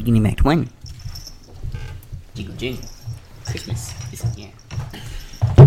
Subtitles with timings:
[0.00, 0.66] Beginning Act 1.
[2.34, 2.88] Jingle jingle.
[3.44, 4.48] Christmas is here.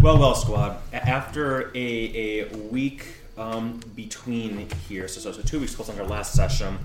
[0.01, 0.77] Well, well, squad.
[0.91, 3.05] After a, a week
[3.37, 6.79] um, between here, so, so, so two weeks close on our last session,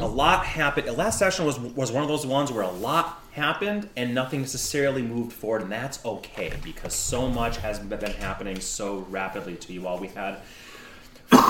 [0.00, 0.96] a lot happened.
[0.96, 5.02] Last session was was one of those ones where a lot happened and nothing necessarily
[5.02, 9.72] moved forward, and that's okay because so much has been been happening so rapidly to
[9.72, 9.98] you all.
[9.98, 10.38] We had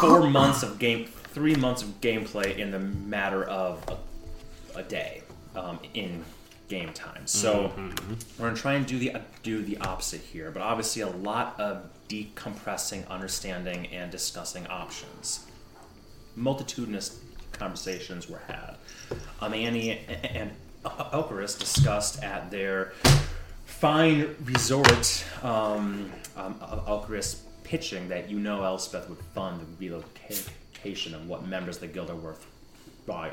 [0.01, 3.87] four months of game, three months of gameplay in the matter of
[4.75, 5.23] a, a day
[5.57, 6.25] um, in
[6.69, 7.27] game time.
[7.27, 7.73] So
[8.39, 11.91] we're gonna try and do the do the opposite here, but obviously a lot of
[12.09, 15.47] decompressing, understanding, and discussing options.
[16.35, 17.19] Multitudinous
[17.53, 18.77] conversations were had.
[19.41, 20.51] Um, Annie and
[20.85, 22.93] Elkaris discussed at their
[23.65, 25.25] fine resort.
[25.43, 26.55] Um, um,
[26.87, 31.89] Elkaris pitching that you know Elspeth would fund the relocation of what members of the
[31.89, 33.33] guild are worthwhile,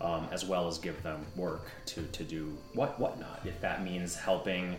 [0.00, 3.40] um, as well as give them work to, to do what whatnot.
[3.44, 4.76] If that means helping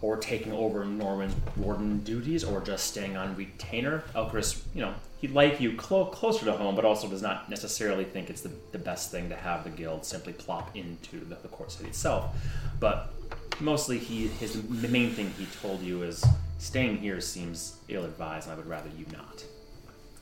[0.00, 5.32] or taking over Norman's warden duties, or just staying on retainer, Elkaris, you know, he'd
[5.32, 8.78] like you clo- closer to home, but also does not necessarily think it's the, the
[8.78, 12.32] best thing to have the guild simply plop into the, the court city itself.
[12.78, 13.12] But
[13.58, 16.24] mostly, he his the main thing he told you is
[16.58, 19.44] staying here seems ill-advised, and I would rather you not.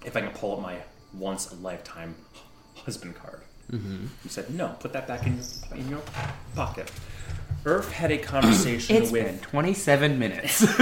[0.06, 0.78] If I can pull up my
[1.12, 2.14] once a lifetime
[2.76, 3.42] husband card.
[3.70, 4.06] Mm-hmm.
[4.24, 4.76] You said no.
[4.80, 5.40] Put that back in
[5.74, 6.02] in your
[6.54, 6.90] pocket.
[7.64, 10.62] Urf had a conversation It's with been 27 minutes.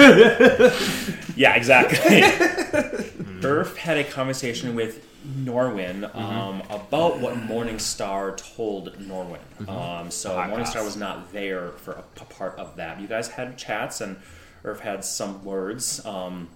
[1.36, 1.98] yeah, exactly.
[3.40, 9.38] Urf had a conversation with Norwin um, about what Morningstar told Norwin.
[9.66, 10.50] Um, so Podcast.
[10.50, 13.00] Morningstar was not there for a, a part of that.
[13.00, 14.18] You guys had chats, and
[14.62, 16.04] Urf had some words.
[16.04, 16.50] Um,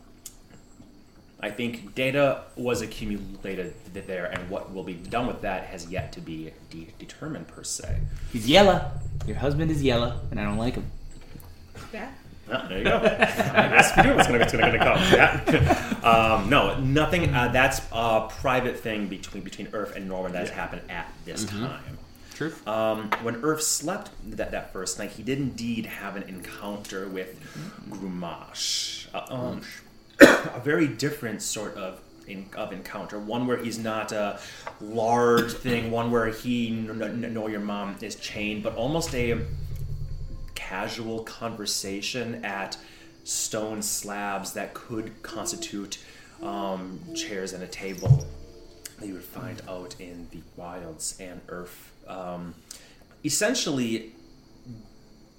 [1.41, 6.13] I think data was accumulated there, and what will be done with that has yet
[6.13, 8.01] to be de- determined per se.
[8.33, 8.91] He's yellow.
[9.27, 10.91] Your husband is yellow, and I don't like him.
[11.93, 12.11] Yeah.
[12.51, 12.97] Ah, there you go.
[12.97, 14.99] I guess we knew it was going to come.
[15.13, 16.01] Yeah.
[16.03, 17.33] um, no, nothing.
[17.33, 21.45] Uh, that's a private thing between between Urf and Norman that has happened at this
[21.45, 21.99] time.
[22.35, 22.53] True.
[22.67, 27.39] Um, when Urf slept that, that first night, he did indeed have an encounter with
[27.91, 29.07] Grumash.
[29.13, 29.61] Uh, um,
[30.55, 33.19] a very different sort of in, of encounter.
[33.19, 34.39] One where he's not a
[34.81, 35.91] large thing.
[35.91, 39.41] One where he n- n- your mom is chained, but almost a
[40.55, 42.77] casual conversation at
[43.25, 45.99] stone slabs that could constitute
[46.43, 48.27] um, chairs and a table
[48.99, 51.93] that you would find out in the wilds and earth.
[52.07, 52.55] Um,
[53.25, 54.13] essentially,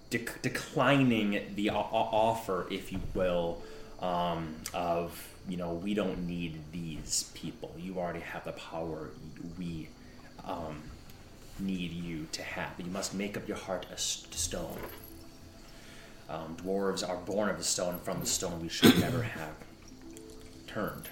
[0.09, 3.61] dec- declining the o- offer, if you will,
[4.01, 7.73] um, of you know we don't need these people.
[7.77, 9.09] You already have the power.
[9.57, 9.89] We
[10.45, 10.81] um,
[11.59, 12.73] need you to have.
[12.77, 14.79] You must make up your heart a stone.
[16.29, 17.99] Um, dwarves are born of the stone.
[17.99, 19.55] From the stone, we should never have
[20.67, 21.09] turned.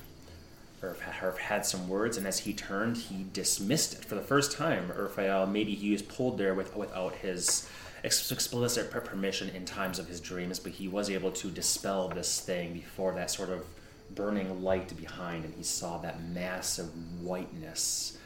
[0.81, 4.89] Urf, had some words, and as he turned, he dismissed it for the first time.
[4.89, 7.67] Urfael, maybe he was pulled there with, without his
[8.03, 12.73] explicit permission in times of his dreams, but he was able to dispel this thing
[12.73, 13.65] before that sort of
[14.13, 16.89] burning light behind, and he saw that massive
[17.21, 18.17] whiteness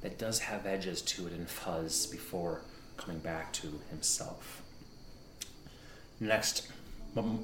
[0.00, 2.62] that does have edges to it and fuzz before
[2.96, 4.62] coming back to himself.
[6.18, 6.68] Next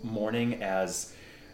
[0.03, 1.12] morning, as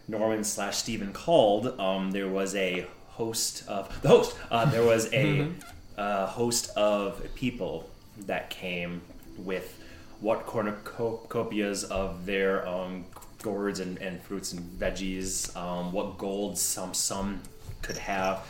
[0.09, 4.37] Norman slash Stephen called, um, there was a host of the host.
[4.51, 5.49] Uh, there was a
[5.97, 7.89] uh, host of people
[8.27, 9.01] that came
[9.39, 9.79] with
[10.21, 13.05] what cornucopias of their um,
[13.43, 17.41] gourds and, and fruits and veggies, um, what gold some some
[17.83, 18.47] could have,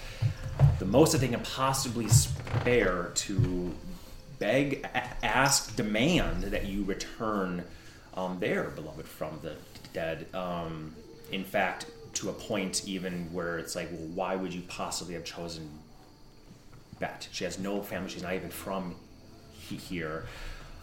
[0.78, 3.74] the most that they can possibly spare to
[4.38, 7.64] beg, a- ask, demand that you return
[8.14, 9.54] um, their beloved from the
[9.92, 10.26] dead.
[10.32, 10.94] Um,
[11.34, 15.24] in fact, to a point even where it's like, well, why would you possibly have
[15.24, 15.68] chosen
[17.00, 17.28] Bet?
[17.32, 18.08] She has no family.
[18.08, 18.94] She's not even from
[19.52, 20.26] he- here.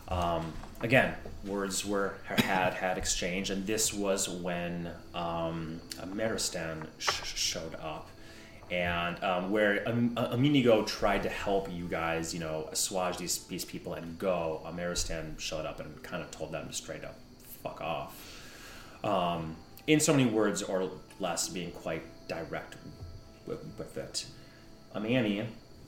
[0.09, 1.15] Um, again,
[1.45, 5.79] words were had had exchanged, and this was when um,
[6.13, 8.09] Meristan sh- showed up,
[8.69, 13.63] and um, where um, Aminigo tried to help you guys, you know, assuage these these
[13.63, 14.61] people and go.
[14.75, 17.15] Meristan showed up and kind of told them to straight up
[17.63, 18.13] fuck off.
[19.03, 19.55] Um,
[19.87, 20.89] in so many words or
[21.19, 22.75] less, being quite direct
[23.45, 24.25] with, with it.
[24.95, 25.41] Amani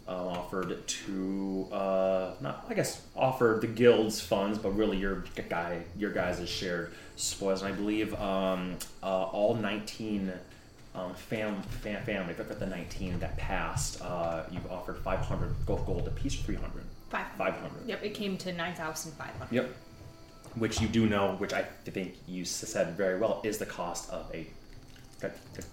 [0.08, 5.84] uh, offered to uh, not I guess offered the guild's funds, but really your guy
[5.98, 7.62] your guys' shared spoils.
[7.62, 10.32] And I believe um, uh, all nineteen
[10.96, 15.86] um, fam, fam family, but the nineteen that passed, uh, you offered five hundred gold
[15.86, 17.28] gold apiece, three hundred Five.
[17.38, 17.88] 500.
[17.88, 19.54] Yep, it came to 9,500.
[19.54, 19.70] Yep.
[20.56, 24.30] Which you do know, which I think you said very well, is the cost of
[24.34, 24.48] a,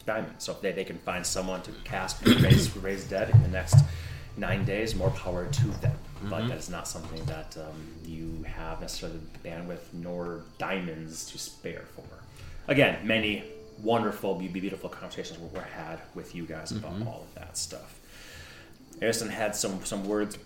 [0.07, 0.35] diamond.
[0.39, 3.77] So if they, they can find someone to cast raise, raise dead in the next
[4.37, 5.97] nine days, more power to them.
[6.25, 11.39] But that is not something that um, you have necessarily the bandwidth nor diamonds to
[11.39, 12.05] spare for.
[12.69, 13.45] Again, many
[13.83, 18.01] wonderful, be- beautiful conversations were, were had with you guys about all of that stuff.
[19.03, 20.37] Ariston had some some words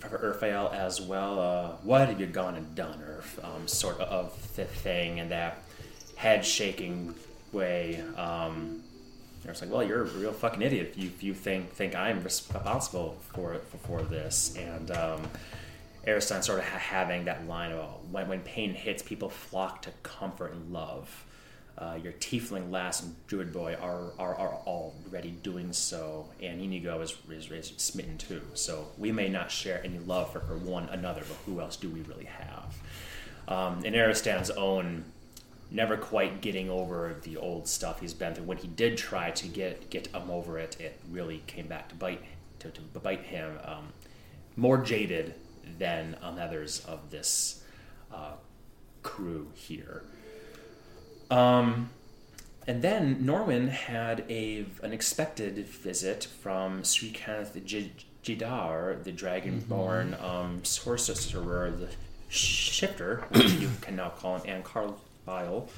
[0.00, 1.38] for Urfael as well.
[1.38, 3.44] Uh, what have you gone and done, Urf?
[3.44, 5.62] Um, sort of the thing in that
[6.16, 7.14] head shaking
[7.52, 8.02] way.
[8.16, 8.82] Um,
[9.46, 12.22] I was like, well, you're a real fucking idiot if you, you think think I'm
[12.22, 14.56] responsible for for, for this.
[14.58, 15.20] And um,
[16.06, 19.90] Ariston sort of ha- having that line about when, when pain hits, people flock to
[20.02, 21.24] comfort and love.
[21.76, 27.00] Uh, your tiefling lass and druid boy are, are, are already doing so, and Inigo
[27.00, 28.42] is, is, is smitten too.
[28.54, 31.90] So we may not share any love for, for one another, but who else do
[31.90, 32.76] we really have?
[33.48, 35.04] Um, Aristan's own,
[35.70, 38.44] never quite getting over the old stuff he's been through.
[38.44, 41.94] When he did try to get get him over it, it really came back to
[41.96, 42.22] bite
[42.60, 43.58] to, to bite him.
[43.64, 43.88] Um,
[44.56, 45.34] more jaded
[45.78, 47.62] than um, others of this
[48.12, 48.32] uh,
[49.02, 50.04] crew here.
[51.30, 51.90] Um,
[52.66, 57.92] and then Norman had a an expected visit from Srikanath J-
[58.22, 61.88] Jidar, the dragonborn um, sorcerer, the
[62.28, 65.68] shifter, which you can now call him, and Carlisle,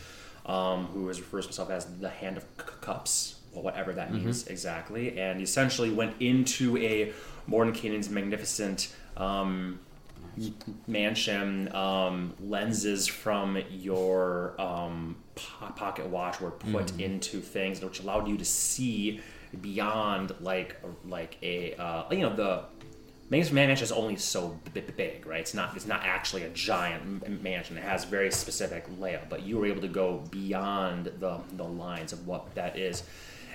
[0.46, 4.12] um, who is refers to himself as the Hand of C- Cups, or whatever that
[4.14, 7.12] means exactly, and he essentially went into a
[7.50, 9.80] Mordenkainen's magnificent um,
[10.86, 18.28] mansion um, lenses from your um, po- pocket watch were put into things which allowed
[18.28, 19.20] you to see
[19.60, 22.64] beyond like like a uh, you know the
[23.28, 25.40] Mansion mansion is only so big, right?
[25.40, 25.74] It's not.
[25.74, 27.76] It's not actually a giant m- mansion.
[27.76, 32.12] It has very specific layout, but you were able to go beyond the the lines
[32.12, 33.02] of what that is.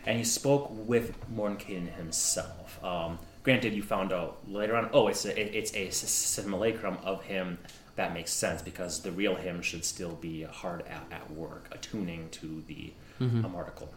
[0.05, 2.83] And you spoke with Mordenkainen himself.
[2.83, 4.89] Um, granted, you found out later on.
[4.93, 7.57] Oh, it's a, it's a simulacrum of him.
[7.95, 12.29] That makes sense because the real him should still be hard at, at work, attuning
[12.31, 13.93] to the um, article.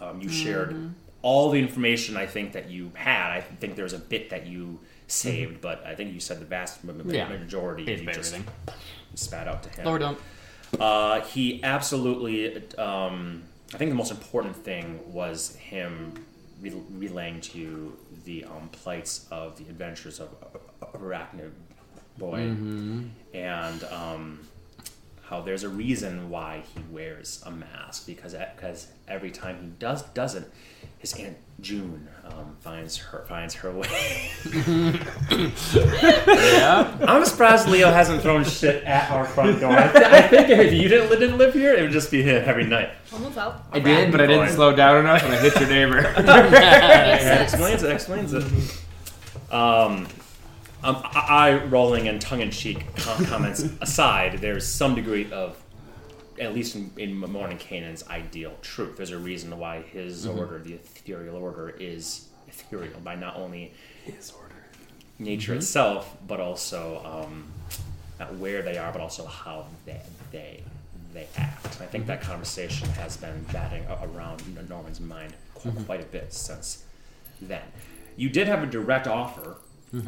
[0.00, 0.92] Um, you shared
[1.22, 3.30] all the information I think that you had.
[3.32, 6.44] I think there was a bit that you saved, but I think you said the
[6.44, 7.28] vast ma- ma- Yeah.
[7.28, 8.52] majority Paid you just everything.
[9.14, 9.84] spat out to him.
[9.86, 10.20] Lower dump.
[10.78, 12.56] Uh, he absolutely.
[12.78, 13.42] Um,
[13.74, 16.14] I think the most important thing was him
[16.60, 17.96] re- relaying to you
[18.30, 20.28] the um, plights of the adventures of
[20.94, 21.50] Arachnid
[22.16, 22.42] Boy,
[23.34, 24.46] and um,
[25.22, 30.02] how there's a reason why he wears a mask because because every time he does
[30.10, 30.46] doesn't,
[31.00, 33.88] his aunt June um, finds her finds her way.
[35.74, 36.96] Yeah.
[37.06, 39.72] I'm surprised Leo hasn't thrown shit at our front door.
[39.72, 42.42] I, th- I think if you didn't, didn't live here, it would just be him
[42.46, 42.90] every night.
[43.12, 43.64] I'll move out.
[43.72, 44.52] I did, but I didn't Boy.
[44.54, 46.02] slow down enough and I hit your neighbor.
[46.30, 47.92] That explains it.
[47.92, 48.44] Explains it.
[49.52, 50.06] Um,
[50.82, 55.56] um, I, I rolling and tongue-in-cheek com- comments aside, there's some degree of,
[56.40, 58.96] at least in, in Mordenkainen's ideal truth.
[58.96, 60.38] There's a reason why his mm-hmm.
[60.38, 64.54] order, the ethereal order, is ethereal by not only His order.
[65.18, 65.58] nature mm-hmm.
[65.58, 67.44] itself, but also um,
[68.18, 70.00] not where they are, but also how they
[70.32, 70.62] they
[71.12, 71.66] they act.
[71.66, 72.30] I think that mm-hmm.
[72.30, 76.84] conversation has been batting around Norman's mind qu- quite a bit since
[77.40, 77.62] then.
[78.16, 79.56] You did have a direct offer.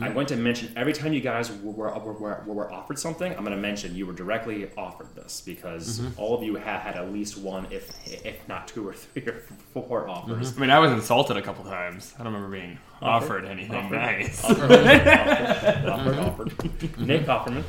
[0.01, 3.45] I'm going to mention every time you guys were, were, were, were offered something, I'm
[3.45, 7.13] going to mention you were directly offered this because all of you had, had at
[7.13, 7.91] least one, if
[8.25, 9.43] if not two or three or
[9.75, 10.57] four offers.
[10.57, 12.15] I mean, I was insulted a couple times.
[12.17, 13.97] I don't remember being offered anything Offered.
[13.97, 14.45] nice.
[14.45, 16.99] offered, offered, offered, offered.
[17.01, 17.65] Nick Offerman.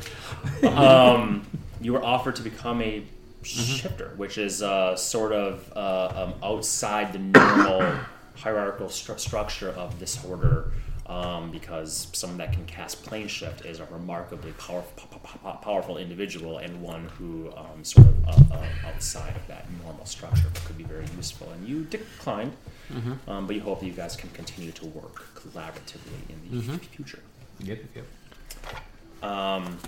[0.76, 1.44] Um,
[1.80, 3.02] you were offered to become a
[3.42, 7.98] shifter, which is uh, sort of uh, um, outside the normal
[8.36, 10.72] hierarchical stru- structure of this order.
[11.06, 15.20] Um, because someone that can cast plane shift is a remarkably powerful,
[15.60, 20.48] powerful individual and one who um, sort of uh, uh, outside of that normal structure
[20.64, 21.50] could be very useful.
[21.50, 22.56] And you declined,
[23.28, 27.20] um, but you hope that you guys can continue to work collaboratively in the future.
[27.60, 28.04] Yep, yep.
[29.22, 29.78] Um,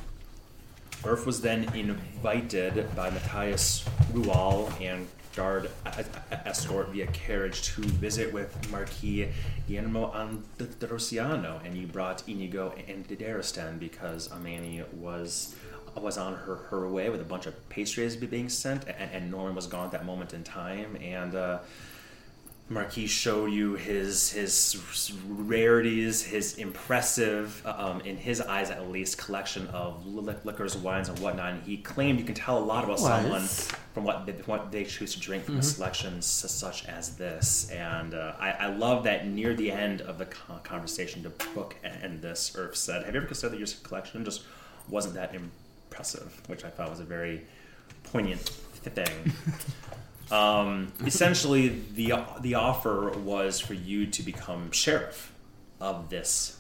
[1.03, 8.33] Urf was then invited by Matthias Rual and guard a- escort via carriage to visit
[8.33, 9.29] with Marquis
[9.69, 15.55] Guillermo Androsiano, and you brought Inigo and Daristan because Amani was
[15.95, 19.55] was on her, her way with a bunch of pastries being sent, and, and Norman
[19.55, 21.59] was gone at that moment in time, and uh,
[22.69, 24.83] Marquis showed you his his
[25.29, 31.17] rarities, his impressive, um, in his eyes at least, collection of li- liquors, wines, and
[31.21, 31.53] whatnot.
[31.53, 33.43] And he claimed you can tell a lot about someone
[33.95, 37.71] from what they, what they choose to drink from a selection su- such as this.
[37.71, 41.77] And uh, I, I love that near the end of the con- conversation, to book
[41.85, 44.43] and this, Irv said, "Have you ever considered that your collection just
[44.89, 47.47] wasn't that impressive?" Which I thought was a very
[48.03, 49.33] poignant thing.
[50.31, 55.33] Um, essentially, the the offer was for you to become sheriff
[55.81, 56.59] of this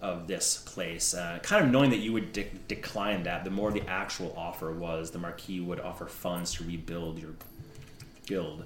[0.00, 1.12] of this place.
[1.14, 4.72] Uh, kind of knowing that you would de- decline that, the more the actual offer
[4.72, 7.32] was, the Marquis would offer funds to rebuild your
[8.26, 8.64] guild.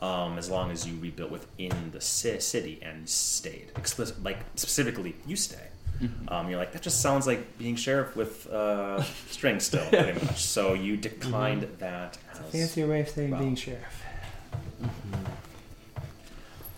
[0.00, 5.16] Um, as long as you rebuilt within the ci- city and stayed, Explicit, like specifically,
[5.26, 5.58] you stay.
[6.28, 6.82] Um, you're like that.
[6.82, 10.44] Just sounds like being sheriff with uh, strings, still, pretty much.
[10.44, 12.16] So you declined that.
[12.46, 13.38] As, Fancier way of saying Wow.
[13.40, 14.02] being sheriff.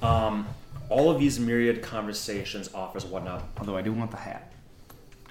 [0.02, 0.46] Um,
[0.88, 3.44] all of these myriad conversations, offers, whatnot.
[3.58, 4.46] Although I do want the hat.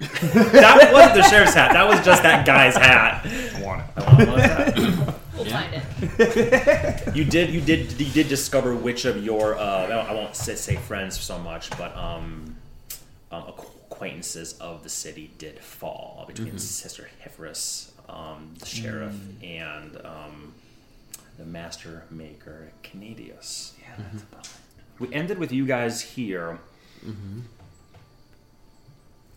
[0.00, 1.72] That wasn't the sheriff's hat.
[1.72, 3.26] That was just that guy's hat.
[3.26, 3.86] I want it.
[3.96, 5.14] I want one of that.
[5.36, 5.60] We'll Yeah.
[5.60, 5.74] find
[7.04, 7.16] it.
[7.16, 10.76] You did, you did, you did discover which of your, uh, I won't- say, say
[10.76, 12.56] friends so much, but um,
[13.30, 20.52] um, acquaintances of the city did fall between Sister Hifrus, um, the sheriff, and um,
[21.38, 23.74] the master maker Canadius.
[23.80, 24.52] Yeah, that's about it.
[24.98, 26.58] we ended with you guys here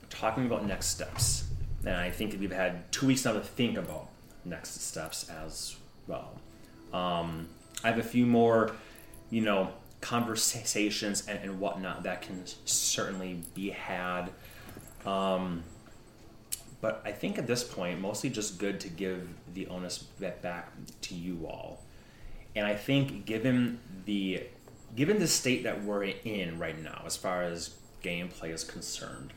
[0.10, 1.46] talking about next steps.
[1.86, 4.08] And i think we've had two weeks now to think about
[4.46, 5.76] next steps as
[6.08, 6.40] well.
[6.94, 7.50] Um,
[7.84, 8.72] i have a few more
[9.30, 9.70] you know
[10.02, 14.30] conversations and, and whatnot that can certainly be had.
[15.06, 15.64] Um,
[16.84, 20.00] but i think at this point mostly just good to give the onus
[20.42, 20.72] back
[21.02, 21.82] to you all.
[22.56, 24.44] And I think given the
[24.96, 29.34] given the state that we're in right now, as far as gameplay is concerned,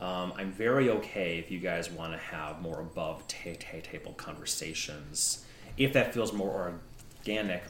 [0.00, 4.14] um, I'm very okay if you guys want to have more above ta- ta- table
[4.16, 5.44] conversations,
[5.76, 6.74] if that feels more
[7.22, 7.62] organic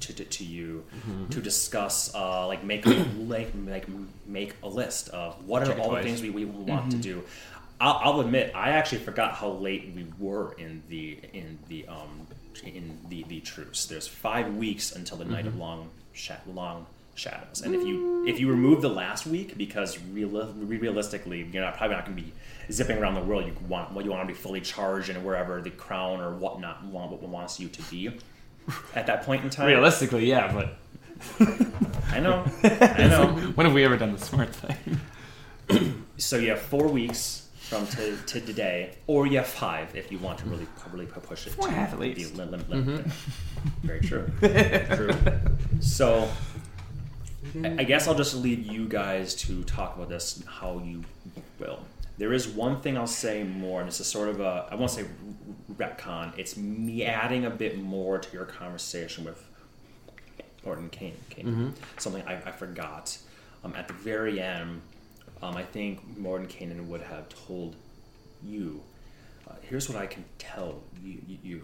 [0.00, 0.84] to, to, to you
[1.30, 3.86] to discuss, uh, like make a, like, like
[4.26, 7.24] make a list of what are Check all the things we, we want to do.
[7.80, 12.26] I'll, I'll admit, I actually forgot how late we were in the in the um
[12.64, 13.86] in the the truce.
[13.86, 18.38] There's five weeks until the night of long sha- long shadows, and if you if
[18.38, 22.32] you remove the last week, because real, realistically, you're not probably not going to be
[22.70, 23.44] zipping around the world.
[23.46, 26.84] You want well, you want to be fully charged and wherever the crown or whatnot
[26.84, 28.10] want, what wants you to be
[28.94, 29.66] at that point in time.
[29.66, 30.76] Realistically, yeah, but
[32.10, 33.34] I know, I know.
[33.54, 35.00] when have we ever done the smart thing?
[36.18, 40.18] So you have four weeks from to, to today, or you have five if you
[40.18, 41.52] want to really really push it.
[41.54, 42.34] Four and to half at least.
[42.36, 43.12] lim- lim- lim-
[43.82, 44.26] Very true.
[44.40, 45.10] true.
[45.80, 46.28] So
[47.62, 51.04] I I guess I'll just leave you guys to talk about this how you
[51.58, 51.80] will.
[52.16, 54.90] There is one thing I'll say more, and it's a sort of a I won't
[54.90, 55.04] say
[55.76, 56.36] retcon.
[56.38, 59.42] It's me adding a bit more to your conversation with
[60.64, 61.14] Mordenkainen.
[61.30, 61.74] Kane.
[61.98, 63.18] Something I, I forgot.
[63.64, 64.82] Um, at the very end,
[65.42, 67.76] um, I think Mordenkainen would have told
[68.42, 68.82] you.
[69.48, 71.62] Uh, here's what I can tell you, you, you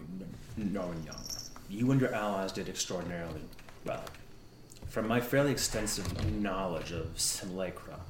[0.57, 1.25] Norman Young.
[1.69, 3.41] You and your allies did extraordinarily
[3.85, 4.05] well.
[4.89, 8.01] From my fairly extensive knowledge of Simulacra,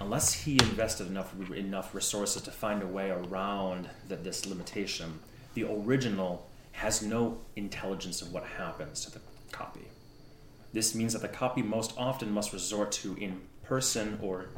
[0.00, 5.20] unless he invested enough enough resources to find a way around th- this limitation,
[5.54, 9.20] the original has no intelligence of what happens to the
[9.52, 9.88] copy.
[10.72, 14.48] This means that the copy most often must resort to in person or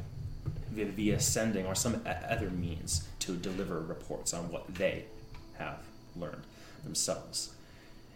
[0.84, 5.04] via, sending or some other means to deliver reports on what they
[5.58, 5.80] have
[6.14, 6.42] learned
[6.84, 7.54] themselves.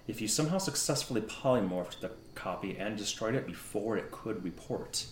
[0.07, 5.07] If you somehow successfully polymorphed the copy and destroyed it before it could report,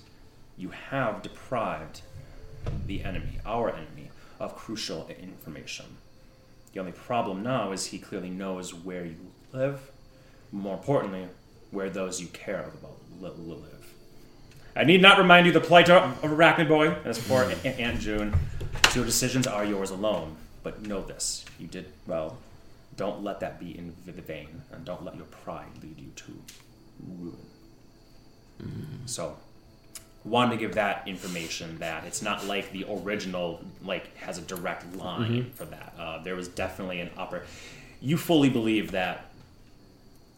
[0.56, 2.02] you have deprived
[2.86, 5.86] the enemy, our enemy, of crucial information.
[6.72, 9.16] The only problem now is he clearly knows where you
[9.52, 9.90] live,
[10.52, 11.26] more importantly,
[11.70, 13.77] where those you care about li- li- live.
[14.76, 18.34] I need not remind you the plight of Arachnid Boy and his poor Aunt June.
[18.94, 22.38] Your decisions are yours alone, but know this: you did well.
[22.96, 26.42] Don't let that be in vain, and don't let your pride lead you to
[27.06, 27.36] ruin.
[29.06, 29.36] So,
[30.24, 34.96] wanted to give that information that it's not like the original like has a direct
[34.96, 35.94] line for that.
[35.98, 37.44] Uh, there was definitely an upper.
[38.00, 39.27] You fully believe that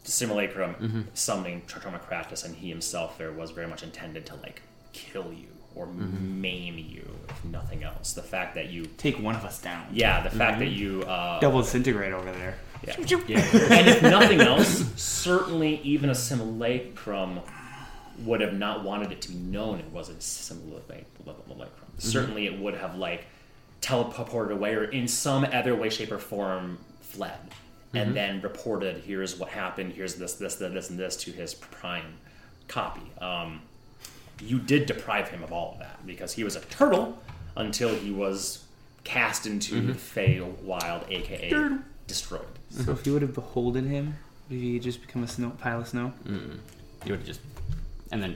[0.04, 1.00] the simulacrum mm-hmm.
[1.14, 5.87] summoning Tritomacratus and he himself there was very much intended to like kill you or
[5.87, 6.40] mm-hmm.
[6.40, 8.12] maim you, if nothing else.
[8.12, 9.87] The fact that you, Take one of us down.
[9.92, 10.83] yeah, the fact that mm-hmm.
[10.83, 12.59] you uh, Double disintegrate over there.
[13.28, 13.38] yeah.
[13.71, 17.40] and if nothing else, certainly even a simulacrum
[18.25, 21.07] would have not wanted it to be known it was a symbol of like
[21.99, 23.26] Certainly, it would have like
[23.83, 27.38] teleported away or in some other way, shape, or form fled,
[27.94, 29.92] and then reported, "Here's what happened.
[29.92, 32.14] Here's this, this, this, this, and this" to his prime
[32.68, 33.02] copy.
[33.20, 33.62] Um,
[34.40, 37.18] you did deprive him of all of that because he was a turtle
[37.56, 38.64] until he was
[39.04, 42.47] cast into the Feywild, aka destroyed.
[42.70, 44.16] So if you would have beholden him,
[44.49, 46.12] would he just become a snow pile of snow?
[46.26, 46.59] Mm.
[47.04, 47.40] You would have just.
[48.12, 48.32] And then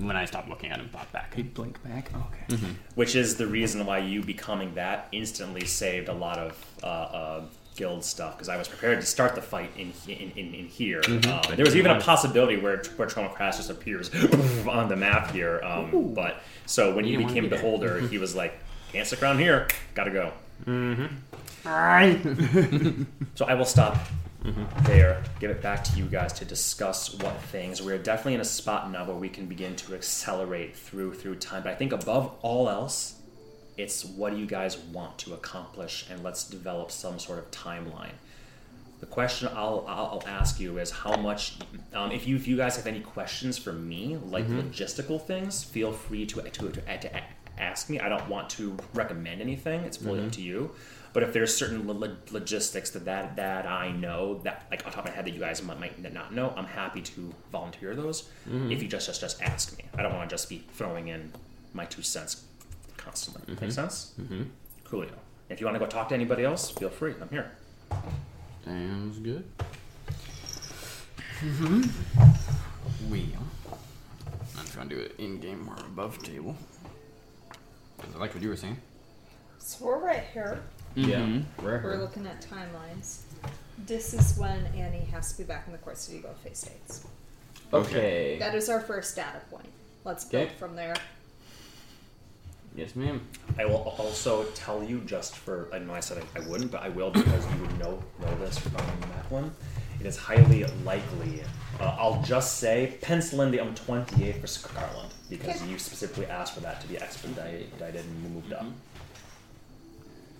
[0.00, 1.34] when I stopped looking at him, pop back.
[1.34, 2.10] He'd blink back.
[2.50, 2.56] Okay.
[2.94, 7.42] which is the reason why you becoming that instantly saved a lot of uh, uh,
[7.78, 11.00] guild stuff because I was prepared to start the fight in in, in, in here.
[11.08, 11.22] Um,
[11.56, 14.10] there was even a possibility where where Tromacrass just appears
[14.68, 17.58] on the map here, um, but so when You you became wanna be there.
[17.58, 18.52] beholder, he was like,
[18.92, 19.66] "Can't stick around here.
[19.94, 20.32] Gotta go."
[21.66, 22.20] Alright.
[23.34, 23.96] So I will stop
[24.84, 27.80] there, give it back to you guys to discuss what things.
[27.80, 31.62] We're definitely in a spot now where we can begin to accelerate through through time.
[31.62, 33.14] But I think above all else,
[33.78, 38.12] it's what do you guys want to accomplish, and let's develop some sort of timeline.
[38.98, 41.56] The question I'll, I'll, ask you is how much,
[41.94, 44.68] um, if you if you guys have any questions for me, like mm-hmm.
[44.68, 47.22] logistical things, feel free to to, to, to
[47.56, 48.00] ask me.
[48.00, 50.30] I don't want to recommend anything; it's fully up mm-hmm.
[50.32, 50.70] to you.
[51.12, 54.90] But if there's certain lo- lo- logistics that, that that I know that like on
[54.90, 57.94] top of my head that you guys might, might not know, I'm happy to volunteer
[57.94, 58.22] those.
[58.48, 58.72] Mm-hmm.
[58.72, 61.30] If you just just just ask me, I don't want to just be throwing in
[61.72, 62.47] my two cents
[63.12, 63.54] constantly.
[63.60, 64.12] Make sense?
[64.20, 64.42] Mm-hmm.
[64.86, 65.10] Coolio.
[65.48, 67.14] If you want to go talk to anybody else, feel free.
[67.20, 67.50] I'm here.
[68.64, 69.44] Sounds good.
[71.40, 73.10] Mm-hmm.
[73.10, 73.34] We.
[74.58, 76.54] I'm trying to do it in game or above table.
[77.98, 78.76] 'Cause I like what you were saying.
[79.58, 80.60] So we're right here.
[80.94, 81.40] Yeah.
[81.62, 81.96] We're Rare.
[81.98, 83.20] looking at timelines.
[83.86, 86.62] This is when Annie has to be back in the court city to go face
[86.62, 87.06] dates.
[87.72, 88.36] Okay.
[88.38, 89.68] That is our first data point.
[90.04, 90.54] Let's build Okay.
[90.56, 90.94] from there.
[92.78, 93.20] Yes, ma'am.
[93.58, 96.80] I will also tell you just for I know I said I, I wouldn't, but
[96.80, 99.50] I will because you would know know this from that one.
[99.98, 101.42] It is highly likely.
[101.80, 105.70] Uh, I'll just say pencil in the um 28 for Scarland because Okay.
[105.72, 108.66] you specifically asked for that to be expedited and moved up.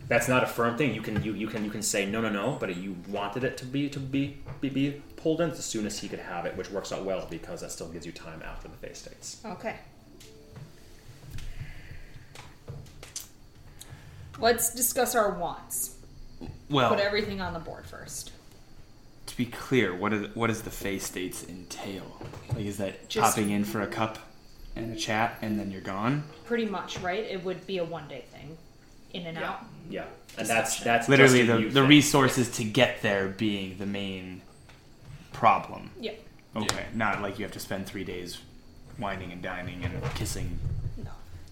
[0.07, 0.95] That's not a firm thing.
[0.95, 3.57] You can you, you can you can say no no no, but you wanted it
[3.57, 6.57] to be to be be, be pulled in as soon as he could have it,
[6.57, 9.43] which works out well because that still gives you time after the face dates.
[9.45, 9.75] Okay.
[14.41, 15.97] Let's discuss our wants.
[16.71, 18.31] Well, Put everything on the board first.
[19.27, 22.21] to be clear, what is what does the face dates entail?
[22.55, 24.19] Like, is that Just- popping in for a cup
[24.77, 26.25] and a chat and then you're gone?
[26.45, 27.25] Pretty much, right?
[27.25, 28.57] It would be a one day thing.
[29.15, 29.65] In and out.
[29.89, 30.05] Yeah,
[30.37, 31.89] and that's that's Literally, the, the thing.
[31.89, 34.43] resources to get there being the main
[35.33, 35.91] problem.
[35.99, 36.13] Yeah.
[36.55, 38.39] Okay, not like you have to spend three days
[38.99, 40.59] whining and dining and kissing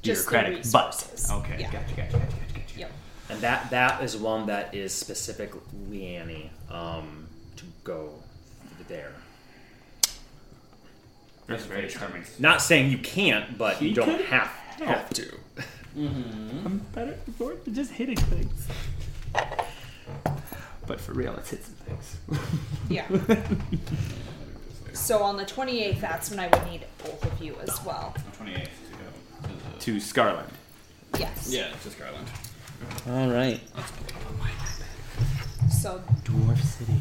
[0.06, 0.14] No.
[0.14, 1.30] Just the bureaucratic but resources.
[1.30, 1.70] okay Yeah.
[1.72, 2.78] gotcha, gotcha, gotcha, gotcha, gotcha.
[2.78, 2.92] Yep.
[3.30, 5.52] And that that is one that is specific
[5.90, 8.10] Leanne um, to go
[8.88, 9.12] there.
[11.46, 14.48] that's very charming Not saying you can't, but you don't have,
[14.84, 15.32] have to.
[15.96, 18.68] i'm better for just hitting things
[20.86, 22.16] but for real it's hits and things
[22.88, 23.06] Yeah.
[24.92, 28.14] so on the 28th, that's when I would need both of you as well.
[28.40, 28.68] 28th
[29.80, 29.98] to go.
[29.98, 30.50] scarland
[31.18, 31.48] Yes.
[31.50, 32.28] Yeah, to Scarland.
[33.08, 33.60] all right
[35.70, 37.00] So dwarf city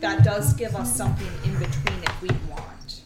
[0.00, 3.00] that does give us something in between if we want.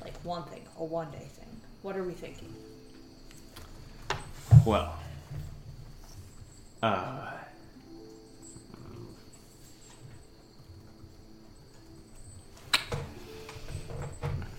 [0.00, 1.60] Like one thing, a one day thing.
[1.82, 2.54] What are we thinking?
[4.64, 4.94] well
[6.82, 7.28] uh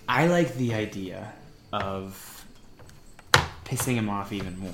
[0.06, 1.32] I like the idea
[1.72, 2.33] of
[3.64, 4.70] pissing him off even more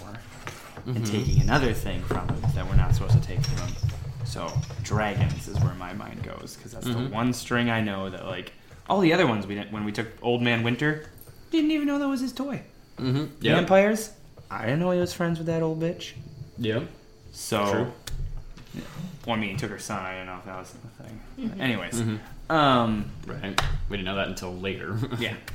[0.87, 1.05] and mm-hmm.
[1.05, 3.76] taking another thing from him that we're not supposed to take from him.
[4.24, 7.12] So dragons is where my mind goes because that's the mm-hmm.
[7.14, 8.53] one string I know that like
[8.88, 11.07] all the other ones we didn't when we took Old Man Winter
[11.50, 12.62] didn't even know that was his toy.
[12.98, 13.24] Mm-hmm.
[13.40, 14.12] Vampires,
[14.50, 16.12] I didn't know he was friends with that old bitch.
[16.59, 16.85] Yep.
[17.33, 18.83] So, True.
[19.26, 20.05] well, I mean, he took her son.
[20.05, 21.20] I didn't know if that was the thing.
[21.38, 21.61] Mm-hmm.
[21.61, 22.03] Anyways,
[22.50, 23.61] um, Right.
[23.88, 24.98] We didn't know that until later.
[25.18, 25.35] yeah.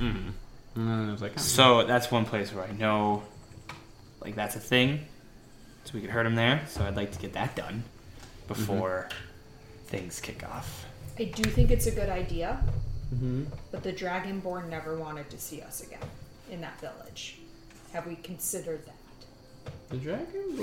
[0.76, 0.88] mm-hmm.
[0.88, 3.22] And I was like, oh, So that's one place where I know,
[4.20, 5.06] like, that's a thing.
[5.84, 6.62] So we could hurt him there.
[6.68, 7.84] So I'd like to get that done
[8.48, 9.08] before
[9.86, 10.86] things kick off.
[11.18, 12.60] I do think it's a good idea,
[13.14, 13.44] mm-hmm.
[13.70, 16.00] but the Dragonborn never wanted to see us again
[16.50, 17.38] in that village.
[17.92, 18.92] Have we considered that?
[19.88, 20.58] The dragon?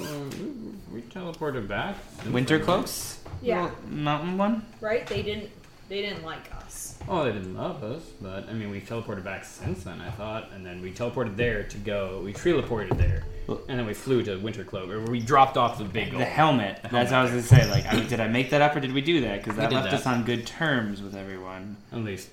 [0.91, 1.95] We, we teleported back.
[2.29, 3.19] Winter cloaks?
[3.41, 3.71] Yeah.
[3.87, 4.65] Mountain one?
[4.81, 5.07] Right?
[5.07, 5.49] They didn't
[5.93, 6.97] They didn't like us.
[7.07, 10.01] Oh, they didn't love us, but I mean, we teleported back since then.
[10.01, 12.19] I thought, and then we teleported there to go.
[12.25, 13.25] We teleported there,
[13.69, 16.25] and then we flew to Winter Cloak, or we dropped off the big The goal.
[16.25, 16.81] helmet.
[16.81, 17.69] The That's what I was gonna say.
[17.69, 19.43] Like, I mean, did I make that up or did we do that?
[19.43, 19.99] Because that did left that.
[19.99, 21.77] us on good terms with everyone.
[21.91, 22.29] At least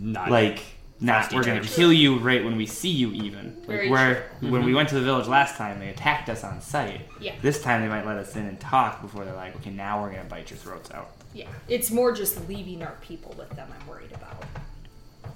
[0.00, 0.56] not Like,
[1.00, 1.76] not Nasty we're gonna terms.
[1.76, 3.12] kill you right when we see you.
[3.12, 4.50] Even like Very where true.
[4.50, 4.76] when we Mhm.
[4.78, 7.02] went to the village last time, they attacked us on sight.
[7.20, 7.34] Yeah.
[7.40, 10.10] This time they might let us in and talk before they're like, okay, now we're
[10.10, 11.10] gonna bite your throats out.
[11.34, 11.48] Yeah.
[11.68, 14.42] It's more just leaving our people with them I'm worried about.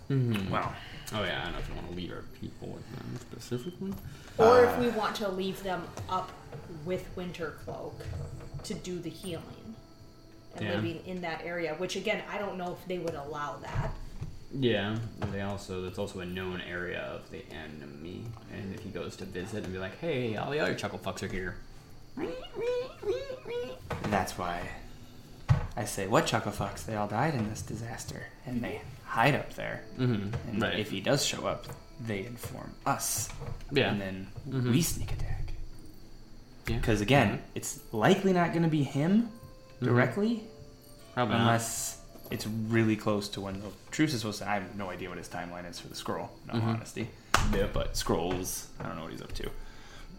[0.09, 0.50] Mm-hmm.
[0.50, 0.72] Well,
[1.12, 3.92] Oh yeah, I don't know if you want to leave our people with them specifically.
[4.38, 6.31] Or if Uh, we want to leave them up
[6.85, 8.00] with Winter Cloak
[8.64, 9.74] to do the healing
[10.57, 10.74] and Yeah.
[10.76, 13.90] living in that area, which again, I don't know if they would allow that.
[14.53, 14.98] Yeah,
[15.33, 19.24] they also that's also a known area of the enemy, and if he goes to
[19.24, 21.57] visit and be like, "Hey, all the other chuckle fucks are here,"
[22.16, 24.68] and that's why
[25.76, 26.84] I say, what chuckle fucks?
[26.84, 29.82] They all died in this disaster, and they hide up there.
[29.98, 30.34] mm-hmm.
[30.50, 30.78] And right?
[30.78, 31.66] if he does show up,
[32.06, 33.28] they inform us.
[33.72, 34.70] yeah, And then Mhm.
[34.72, 35.52] we sneak attack.
[36.66, 36.76] yeah.
[36.76, 39.30] Because again, it's likely not going to be him
[39.80, 39.84] Mhm.
[39.86, 40.44] directly,
[41.14, 41.40] Probably not.
[41.42, 41.98] unless
[42.30, 44.48] it's really close to when the truce is supposed to.
[44.48, 46.30] I have no idea what his timeline is for the scroll.
[46.44, 46.74] In all Mhm.
[46.76, 47.08] honesty,
[47.52, 47.66] Yeah.
[47.72, 49.50] but scrolls, I don't know what he's up to.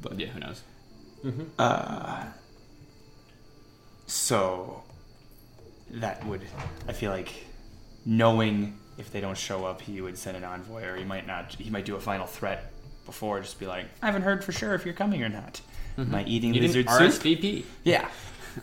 [0.02, 0.62] But yeah, who knows?
[1.24, 1.44] Mm-hmm.
[1.58, 2.24] Uh,
[4.08, 4.84] so
[5.96, 6.42] that would,
[6.88, 7.30] I feel like,
[8.06, 11.54] knowing if they don't show up, he would send an envoy, or he might not.
[11.56, 12.72] He might do a final threat
[13.06, 15.62] before, just be like, "I haven't heard for sure if you're coming or not."
[15.98, 17.02] Am I eating You lizard soup?
[17.02, 17.64] RSVP.
[17.84, 18.08] Yeah.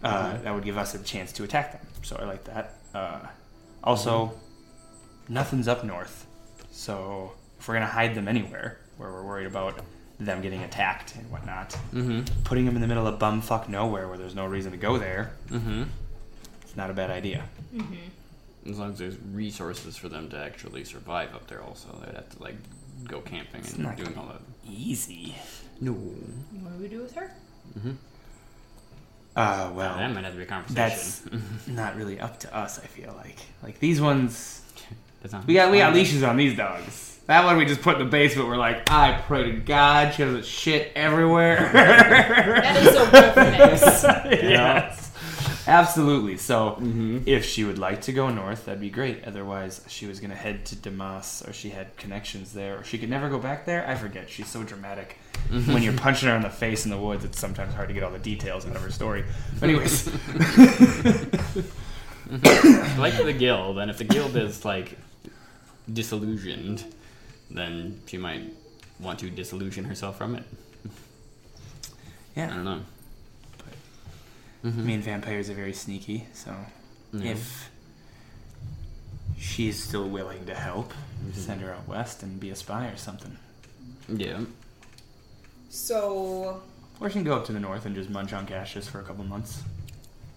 [0.00, 1.80] Uh, that would give us a chance to attack them.
[2.02, 2.74] So I like that.
[2.94, 3.18] Uh,
[3.82, 4.32] also,
[5.28, 6.24] nothing's up north.
[6.70, 9.80] So if we're going to hide them anywhere where we're worried about
[10.20, 12.42] them getting attacked and whatnot, Mm-hmm.
[12.44, 15.32] putting them in the middle of bumfuck nowhere where there's no reason to go there,
[15.50, 15.82] Mm-hmm.
[16.78, 17.44] Not a bad idea.
[18.66, 22.30] As long as there's resources for them to actually survive up there, also they'd have
[22.30, 22.54] to like
[23.04, 24.40] go camping It's and not doing all that.
[24.70, 25.34] Easy.
[25.80, 25.92] No.
[25.92, 27.30] What do we do with her?
[27.78, 27.90] Mm-hmm.
[29.36, 30.80] Uh, well, that might have to be a conversation.
[30.80, 33.38] that's not really up to us, I feel like.
[33.62, 34.62] Like, these ones,
[35.46, 37.18] We got we got leashes on these dogs.
[37.26, 38.48] That one we just put in the basement.
[38.48, 41.70] We're like, I pray to God, she doesn't shit everywhere.
[41.72, 44.42] That is a wolf mix.
[44.42, 45.07] yes,
[45.68, 46.36] absolutely.
[46.36, 47.22] So, Mhm.
[47.26, 49.24] if she would like to go north, that'd be great.
[49.24, 53.10] Otherwise, she was gonna head to Damas, or she had connections there, or she could
[53.10, 53.86] never go back there.
[53.86, 54.28] I forget.
[54.30, 55.18] She's so dramatic.
[55.50, 55.72] Mm-hmm.
[55.72, 58.02] When you're punching her in the face in the woods, it's sometimes hard to get
[58.02, 59.24] all the details out of her story.
[59.60, 59.76] But mm-hmm.
[59.76, 60.08] anyways,
[62.28, 63.00] mm-hmm.
[63.00, 64.98] like the guild, and if the guild is like
[65.92, 66.84] disillusioned,
[67.50, 68.52] then she might
[69.00, 70.44] want to disillusion herself from it.
[72.36, 72.52] Yeah.
[72.52, 72.80] I don't know.
[74.64, 76.54] I mean, vampires are very sneaky, so
[77.12, 77.30] Yeah.
[77.32, 77.70] if
[79.38, 80.92] she's still willing to help,
[81.32, 83.36] send her out west and be a spy or something.
[84.08, 84.40] Yeah.
[85.70, 86.62] So,
[87.00, 89.04] Or she can go up to the north and just munch on caches for a
[89.04, 89.62] couple months.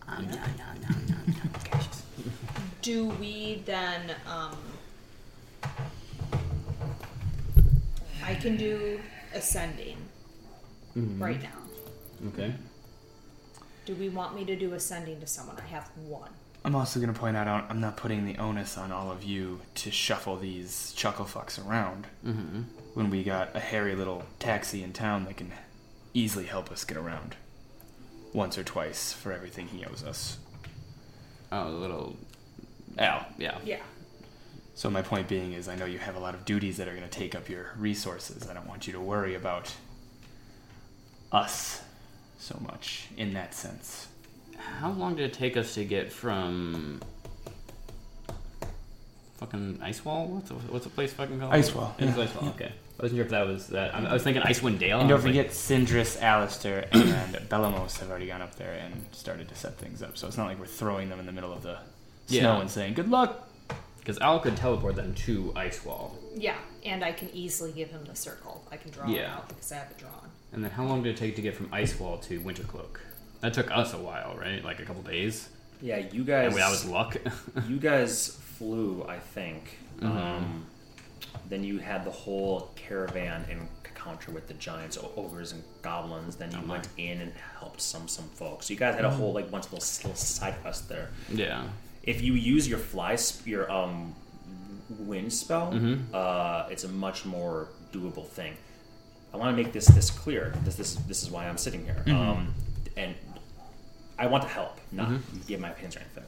[0.08, 0.38] Um, no, no,
[0.82, 1.60] no, no, no.
[1.64, 2.04] Caches.
[2.84, 4.56] do we then, um,
[8.24, 9.00] I can do
[9.34, 9.98] a sending
[10.96, 11.20] Mhm.
[11.20, 12.28] right now.
[12.30, 12.54] Okay.
[13.92, 15.58] Do we want me to do a sending to someone?
[15.58, 16.30] I have one.
[16.64, 19.60] I'm also going to point out I'm not putting the onus on all of you
[19.76, 22.62] to shuffle these chuckle fucks around Mm-hmm.
[22.94, 25.52] when we got a hairy little taxi in town that can
[26.14, 27.36] easily help us get around.
[28.32, 30.38] Once or twice for everything he owes us.
[31.52, 32.16] Oh, a little.
[32.98, 33.26] Al.
[33.38, 33.58] Yeah.
[33.66, 33.82] Yeah.
[34.74, 36.96] So my point being is I know you have a lot of duties that are
[36.96, 38.50] going to take up your resources.
[38.50, 39.76] I don't want you to worry about
[41.34, 41.82] us
[42.42, 44.08] so much in that sense.
[44.58, 47.02] How long did it take us to get from
[49.38, 50.28] fucking Ice Wall?
[50.28, 51.54] What's the, what's the place fucking called?
[51.54, 52.44] Icewall, It's yeah, Ice Wall.
[52.46, 52.50] yeah.
[52.52, 52.72] Okay.
[53.00, 53.96] I wasn't sure if that was that.
[53.96, 55.00] I, I was thinking Icewind Dale.
[55.00, 58.94] And don't was like, forget, Sindris, Alistair, and Belamos have already gone up there and
[59.12, 60.18] started to set things up.
[60.18, 61.80] So it's not like we're throwing them in the middle of the
[62.28, 62.42] Yeah.
[62.42, 63.48] snow and saying, good luck.
[64.00, 66.16] Because Al could teleport them to Ice Wall.
[66.36, 68.64] Yeah, and I can easily give him the circle.
[68.72, 69.36] I can draw it Yeah.
[69.36, 70.21] out because I have it drawn.
[70.54, 73.00] And then how long did it take to get from Ice Wall to Winter Cloak?
[73.42, 74.64] That took us a while, right?
[74.64, 75.50] Like a couple days.
[75.82, 76.48] Yeah, you guys.
[76.54, 77.18] And that was luck.
[77.68, 79.78] you guys flew, I think.
[80.00, 80.06] Mhm.
[80.16, 80.66] Um,
[81.50, 86.36] then you had the whole caravan encounter with the giants, ogres, and goblins.
[86.36, 88.68] Then you Oh went in and helped some some folks.
[88.68, 91.10] So you guys had a whole like bunch of little, little side quests there.
[91.32, 91.64] yeah.
[92.04, 94.14] If you use your fly, sp- your um,
[94.90, 96.14] wind spell, Mhm.
[96.14, 98.54] uh, it's a much more doable thing.
[99.34, 100.54] I want to make this this clear.
[100.64, 102.04] This this this is why I'm sitting here.
[102.08, 102.54] Um,
[102.98, 103.16] and
[104.20, 105.12] I want to help, not
[105.48, 106.24] give my opinions or anything.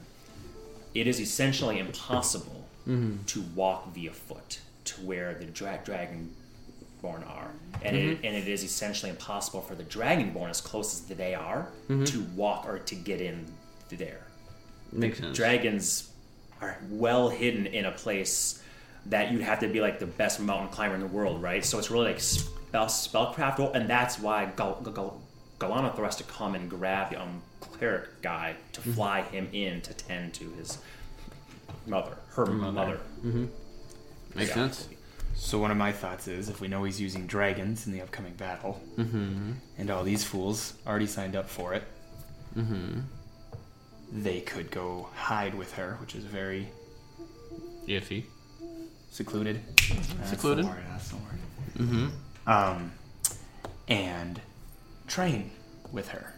[0.94, 3.24] it is essentially impossible Mm-hmm.
[3.24, 7.50] to walk via foot to where the dra- dragonborn are,
[7.82, 8.10] and Mm-hmm.
[8.10, 12.04] it, and it is essentially impossible for the dragonborn, as close as they are, Mm-hmm.
[12.04, 13.46] to walk or to get in
[13.88, 14.20] there.
[14.92, 15.34] Makes sense.
[15.36, 16.10] Dragons
[16.60, 18.62] are well hidden in a place
[19.06, 21.64] that you'd have to be like the best mountain climber in the world, right?
[21.64, 22.20] So it's really like
[22.84, 25.20] spell spellcraft, and that's why Gal- Gal- Gal-
[25.60, 29.94] Galanothor has to come and grab the um, cleric guy to fly him in to
[29.94, 30.78] tend to his
[31.86, 32.98] mother, her mother.
[33.22, 34.54] Makes Yeah.
[34.54, 34.88] sense.
[35.36, 38.34] So one of my thoughts is, if we know he's using dragons in the upcoming
[38.34, 41.84] battle, and all these fools already signed up for it,
[42.56, 43.00] Mm-hmm.
[44.12, 46.68] they could go hide with her, which is very
[47.88, 48.24] Iffy.
[49.10, 49.60] secluded.
[49.80, 50.04] Secluded?
[50.18, 50.64] That's the Secluded.
[50.66, 51.38] word, That's the word.
[51.78, 52.06] Mm-hmm.
[52.46, 52.92] Um,
[53.88, 54.40] and
[55.06, 55.50] train
[55.92, 56.34] with her,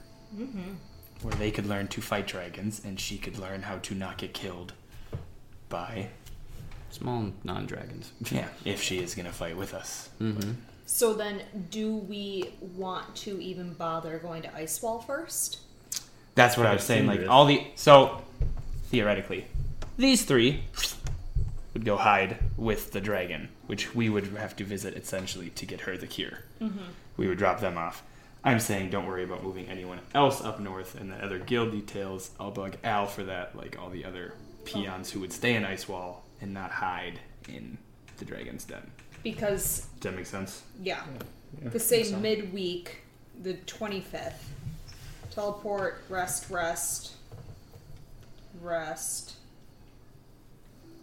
[1.22, 4.32] where they could learn to fight dragons, and she could learn how to not get
[4.34, 4.72] killed
[5.68, 6.08] by
[6.90, 8.12] Small non-dragons.
[8.30, 10.08] yeah, if she is gonna fight with us.
[10.86, 15.58] So then, do we want to even bother going to Icewall first?
[16.36, 17.06] That's what I was saying.
[17.06, 17.28] Like Kindred.
[17.30, 18.22] all the so
[18.90, 19.46] theoretically,
[19.98, 20.64] these three
[21.76, 25.82] would go hide with the dragon, which we would have to visit essentially to get
[25.82, 26.38] her the cure.
[26.58, 26.78] Mm-hmm.
[27.18, 28.02] We would drop them off.
[28.42, 32.30] I'm saying don't worry about moving anyone else up north and the other guild details.
[32.40, 34.32] I'll bug Al for that, like all the other
[34.64, 37.76] peons who would stay in Icewall and not hide in
[38.16, 38.90] the dragon's den.
[39.22, 40.62] Because Does that make sense?
[40.82, 41.02] yeah,
[41.62, 43.02] because say midweek,
[43.42, 44.48] the twenty fifth,
[45.30, 47.16] teleport, rest, rest,
[48.62, 49.34] rest.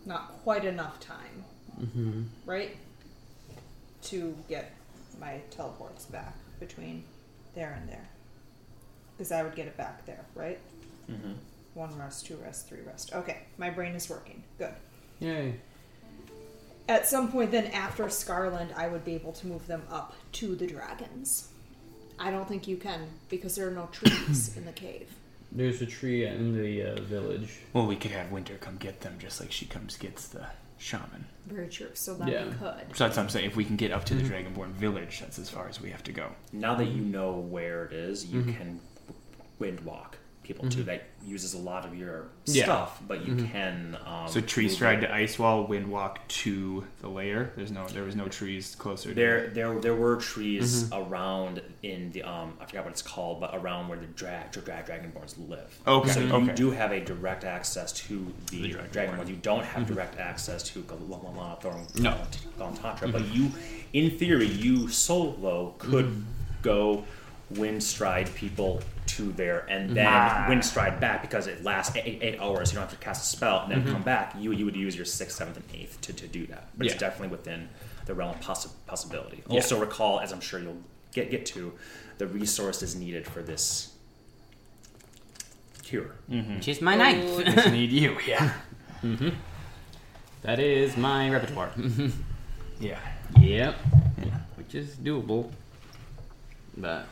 [0.05, 1.43] Not quite enough time,
[1.79, 2.23] mm-hmm.
[2.45, 2.75] right?
[4.03, 4.73] To get
[5.19, 7.03] my teleports back between
[7.55, 8.09] there and there,
[9.15, 10.59] because I would get it back there, right?
[11.09, 11.33] Mm-hmm.
[11.73, 13.13] One rest, two rest, three rest.
[13.13, 14.43] Okay, my brain is working.
[14.57, 14.73] Good.
[15.19, 15.55] Yay.
[16.89, 20.55] At some point, then after Scarland, I would be able to move them up to
[20.55, 21.49] the dragons.
[22.19, 25.09] I don't think you can because there are no trees in the cave.
[25.55, 27.49] There's a tree in the uh, village.
[27.73, 30.47] Well, we could have Winter come get them, just like she comes gets the
[30.79, 31.25] shaman.
[31.45, 31.89] Very true.
[31.93, 32.45] So that Yeah.
[32.45, 32.95] we could.
[32.95, 33.45] So that's what I'm saying.
[33.45, 36.03] If we can get up to the Dragonborn village, that's as far as we have
[36.05, 36.31] to go.
[36.51, 38.79] Now that you know where it is, you can
[39.59, 39.81] wind
[40.43, 40.83] walk people too.
[40.83, 42.63] That uses a lot of your Yeah.
[42.65, 43.97] stuff, but you can.
[44.05, 47.51] Um, So tree move stride to ice wall, wind walk to the lair.
[47.55, 49.09] There's no, there was no trees closer.
[49.09, 53.39] To There, there, there were trees around in the um, I forgot what it's called,
[53.39, 55.77] but around where the drag, drag dragonborns live.
[55.87, 56.53] Okay, So you okay.
[56.53, 58.89] do have a direct access to the, The Dragonborn.
[58.91, 59.27] dragonborns.
[59.29, 62.17] You don't have direct access to Galanathor and No.
[62.59, 63.51] Galantantra, but you,
[63.93, 66.23] in theory, you solo could
[66.61, 67.03] go
[67.49, 70.45] wind stride people to there and then Ah.
[70.49, 72.71] wind stride back because it lasts eight, eight hours.
[72.71, 74.33] You don't have to cast a spell and then come back.
[74.39, 76.67] You you would use your sixth, seventh, and eighth to, to do that.
[76.77, 76.91] But Yeah.
[76.93, 77.69] it's definitely within
[78.05, 79.43] the realm of possi- possibility.
[79.47, 79.55] Yeah.
[79.55, 80.81] Also, recall, as I'm sure you'll
[81.13, 81.73] get get to,
[82.17, 83.89] the resources needed for this
[85.83, 86.15] cure.
[86.27, 87.37] Which is my ninth.
[87.45, 87.55] knife.
[87.55, 88.17] Just need you.
[88.27, 88.53] Yeah.
[90.43, 91.71] that is my repertoire.
[92.79, 92.99] Yeah.
[93.39, 93.75] yep.
[94.57, 95.51] Which is doable.
[96.75, 97.05] But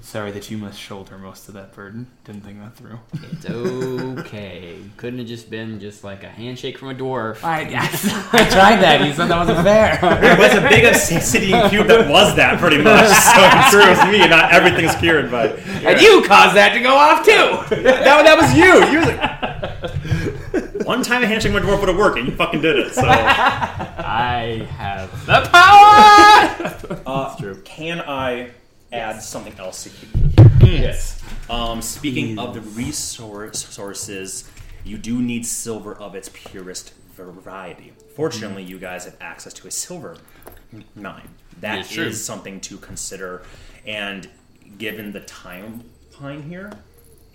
[0.00, 2.06] Sorry that you must shoulder most of that burden.
[2.24, 2.98] Didn't think that through.
[3.12, 4.78] it's okay.
[4.96, 7.44] Couldn't have just been just like a handshake from a dwarf.
[7.44, 7.60] I,
[8.32, 9.04] I tried that.
[9.04, 9.98] You said that wasn't fair.
[10.20, 13.10] There was a big obsidian cube that was that pretty much.
[13.30, 14.26] So I'm sure it was me.
[14.28, 17.82] Not everything's cured, but and you caused that to go off too.
[17.82, 18.84] that, that was you.
[18.90, 22.34] You was like, one time a handshake with a dwarf would have worked, and you
[22.34, 22.92] fucking did it.
[22.94, 23.02] So.
[23.02, 27.00] I have the power.
[27.06, 28.50] Uh, Can I
[28.92, 30.66] add something else to hmm.
[30.66, 31.22] yes.
[31.48, 32.38] Um, speaking hmm.
[32.38, 34.48] of the resource sources,
[34.84, 37.92] you do need silver of its purest variety.
[38.14, 38.70] Fortunately, hmm.
[38.70, 40.16] you guys have access to a silver
[40.94, 41.28] mine.
[41.60, 42.04] That It's true.
[42.04, 43.42] is something to consider,
[43.86, 44.28] and
[44.78, 46.72] given the timeline here,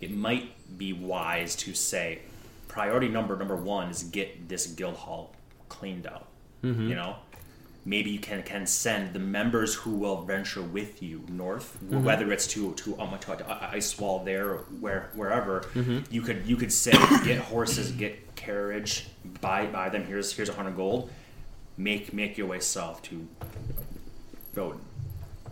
[0.02, 2.20] it might be wise to say
[2.68, 5.36] priority number number one is get this guild hall
[5.70, 6.28] cleaned out.
[6.64, 6.90] Mm-hmm.
[6.90, 7.16] You know,
[7.86, 12.04] maybe you can can send the members who will venture with you north, mm-hmm.
[12.04, 15.62] whether it's to to to, to ice wall there or where wherever.
[15.74, 16.00] Mm-hmm.
[16.12, 16.92] You could you could say
[17.24, 19.08] get horses, get carriage,
[19.40, 20.06] buy buy them.
[20.06, 21.10] Here's here's a hundred gold.
[21.78, 23.28] Make make your way south to
[24.56, 24.82] Roden.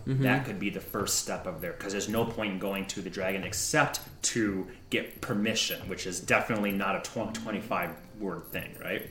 [0.06, 0.22] Mm-hmm.
[0.22, 3.00] That could be the first step of there because there's no point in going to
[3.00, 8.76] the dragon except to get permission, which is definitely not a 20, 25 word thing,
[8.82, 9.08] right?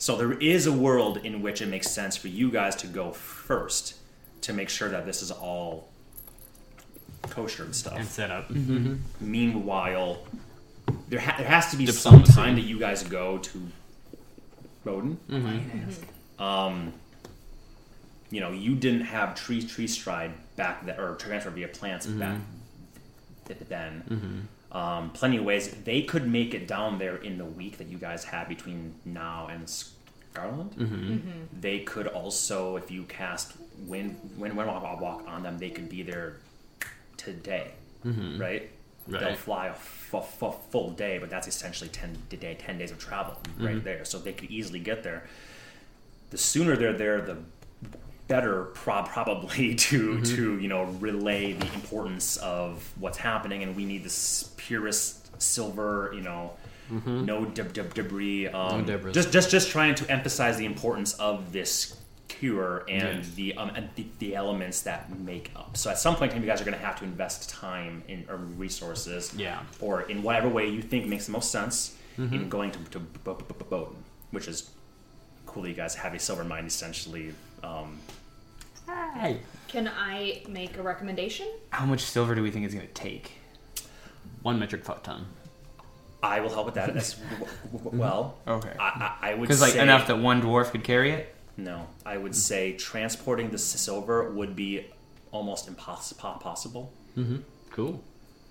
[0.00, 3.12] So there is a world in which it makes sense for you guys to go
[3.12, 3.96] first
[4.40, 5.90] to make sure that this is all
[7.28, 7.98] kosher and stuff.
[7.98, 8.48] And set up.
[8.48, 8.76] Mm-hmm.
[8.76, 8.94] Mm-hmm.
[9.30, 10.18] Meanwhile,
[11.10, 13.68] there, ha- there has to be some time that you guys go to
[14.86, 15.18] Roden.
[15.28, 16.42] Mm-hmm.
[16.42, 16.94] Um,
[18.30, 22.38] you know, you didn't have tree tree stride back then, or transfer via plants back
[23.48, 24.48] th- then.
[24.72, 27.98] Um, plenty of ways they could make it down there in the week that you
[27.98, 30.74] guys have between now and Scarland.
[30.74, 31.12] Mm-hmm.
[31.12, 31.60] Mm-hmm.
[31.60, 33.54] They could also, if you cast
[33.86, 36.36] wind wind wind walk, walk on them, they could be there
[37.16, 37.72] today,
[38.06, 38.40] mm-hmm.
[38.40, 38.70] right?
[39.08, 42.98] They'll fly a f- f- full day, but that's essentially ten day, ten days of
[42.98, 44.04] travel right there.
[44.04, 45.26] So they could easily get there.
[46.30, 47.38] The sooner they're there, the
[48.30, 53.84] better prob- probably to to you know relay the importance of what's happening, and we
[53.84, 56.52] need this purest silver, you know.
[57.06, 58.48] No deb- deb- debris.
[58.48, 59.12] Um, debris.
[59.12, 63.88] Just, just, just trying to emphasize the importance of this cure and the um, and
[63.94, 65.76] the, the elements that make up.
[65.76, 68.24] So at some point time, you guys are going to have to invest time in
[68.28, 69.60] or resources, Yeah.
[69.80, 73.20] or in whatever way you think makes the most sense in going to to B-
[73.24, 73.96] B- B- Bowden,
[74.32, 74.70] which is
[75.46, 75.62] cool.
[75.62, 77.32] That you guys have a silver mine essentially.
[77.62, 77.98] Um,
[79.68, 81.46] Can I make a recommendation?
[81.70, 83.32] How much silver do we think it's going to take?
[84.42, 85.26] One metric fuck ton.
[86.22, 87.98] I will help with that as w- w- mm-hmm.
[87.98, 88.36] well.
[88.46, 88.72] Okay.
[88.78, 91.34] I, I, I would Because like say enough that one dwarf could carry it.
[91.56, 91.86] no.
[92.04, 94.86] I would say transporting the silver would be
[95.30, 96.32] almost impossible.
[96.40, 96.92] Possible.
[97.16, 97.36] Mm-hmm.
[97.70, 98.02] Cool.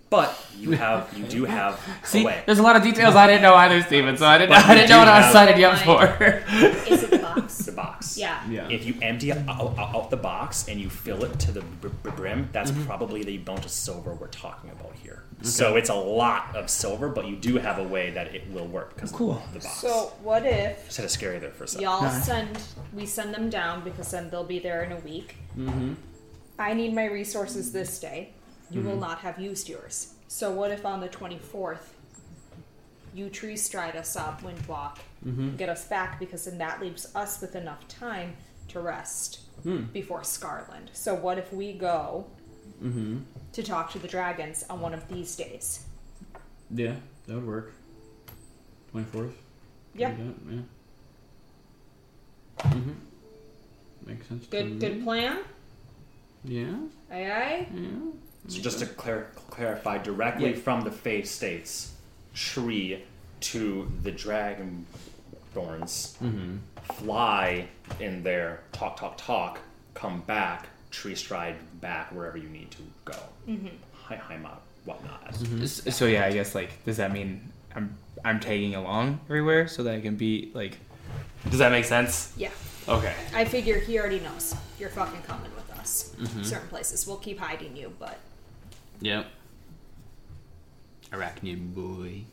[0.10, 2.43] But you have you do have See, a way.
[2.48, 4.17] there's a lot of details I didn't know either, Steven.
[4.17, 5.78] So I didn't, But I didn't you know what I was have- signing you up
[5.80, 6.43] for.
[6.91, 7.58] Is it the box?
[7.60, 8.17] the box.
[8.17, 8.41] yeah.
[8.50, 8.67] Yeah.
[8.69, 11.89] If you empty out, out, out the box and you fill it to the br-
[11.89, 15.24] br- brim, that's probably the amount of silver we're talking about here.
[15.41, 18.67] So it's a lot of silver, but you do have a way that it will
[18.67, 19.34] work because Cool.
[19.34, 19.76] of the box.
[19.80, 21.84] So what if just had a scary there for a second.
[21.84, 22.26] y'all Nice.
[22.26, 22.58] send
[22.93, 25.36] we send them down because then they'll be there in a week.
[25.58, 25.93] Mm-hmm.
[26.58, 28.34] I need my resources this day.
[28.71, 29.01] You will mm-hmm.
[29.01, 30.13] not have used yours.
[30.27, 31.95] So what if on the twenty fourth
[33.13, 35.55] you tree stride us up, windwalk, mm-hmm.
[35.55, 38.36] get us back because then that leaves us with enough time
[38.67, 39.84] to rest hmm.
[39.86, 40.89] before Scarland.
[40.93, 42.27] So what if we go
[42.84, 43.17] mm-hmm.
[43.51, 45.86] to talk to the dragons on one of these days?
[46.69, 47.73] Yeah, that would work.
[48.91, 49.34] Twenty fourth.
[49.95, 50.12] Yeah.
[50.12, 50.62] Mm-hmm.
[54.05, 54.45] Makes sense.
[54.47, 55.39] Good good plan?
[56.43, 56.75] Yeah.
[57.12, 57.67] Aye aye?
[57.73, 57.89] Yeah.
[58.47, 60.60] So just to clar- clarify, directly Yeah.
[60.60, 61.93] from the Fae states
[62.34, 63.04] tree
[63.41, 64.86] to the dragon
[65.54, 66.58] thorns, mm-hmm.
[66.95, 67.67] fly
[67.99, 69.60] in there, talk, talk, talk,
[69.93, 73.17] come back, tree stride back wherever you need to go.
[73.47, 73.67] Mm-hmm.
[74.06, 74.52] Hi, hi, ma,
[74.86, 75.34] whatnot.
[75.34, 75.63] Mm-hmm.
[75.63, 79.84] S- So yeah, I guess like, does that mean I'm I'm tagging along everywhere so
[79.84, 80.78] that I can be like?
[81.49, 82.34] Does that make sense?
[82.36, 82.49] Yeah.
[82.88, 83.13] Okay.
[83.34, 86.13] I figure he already knows you're fucking coming with us.
[86.19, 86.43] Mm-hmm.
[86.43, 88.17] Certain places we'll keep hiding you, but
[89.02, 89.28] Yep.
[91.12, 92.24] Arachnid boy.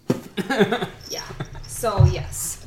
[1.11, 1.23] yeah.
[1.67, 2.67] So yes,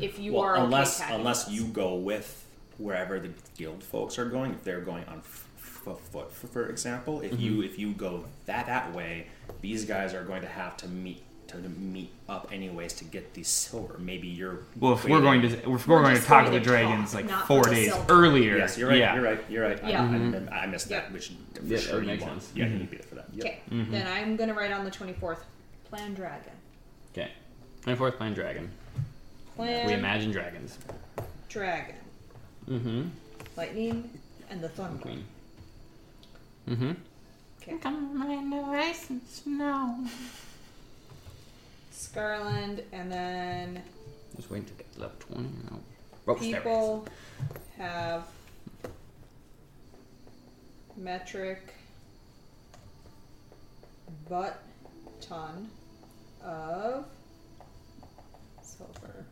[0.00, 1.50] if you well, are okay unless tagging unless us.
[1.50, 2.44] you go with
[2.78, 6.68] wherever the guild folks are going, if they're going on f- f- foot, f- for
[6.68, 7.42] example, if mm-hmm.
[7.42, 9.28] you if you go that that way,
[9.60, 11.22] these guys are going to have to meet
[11.62, 13.96] to meet up anyways to get the silver.
[13.98, 16.60] Maybe you're Well, if we're going to if we're, We're going to talk to the
[16.60, 18.12] dragons talk, like four days silver.
[18.12, 18.56] earlier.
[18.56, 18.98] Yes, you're right.
[18.98, 19.14] Yeah.
[19.14, 19.44] You're right.
[19.50, 19.84] You're right.
[19.84, 20.02] I- Yeah.
[20.50, 21.04] I, I, I missed that.
[21.08, 21.12] Yeah.
[21.12, 22.42] Which for Yeah, sure would you make want.
[22.54, 23.26] Yeah, you need to be there for that.
[23.34, 23.44] Yep.
[23.46, 25.38] okay, then I'm gonna write on the 24th.
[25.90, 26.52] Plan dragon.
[27.12, 27.30] Okay.
[27.82, 28.70] Twenty fourth playing dragon.
[29.56, 30.78] Plan We imagine dragons.
[31.48, 31.94] dragon.
[32.68, 33.02] Mm-hmm.
[33.56, 34.10] Lightning
[34.50, 35.00] and the thunder.
[35.02, 35.24] Queen.
[36.68, 36.92] Mm-hmm.
[37.62, 37.76] Okay.
[37.78, 39.98] Come in the ice and snow.
[41.94, 43.82] Scarland and then
[44.36, 45.48] Just wait to get to level twenty.
[45.70, 45.80] No.
[46.26, 46.54] Oh, there it is.
[46.54, 47.06] people
[47.78, 48.24] have
[50.96, 51.72] metric
[54.28, 54.60] butt
[55.20, 55.68] ton
[56.44, 57.04] of
[58.62, 59.24] silver.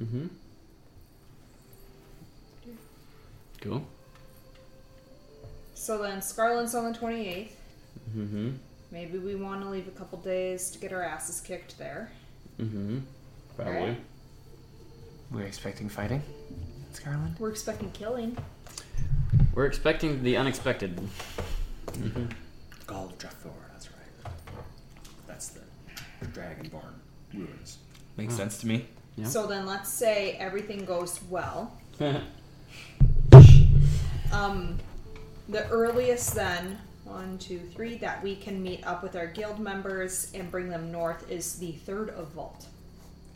[0.00, 0.26] Mm-hmm.
[3.60, 3.86] Cool.
[5.74, 7.48] So then Scarland's on the 28th.
[8.16, 8.50] Mm-hmm.
[8.94, 12.12] Maybe we want to leave a couple days to get our asses kicked there.
[12.60, 13.00] Mm-hmm.
[13.56, 13.74] Probably.
[13.74, 14.00] Alright.
[15.32, 16.22] We're expecting fighting,
[16.92, 17.40] Scarland.
[17.40, 18.38] We're expecting killing.
[19.52, 21.00] We're expecting the unexpected.
[21.86, 22.26] Mm-hmm.
[22.86, 24.32] Gall of Drathor, that's right.
[25.26, 25.60] That's the
[26.26, 26.94] Dragonborn
[27.34, 27.78] ruins.
[28.16, 28.86] Makes sense to me.
[29.16, 29.26] Yeah.
[29.26, 31.76] So then let's say everything goes well.
[34.32, 34.78] Um,
[35.48, 36.80] the earliest then,
[37.14, 40.90] one, two, three, that we can meet up with our guild members and bring them
[40.90, 42.66] north is the third of Vault.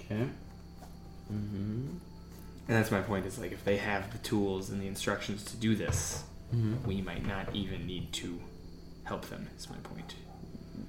[0.00, 0.28] okay.
[1.32, 1.88] Mm-hmm.
[2.68, 3.24] And that's my point.
[3.24, 6.24] Is like if they have the tools and the instructions to do this,
[6.84, 8.38] we might not even need to
[9.04, 9.48] help them.
[9.56, 10.14] Is my point.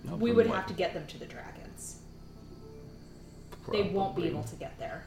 [0.07, 0.57] help we would what?
[0.57, 1.99] have to get them to the dragons.
[3.71, 5.03] They won't be able to get there.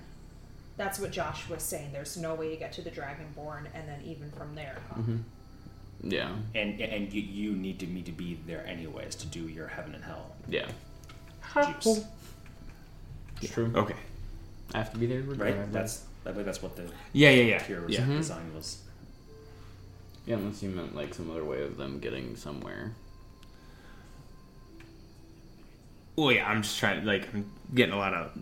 [0.77, 1.91] That's what Josh was saying.
[1.93, 4.79] There's no way to get to the Dragonborn, and then even from there.
[4.95, 5.17] Mm-hmm.
[6.03, 6.31] Yeah.
[6.55, 9.95] And and you, you need to need to be there anyways to do your heaven
[9.95, 10.67] and hell Yeah.
[11.55, 12.05] juice,
[13.41, 13.71] It's true.
[13.75, 13.95] Okay.
[14.75, 15.23] I have to be there.
[15.23, 15.73] right?
[15.73, 16.83] That's I believe that's what the
[17.13, 17.59] Yeah, yeah, yeah.
[17.59, 18.01] tier Yeah.
[18.03, 18.17] Mhm.
[18.19, 18.83] design was.
[20.27, 22.93] Yeah, unless you meant like some other way of them getting somewhere.
[26.17, 27.05] Well, yeah, I'm just trying.
[27.05, 28.37] Like, I'm getting a lot of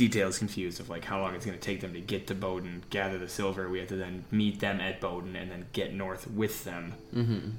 [0.00, 2.82] details confused of like how long it's going to take them to get to Bowden,
[2.88, 3.68] gather the silver.
[3.68, 6.94] We have to then meet them at Bowden and then get north with them.
[7.14, 7.50] Mm-hmm.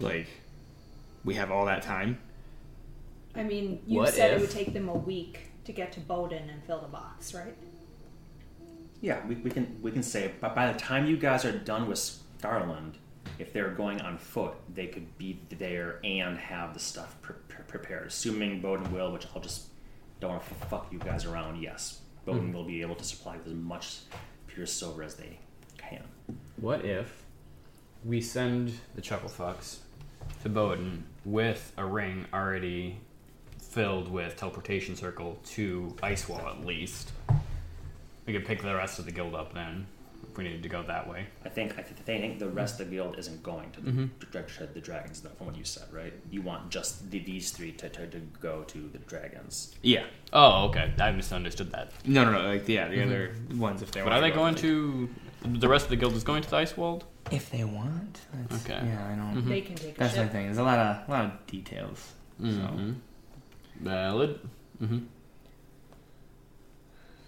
[0.00, 0.28] Like,
[1.26, 2.18] we have all that time.
[3.34, 6.48] I mean, you What said it would take them a week to get to Bowden
[6.48, 7.54] and fill the box, right?
[9.02, 11.86] Yeah, we, we can we can say, but by the time you guys are done
[11.86, 12.94] with Scarland,
[13.38, 17.64] if they're going on foot, they could be there and have the stuff pre- pre-
[17.64, 18.08] prepared.
[18.08, 19.69] Assuming Bowden will, which I'll just
[20.20, 21.60] don't want to fuck you guys around.
[21.62, 22.52] Yes, Bowden hmm.
[22.52, 24.00] will be able to supply with as much
[24.46, 25.38] pure silver as they
[25.78, 26.04] can.
[26.56, 27.24] What if
[28.04, 29.78] we send the Chuckle Fucks
[30.42, 32.98] to Bowden with a ring already
[33.58, 37.12] filled with teleportation circle to Icewall at least?
[38.26, 39.86] We could pick the rest of the guild up then
[40.30, 41.26] if we needed to go that way.
[41.44, 43.90] I think I th- think the rest of the guild isn't going to the,
[44.26, 45.30] dra- dra- the dragons, though.
[45.36, 46.12] From what you said, right?
[46.30, 49.74] You want just the, these three to, to, to go to the dragons.
[49.82, 50.04] Yeah.
[50.32, 50.92] Oh, okay.
[51.00, 51.92] I misunderstood that.
[52.04, 52.48] No, no, no.
[52.48, 54.10] Like, yeah, the other ones if they want.
[54.10, 54.24] But want.
[54.24, 55.08] are they go, going like- to?
[55.60, 57.04] The rest of the guild is going to the ice world.
[57.32, 58.20] If they want.
[58.48, 58.80] That's, Okay.
[58.86, 59.48] Yeah, I don't.
[59.48, 60.32] They can take That's the ship.
[60.32, 60.44] thing.
[60.46, 62.12] There's a lot of a lot of details.
[62.40, 62.92] Mm-hmm.
[63.80, 64.38] Valid.
[64.82, 64.98] Mm-hmm.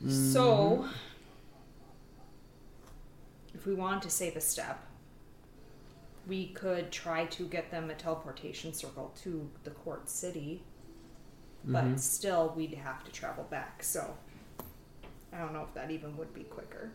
[0.09, 0.86] So,
[3.62, 4.84] if we want to save a step,
[6.26, 10.64] we could try to get them a teleportation circle to the court city,
[11.64, 13.84] but still we'd have to travel back.
[13.84, 14.16] So,
[15.32, 16.90] I don't know if that even would be quicker.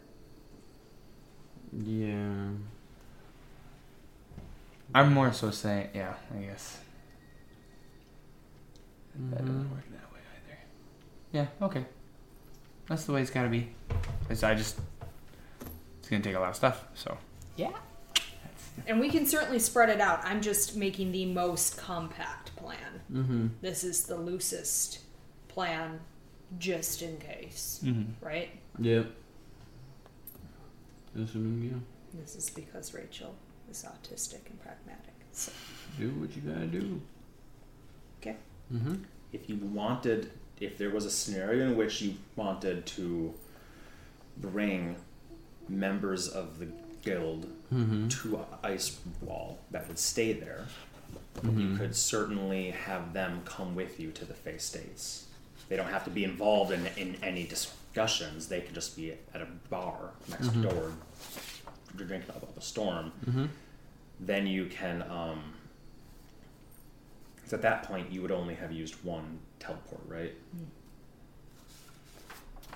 [1.71, 2.49] Yeah.
[4.93, 6.79] I'm more so saying, yeah, I guess.
[9.15, 9.45] That Mm-hmm.
[9.47, 10.59] doesn't work that way either.
[11.31, 11.85] Yeah, okay.
[12.89, 13.69] That's the way it's gotta be.
[14.29, 14.79] It's, I just,
[16.07, 17.17] it's gonna take a lot of stuff, so.
[17.57, 17.71] Yeah.
[18.85, 20.21] And we can certainly spread it out.
[20.23, 23.01] I'm just making the most compact plan.
[23.11, 23.47] Mm-hmm.
[23.61, 24.99] This is the loosest
[25.49, 25.99] plan
[26.59, 28.25] just in case, Mm-hmm.
[28.25, 28.49] right?
[28.79, 29.07] Yep.
[31.21, 31.63] Assuming
[32.13, 32.21] yeah.
[32.21, 33.35] This is because Rachel
[33.69, 35.13] is autistic and pragmatic.
[35.33, 35.51] So,
[35.99, 37.01] Do what you gotta do.
[38.21, 38.37] okay.
[38.73, 38.95] Mm-hmm.
[39.33, 40.31] if you wanted
[40.61, 43.33] if there was a scenario in which you wanted to
[44.37, 44.95] bring
[45.69, 46.67] members of the
[47.03, 48.07] guild Mm-hmm.
[48.07, 50.65] to ice wall that would stay there
[51.43, 51.77] you Mhm.
[51.77, 55.25] could certainly have them come with you to the face states
[55.67, 59.41] they don't have to be involved in, in any discussions they could just be at
[59.41, 60.93] a bar next door
[61.95, 63.45] drinking up a storm Mm-hmm.
[64.21, 65.53] then you can um
[67.43, 70.33] 'cause at that point you would only have used one teleport right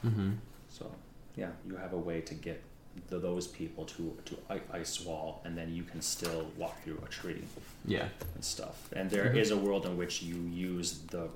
[0.06, 0.32] Mm-hmm.
[0.70, 0.92] so
[1.38, 2.62] yeah you have a way to get
[3.08, 7.00] the, those people to to I- ice wall and then you can still walk through
[7.06, 7.44] a tree
[7.86, 8.08] Yeah.
[8.36, 9.38] and stuff and there mm-hmm.
[9.38, 11.30] is a world in which you use the r-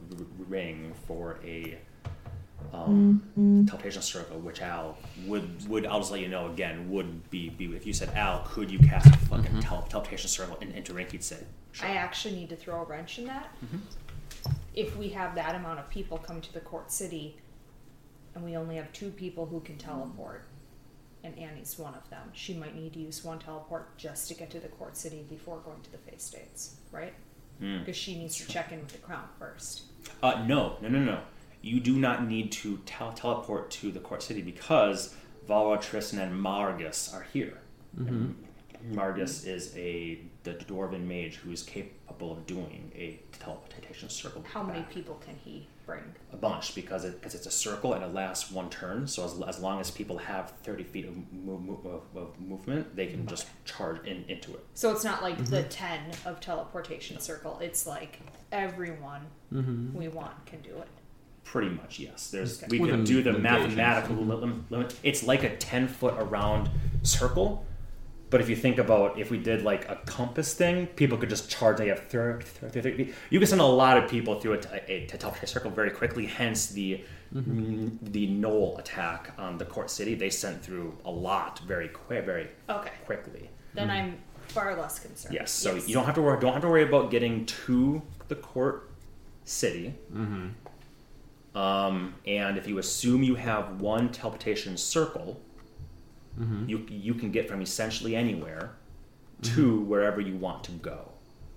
[0.47, 1.77] ring for a
[2.73, 3.65] um, mm-hmm.
[3.65, 7.65] teleportation circle which al would would i'll just let you know again would be, be
[7.75, 9.59] if you said al could you cast a fucking mm-hmm.
[9.59, 11.37] tel- teleportation circle in, into ring he'd say
[11.75, 11.87] sure.
[11.87, 13.47] I actually need to throw a wrench in that.
[14.73, 17.37] If we have that amount of people come to the court city
[18.33, 20.43] and we only have two people who can teleport,
[21.25, 24.49] and Annie's one of them, she might need to use one teleport just to get
[24.51, 27.13] to the court city before going to the face states, right?
[27.61, 27.79] Mm.
[27.79, 29.83] Because she needs to check in with the crown first.
[30.21, 31.19] Uh, no, no, no, no.
[31.61, 35.15] You do not need to tel- teleport to the court city because
[35.49, 37.57] Valra, Tristan, and Margus are here.
[37.97, 38.35] And
[38.91, 44.43] Margus is a the dwarven mage who is capable of doing a teleportation circle.
[44.51, 46.03] How many people can he bring?
[46.33, 49.07] A bunch because it, because it's a circle and it lasts one turn.
[49.07, 51.81] So as, as long as people have thirty feet of, mo- mo-
[52.13, 54.65] of, of movement, they can just charge in into it.
[54.73, 58.19] So it's not like the 10 of teleportation circle, it's like
[58.51, 59.21] everyone
[59.53, 59.97] Mm-hmm.
[59.97, 60.87] we want can do it.
[61.43, 62.31] Pretty much, yes.
[62.31, 62.67] There's Okay.
[62.71, 63.75] we Within can do the limitations.
[63.75, 64.95] mathematical lim- limit.
[65.03, 66.69] It's like a ten foot around
[67.03, 67.65] circle,
[68.29, 71.49] but if you think about if we did like a compass thing, people could just
[71.49, 71.77] charge.
[71.77, 72.45] They have thirty.
[72.45, 75.71] 30, 30 You can send a lot of people through a, a, a teleportation circle
[75.71, 76.25] very quickly.
[76.25, 77.03] Hence the
[77.33, 80.15] mm, the knoll attack on the court city.
[80.15, 82.91] They sent through a lot very quick, very Okay.
[83.05, 83.49] quickly.
[83.73, 84.17] Then I'm
[84.47, 85.35] far less concerned.
[85.35, 85.51] Yes.
[85.51, 86.39] So you don't have to worry.
[86.39, 88.89] Don't have to worry about getting to the court
[89.43, 89.93] city.
[90.13, 91.57] Mm-hmm.
[91.57, 95.39] Um, and if you assume you have one teleportation circle,
[96.39, 96.67] Mm-hmm.
[96.69, 98.71] you you can get from essentially anywhere
[99.43, 101.11] to wherever you want to go.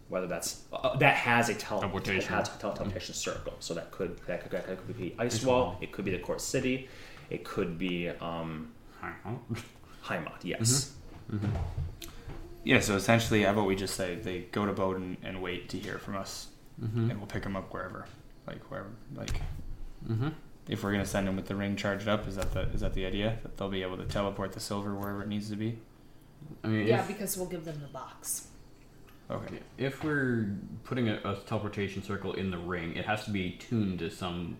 [0.08, 2.28] Whether that's uh, that has a Teleportation.
[2.34, 5.92] has a teleportation circle, so that could that could, that could be Ice, Wall, it
[5.92, 6.88] could be the Court City,
[7.28, 8.72] it could be um,
[10.04, 10.38] Heimat.
[10.44, 10.92] Yes.
[12.64, 15.78] Yeah, so essentially, how about we just say they go to Bowden and wait to
[15.78, 16.48] hear from us,
[16.82, 17.10] Mm-hmm.
[17.10, 18.06] and we'll pick them up wherever,
[18.46, 19.40] like wherever, like
[20.08, 20.28] Mm-hmm.
[20.68, 22.94] If we're gonna send them with the ring charged up, is that the is that
[22.94, 25.78] the idea that they'll be able to teleport the silver wherever it needs to be?
[26.62, 28.48] I mean, Yeah, if, because we'll give them the box.
[29.30, 29.58] Okay.
[29.76, 33.98] if we're putting a, a teleportation circle in the ring, it has to be tuned
[33.98, 34.56] to some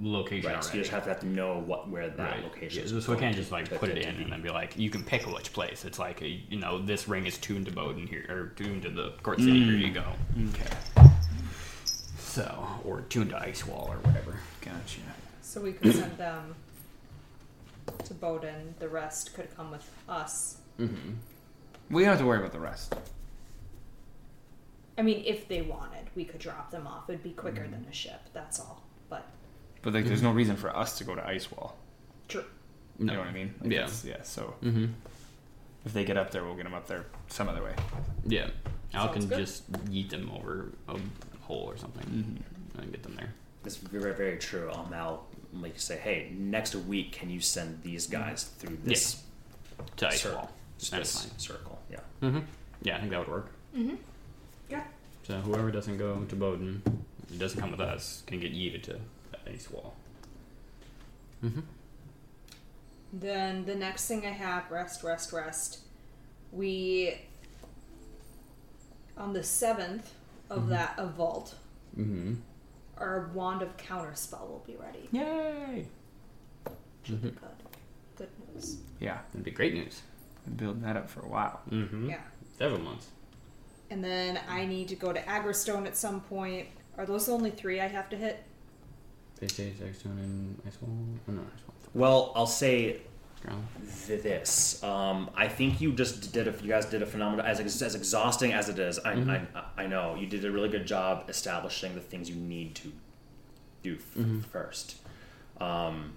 [0.00, 0.62] location Right.
[0.62, 2.44] So you just have to, have to know what where that Right.
[2.44, 3.04] location Yeah, is.
[3.04, 5.26] so we can't just like put it in and then be like, you can pick
[5.26, 5.84] which place.
[5.84, 8.90] It's like, a, you know, this ring is tuned to Bowden here, or tuned to
[8.90, 9.64] the Court City.
[9.64, 9.94] Here you mm.
[9.94, 10.04] go.
[10.50, 11.10] Okay.
[12.18, 14.38] So, or tuned to Ice Wall or whatever.
[14.60, 15.00] Gotcha.
[15.52, 16.54] So we could send them
[18.04, 18.74] to Bowden.
[18.78, 20.56] The rest could come with us.
[20.80, 21.10] Mm-hmm.
[21.90, 22.94] We don't have to worry about the rest.
[24.96, 27.10] I mean, if they wanted, we could drop them off.
[27.10, 28.20] It'd be quicker than a ship.
[28.32, 28.82] That's all.
[29.10, 29.26] But
[29.82, 30.08] But like, Mm-hmm.
[30.08, 31.76] there's no reason for us to go to Ice Wall.
[32.28, 32.44] true.
[32.98, 33.54] You know what I mean?
[33.60, 33.90] Like, Yeah.
[34.04, 34.22] Yeah.
[34.22, 34.86] So Mm-hmm.
[35.84, 37.74] if they get up there, we'll get them up there some other way.
[38.24, 38.48] Yeah.
[38.94, 39.38] Al Sounds can good.
[39.38, 40.96] just yeet them over a
[41.42, 42.80] hole or something Mm-hmm.
[42.80, 43.34] and get them there.
[43.66, 44.70] It's very, very true.
[44.72, 49.22] Um, I'll like say, hey, next week, can you send these guys through this
[49.96, 50.38] To Ice Circle.
[50.38, 50.50] Wall.
[50.78, 51.38] Just That's this fine.
[51.38, 51.78] circle?
[51.90, 52.00] Yeah.
[52.22, 52.40] Mm-hmm.
[52.82, 53.50] Yeah, I think that would work.
[53.76, 53.96] Mm-hmm.
[54.70, 54.84] Yeah.
[55.24, 56.82] So whoever doesn't go to Bowden,
[57.30, 58.92] it doesn't come with us, can get yeeted to
[59.30, 59.94] that Ice Wall.
[61.44, 61.60] Mm-hmm.
[63.12, 65.80] Then the next thing I have, rest, rest, rest.
[66.50, 67.14] We
[69.16, 70.14] on the seventh
[70.48, 71.54] of that of vault,
[71.98, 72.34] Mm-hmm.
[72.98, 75.08] Our wand of counterspell will be ready.
[75.12, 75.86] Yay!
[77.04, 77.34] Should be Mhm.
[77.40, 77.48] good.
[78.16, 78.78] Good news.
[79.00, 79.18] Yeah.
[79.32, 80.02] That'd be great news.
[80.44, 81.60] Been building that up for a while.
[81.70, 82.10] Mm-hmm.
[82.10, 82.20] Yeah.
[82.58, 83.08] Several months.
[83.90, 86.68] And then I need to go to Agristone at some point.
[86.96, 88.42] Are those the only three I have to hit?
[89.40, 90.90] They say Extone, and Ice Wall.
[91.28, 91.74] Oh, no, Ice Wall.
[91.94, 92.98] Well, I'll say Ground.
[92.98, 93.08] th-
[94.06, 94.82] this.
[94.82, 96.48] Um, I think you just did.
[96.48, 97.44] A, you guys did a phenomenal.
[97.44, 100.86] As as exhausting as it is, I, I I know you did a really good
[100.86, 102.92] job establishing the things you need to
[103.82, 104.96] do f- first.
[105.60, 106.12] Um,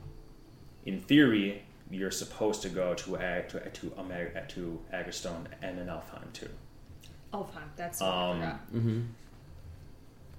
[0.85, 5.77] in theory, you're supposed to go to Ag- to to, um, Ag- to Agristone and
[5.77, 6.49] then Alfheim too.
[7.33, 7.63] Oh, fine.
[7.75, 8.73] That's what Um, forgot.
[8.73, 9.01] Mm-hmm.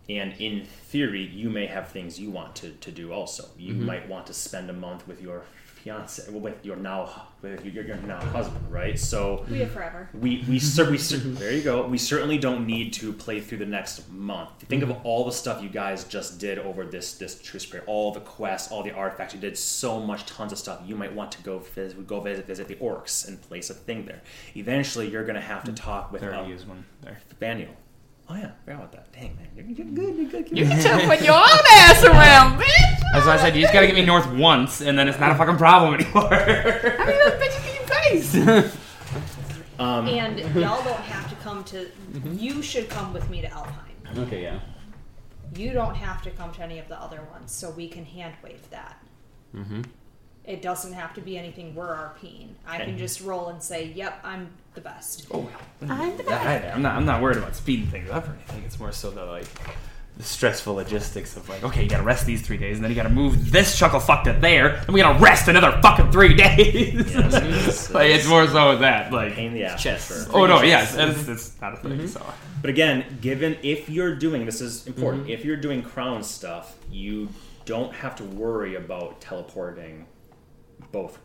[0.08, 3.48] And in theory, you may have things you want to, to do also.
[3.58, 5.42] You might want to spend a month with your
[5.86, 8.98] fiance, well, with your now with your, your now husband, right?
[8.98, 10.08] So We have forever.
[10.14, 11.86] we we, cer- we cer- there you go.
[11.86, 14.50] We certainly don't need to play through the next month.
[14.68, 18.10] Think of all the stuff you guys just did over this this truce period, all
[18.12, 19.32] the quests, all the artifacts.
[19.34, 20.80] You did so much, tons of stuff.
[20.84, 24.06] You might want to go visit, go visit, visit the orcs and place a thing
[24.06, 24.22] there.
[24.56, 27.18] Eventually, you're gonna have to talk with There um, already is one there.
[27.38, 27.70] Daniel.
[28.28, 29.12] Oh yeah, forgot about that.
[29.12, 30.16] Dang man, you're, you're good.
[30.16, 30.58] You're good.
[30.58, 33.00] You can tell put your own ass around, bitch!
[33.12, 35.30] That's why I said you just gotta get me north once, and then it's not
[35.30, 36.28] a fucking problem anymore.
[36.28, 38.76] How many of those bitches can you face?
[39.78, 41.86] Um, And y'all don't have to come to.
[42.32, 43.74] You should come with me to Alpine.
[44.16, 44.58] okay, yeah.
[45.54, 48.34] You don't have to come to any of the other ones, so we can hand
[48.42, 48.96] wave that.
[49.54, 49.82] Mm-hmm.
[50.44, 52.54] It doesn't have to be anything we're RPing.
[52.66, 55.48] I can just roll and say, "Yep, I'm the best." Oh,
[55.82, 56.96] I'm, I'm not.
[56.96, 58.62] I'm not worried about speeding things up or anything.
[58.64, 59.46] It's more so the like
[60.16, 62.94] the stressful logistics of like, okay, you gotta rest these three days, and then you
[62.94, 66.94] gotta move this chuckle fuck to there, and we gotta rest another fucking three days.
[67.14, 67.90] Yes, it is.
[67.90, 69.12] like it's more so with that.
[69.12, 69.82] Like, pain in the ass.
[69.82, 70.26] Chess.
[70.26, 71.92] for oh no, yes, it's, it's not a thing.
[71.92, 72.06] Mm-hmm.
[72.06, 72.24] So
[72.62, 75.24] But again, given if you're doing this is important.
[75.24, 75.32] Mm-hmm.
[75.32, 77.28] If you're doing crown stuff, you
[77.66, 80.06] don't have to worry about teleporting
[80.92, 81.18] both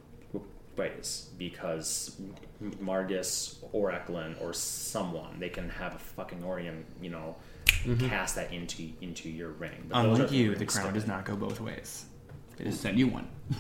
[0.78, 2.20] ways because
[2.62, 8.08] Margus or Eklund or someone they can have a fucking Orion, you know, mm-hmm.
[8.08, 9.88] cast that into into your ring.
[9.90, 12.06] But unlike you, the crown does not go both ways.
[12.58, 13.28] They just send you one.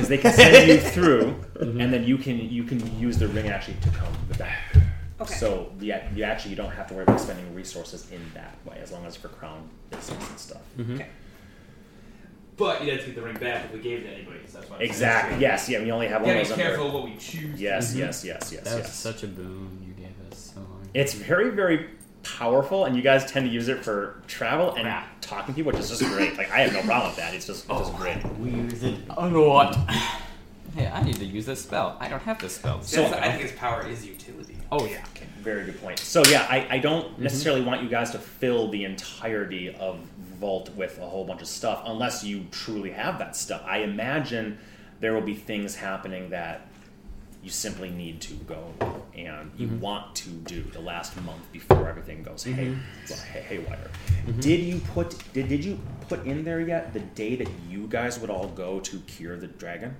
[0.00, 1.80] because they can send you through, mm-hmm.
[1.80, 4.76] and then you can you can use the ring actually to come back.
[5.20, 5.34] Okay.
[5.34, 8.78] So yeah, you actually you don't have to worry about spending resources in that way,
[8.82, 10.62] as long as for crown business and stuff.
[10.78, 10.94] Mm-hmm.
[10.94, 11.06] Okay.
[12.56, 14.38] But you have to get the ring back if we gave it to anybody.
[14.46, 14.78] So that's why.
[14.78, 15.38] Exactly.
[15.40, 15.68] Yes.
[15.68, 15.82] Yeah.
[15.82, 16.52] We only have one of those.
[16.52, 17.60] under- careful what we choose.
[17.60, 17.94] Yes.
[17.94, 18.24] Yes.
[18.24, 18.52] Yes.
[18.52, 18.64] Yes.
[18.64, 18.94] That was yes.
[18.94, 20.52] such a boon you gave us.
[20.54, 20.88] So long.
[20.92, 21.88] It's very very
[22.22, 25.04] powerful, and you guys tend to use it for travel and Yeah.
[25.20, 26.36] talking to people, which is just great.
[26.36, 27.34] Like I have no problem with that.
[27.34, 28.22] It's just, it's just oh, great.
[28.38, 29.76] We use it a lot.
[30.74, 31.96] Hey, I need to use this spell.
[31.98, 32.80] I don't have this spell.
[32.82, 34.56] So- So I think his power is utility.
[34.70, 35.04] oh yeah.
[35.16, 35.98] Okay, very good point.
[35.98, 37.22] So yeah, I, I don't mm-hmm.
[37.24, 39.98] necessarily want you guys to fill the entirety of
[40.40, 43.62] Vault with a whole bunch of stuff unless you truly have that stuff.
[43.66, 44.58] I imagine
[45.00, 46.66] there will be things happening that
[47.42, 48.74] you simply need to go
[49.14, 52.76] and you want to do the last month before everything goes hay,
[53.08, 53.90] well, hay, haywire.
[54.40, 55.78] Did you put did, did you
[56.08, 59.46] put in there yet the day that you guys would all go to cure the
[59.46, 59.96] dragon?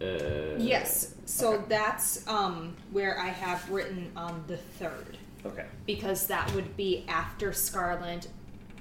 [0.00, 1.14] Uh, Yes.
[1.26, 5.18] So that's um, where I have written on the third.
[5.46, 5.64] Okay.
[5.86, 8.26] because that would be after Scarland,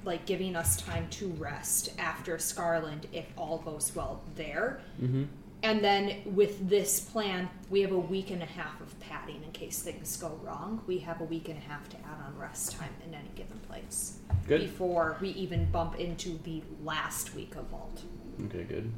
[0.09, 4.81] like giving us time to rest after Scarland if all goes well there.
[5.01, 5.23] Mm-hmm.
[5.61, 9.51] And then with this plan, we have a week and a half of padding in
[9.51, 10.81] case things go wrong.
[10.87, 13.59] We have a week and a half to add on rest time in any given
[13.67, 14.61] place Good.
[14.61, 18.01] before we even bump into the last week of Vault.
[18.45, 18.91] Okay, good.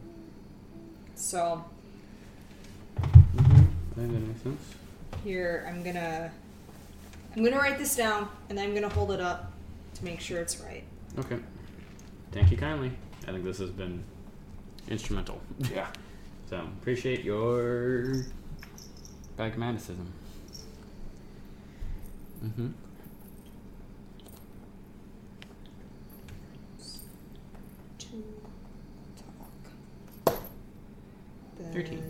[1.16, 1.64] So
[3.36, 4.02] Mm-hmm.
[4.02, 4.62] That makes sense.
[5.24, 6.32] here I'm gonna
[7.36, 9.52] I'm gonna write this down and then I'm gonna hold it up
[9.96, 10.84] to make sure it's right.
[11.20, 11.38] Okay.
[12.32, 12.92] Thank you kindly.
[13.28, 14.04] I think this has been
[14.88, 15.42] instrumental.
[15.74, 15.88] Yeah.
[16.50, 18.26] So appreciate your
[19.38, 20.12] pragmaticism.
[22.44, 22.68] Mm-hmm.
[28.00, 28.24] to
[29.16, 30.36] talk.
[31.58, 32.04] Then Thirteen.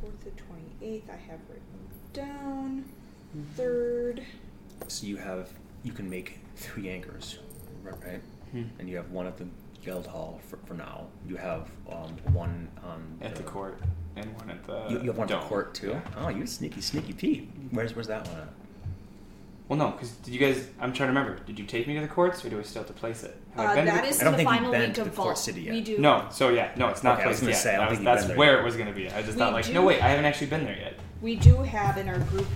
[0.00, 2.84] Fourth to twenty eighth, I have written down.
[3.56, 4.24] Third,
[4.88, 5.50] So you have
[5.84, 7.38] you can make three anchors,
[7.82, 7.94] right?
[8.04, 8.20] right?
[8.50, 8.62] Hmm.
[8.78, 9.46] And you have one at the
[9.84, 11.06] guild hall for, for now.
[11.28, 13.78] You have um, one on At the court
[14.16, 14.86] and one at the.
[14.88, 15.90] You, you have one at the court too.
[15.90, 16.00] Yeah.
[16.16, 17.48] Oh, you sneaky sneaky Pete.
[17.70, 18.48] Where's where's that one at?
[19.66, 20.58] Well, no, because did you guys?
[20.78, 21.38] I'm trying to remember.
[21.44, 23.34] Did you take me to the courts, or do I still have to place it?
[23.56, 24.94] Have I uh, been to the- is I don't the think you've final been week
[24.94, 25.38] to of the Port Vault.
[25.38, 25.96] City We do.
[25.98, 27.58] No, so yeah, no, it's not Okay, I was placed gonna yet.
[27.62, 28.60] say, I don't That was- think you've that's been there where yet.
[28.60, 29.08] it was going to be.
[29.10, 30.94] I just We thought like, do- no, wait, I haven't actually been there yet.
[31.22, 32.46] We do have in our group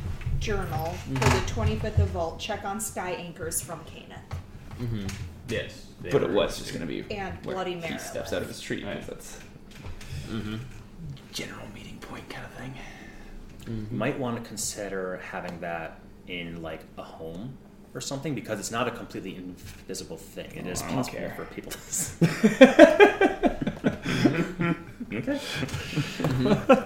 [0.40, 1.16] journal Mm-hmm.
[1.16, 2.38] for the twenty fifth of Vault.
[2.38, 4.20] Check on sky anchors from Canaan
[4.80, 5.06] Mm-hmm.
[5.48, 5.86] Yes.
[6.02, 8.60] But it was just going to be and where Bloody he steps out of his
[8.60, 8.82] tree.
[8.82, 9.06] 'cause Right.
[9.06, 9.38] That's
[10.28, 10.56] Mm-hmm.
[11.32, 12.74] general meeting point kind of thing.
[13.66, 17.56] You might want to consider having that in like a home
[17.94, 20.50] or something because it's not a completely invisible thing.
[20.54, 21.34] It is Oh, I don't possible care.
[21.34, 21.72] for people.
[25.12, 25.40] okay.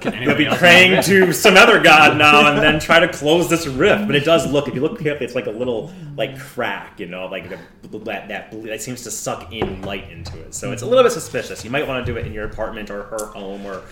[0.01, 3.49] Can You'll be praying have to some other god now and then try to close
[3.49, 4.07] this rift.
[4.07, 7.07] But it does look, if you look carefully, it's like a little like crack, you
[7.07, 7.59] know, like the,
[8.01, 10.55] that that that seems to suck in light into it.
[10.55, 11.65] So it's a little bit suspicious.
[11.65, 13.83] You might want to do it in your apartment or her home or.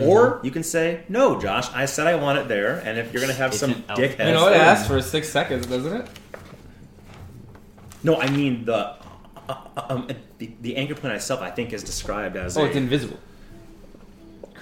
[0.00, 1.72] Or you can say, "No, Josh.
[1.72, 4.26] I said I want it there, and if you're gonna have It's some an dickhead,
[4.26, 6.08] You know, it asks for six seconds, doesn't it?
[8.02, 8.94] No, I mean the
[9.48, 10.08] uh, um,
[10.38, 11.40] the, the anchor point itself.
[11.40, 13.18] I think is described as Oh, a, it's invisible.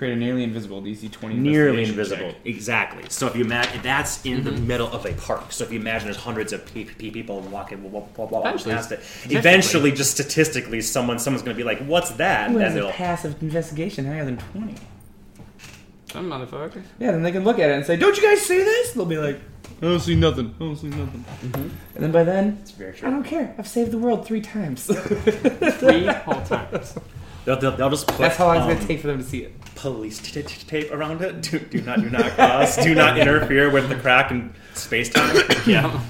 [0.04, 1.34] Create a nearly invisible DC 20.
[1.36, 2.32] nearly invisible.
[2.32, 2.36] check.
[2.44, 3.04] Exactly.
[3.08, 4.66] So if you imagine that's in the Mm-hmm.
[4.66, 5.50] middle of a park.
[5.50, 8.74] So if you imagine there's hundreds of pe- pe- people walking, wa- wa- walking Eventually.
[8.74, 9.00] past it,
[9.30, 12.90] eventually, just statistically, someone someone's going to be like, "What's that?" Who And has a
[12.90, 14.74] passive investigation higher than 20?
[16.12, 16.82] Some motherfuckers.
[16.98, 19.06] Yeah, then they can look at it and say, "Don't you guys see this?" They'll
[19.06, 19.40] be like,
[19.80, 20.54] "I don't see nothing.
[20.54, 21.24] I don't see nothing."
[21.54, 21.70] And
[22.04, 23.54] then by then, It's very I don't care.
[23.58, 24.84] I've saved the world three times.
[24.84, 26.94] Three whole times.
[27.46, 29.24] They'll, they'll, they'll just put That's how long it's um, gonna take for them to
[29.24, 29.52] see it.
[29.92, 31.42] Police t- t- tape around it.
[31.42, 32.82] Do, do not do not cross.
[32.82, 35.36] do not interfere with the crack in space time.
[35.66, 36.00] Yeah.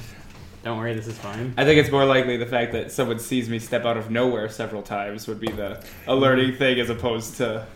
[0.63, 1.53] Don't worry, this is fine.
[1.59, 4.49] I think it's more likely the fact that someone sees me step out of nowhere
[4.49, 6.59] several times would be the alerting mm-hmm.
[6.59, 7.67] thing as opposed to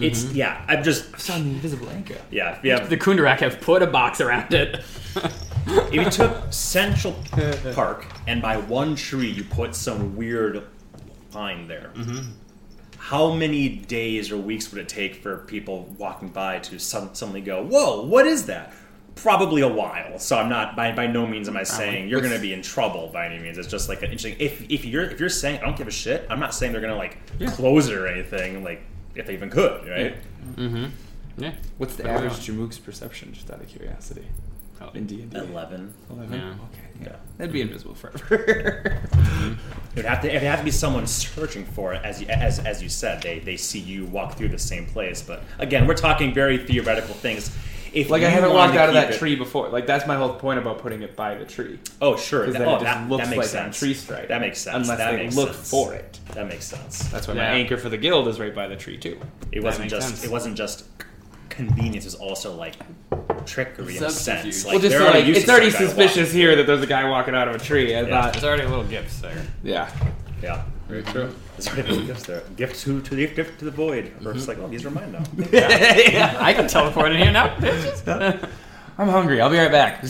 [0.00, 0.36] It's mm-hmm.
[0.36, 0.64] yeah.
[0.66, 2.16] I'm just I saw an invisible anchor.
[2.30, 2.58] yeah.
[2.64, 2.80] yeah.
[2.80, 4.82] The Kundarak have put a box around it.
[5.66, 7.14] if you took Central
[7.74, 10.64] Park and by one tree you put some weird
[11.30, 12.30] pine there, mm-hmm.
[13.02, 17.40] How many days or weeks would it take for people walking by to sud- suddenly
[17.40, 18.72] go, "Whoa, what is that?"
[19.16, 20.20] Probably a while.
[20.20, 22.62] So I'm not by by no means am I saying you're going to be in
[22.62, 23.58] trouble by any means.
[23.58, 24.36] It's just like an interesting.
[24.38, 26.80] If if you're if you're saying I don't give a shit, I'm not saying they're
[26.80, 27.18] going to like
[27.54, 28.62] close it or anything.
[28.62, 28.82] Like
[29.16, 30.16] if they even could, right?
[30.56, 30.86] Mm-hmm.
[31.38, 31.52] Yeah.
[31.78, 32.70] What's the Fair average enough.
[32.70, 34.26] Jamook's perception, just out of curiosity?
[34.82, 34.90] Oh.
[34.94, 35.36] In D&D?
[35.36, 35.94] Eleven.
[36.10, 36.32] 11?
[36.32, 36.48] Yeah.
[36.48, 36.56] Okay.
[37.04, 37.16] Yeah.
[37.38, 39.00] That'd be invisible forever.
[39.94, 40.30] It would have to.
[40.30, 43.22] It would have to be someone searching for it, as you, as as you said.
[43.22, 45.20] They they see you walk through the same place.
[45.20, 47.54] But again, we're talking very theoretical things.
[47.92, 49.68] If like I haven't walked out of that it- tree before.
[49.68, 51.78] Like that's my whole point about putting it by the tree.
[52.00, 53.78] Oh sure, Because that, then oh, it just that, looks that makes like sense.
[53.80, 54.28] that tree stride.
[54.28, 54.76] That makes sense.
[54.88, 55.70] Unless that they makes look sense.
[55.70, 56.18] for it.
[56.32, 57.08] That makes sense.
[57.10, 59.20] That's why my anchor for the guild is right by the tree too.
[59.50, 60.08] It wasn't just.
[60.08, 60.24] sense.
[60.24, 60.86] It wasn't just
[61.50, 62.06] convenience.
[62.06, 62.76] It was also like
[63.42, 64.64] trickery in a sense.
[64.64, 66.82] Like, well, just so, already like it's to already some guy suspicious here that there's
[66.82, 67.94] a guy walking out of a tree.
[67.94, 68.08] I Yeah.
[68.08, 69.42] thought, There's already a little gifts there.
[69.62, 69.90] yeah.
[70.42, 71.32] Yeah, very true.
[71.56, 72.42] There's already a gift there.
[72.56, 74.12] Gift to, to the gift to the void.
[74.24, 74.48] Or it's mm-hmm.
[74.48, 75.22] like, oh, these are mine now.
[75.52, 75.96] yeah.
[75.96, 76.36] yeah.
[76.40, 77.56] I can teleport in here now.
[78.98, 79.40] I'm hungry.
[79.40, 80.04] I'll be right back.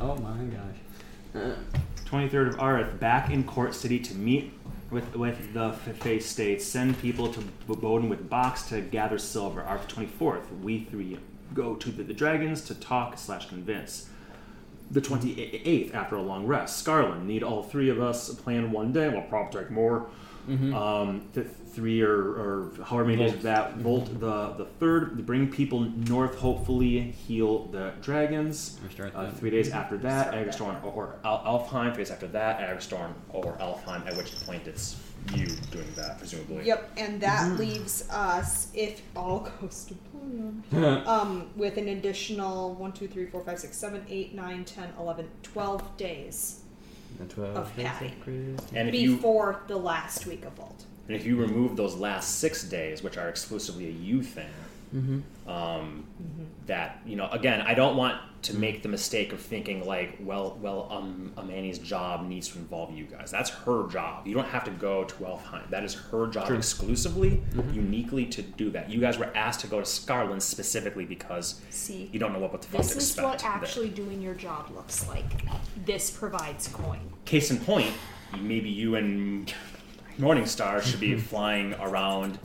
[0.00, 1.56] oh my gosh.
[2.06, 4.52] 23rd of Arith, back in Court City to meet
[4.94, 6.64] with with the F- Face States.
[6.64, 9.60] Send people to B- Bowden with Box to gather silver.
[9.62, 11.18] Arth 24th, we three
[11.52, 14.08] go to the, the Dragons to talk slash convince.
[14.90, 19.08] The 28th, after a long rest, Scarland, need all three of us plan one day.
[19.08, 20.06] We'll probably take more.
[20.48, 23.76] Um, th- three or, or however many days of that.
[23.78, 26.36] Vault the the third, bring people north.
[26.38, 28.78] Hopefully, heal the dragons.
[29.14, 30.46] Uh, three days after that, Start
[30.82, 30.84] that.
[30.84, 31.94] Or, or Al- Alfheim.
[31.94, 34.06] Three days after that, Agristone or Alfheim.
[34.06, 34.96] At which point it's
[35.34, 36.64] you doing that, presumably.
[36.66, 37.56] Yep, and that Mm-hmm.
[37.56, 40.62] leaves us, if all goes to plan,
[41.06, 45.28] um, with an additional 1, 2, 3, 4, 5, 6, 7, 8, 9, 10, 11,
[45.42, 46.60] 12 days
[47.18, 48.12] The 12 Of days
[48.74, 50.84] And if you before the last week of Vault.
[51.08, 54.50] and if you remove those last six days, which are exclusively a you thing,
[54.94, 55.50] Mm-hmm.
[55.50, 56.04] um,
[56.66, 60.56] that you know, again, I don't want to make the mistake of thinking like, well,
[60.60, 63.30] well, um, Amani's job needs to involve you guys.
[63.30, 64.26] That's her job.
[64.26, 65.68] You don't have to go to Alfheim.
[65.70, 67.42] That is her job exclusively,
[67.72, 68.90] uniquely to do that.
[68.90, 72.52] You guys were asked to go to Scarland specifically because See, you don't know what,
[72.52, 73.26] what the fuck this to is expect.
[73.26, 73.50] what there.
[73.50, 75.24] actually doing your job looks like.
[75.84, 77.00] This provides coin.
[77.24, 77.92] Case in point,
[78.40, 79.52] maybe you and
[80.20, 82.38] Morningstar should be flying around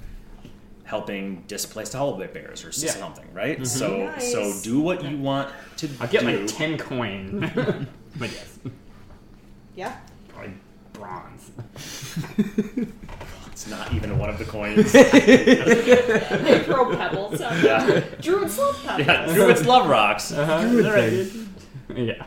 [0.90, 2.92] helping displaced holiday bears or Yeah.
[2.92, 3.66] something, right?
[3.68, 4.32] So Nice.
[4.32, 5.96] so do what you want to do.
[6.02, 6.40] I'll get do.
[6.40, 7.40] my 10 coin.
[8.18, 8.58] but yes,
[9.76, 9.96] Yeah?
[10.30, 10.54] probably
[10.94, 11.52] bronze.
[13.52, 14.92] It's not even one of the coins.
[14.94, 17.40] They throw pebbles.
[17.42, 18.00] out yeah.
[18.22, 19.08] Druids love pebbles.
[19.08, 20.32] yeah, Druids love rocks.
[20.32, 22.26] Yeah.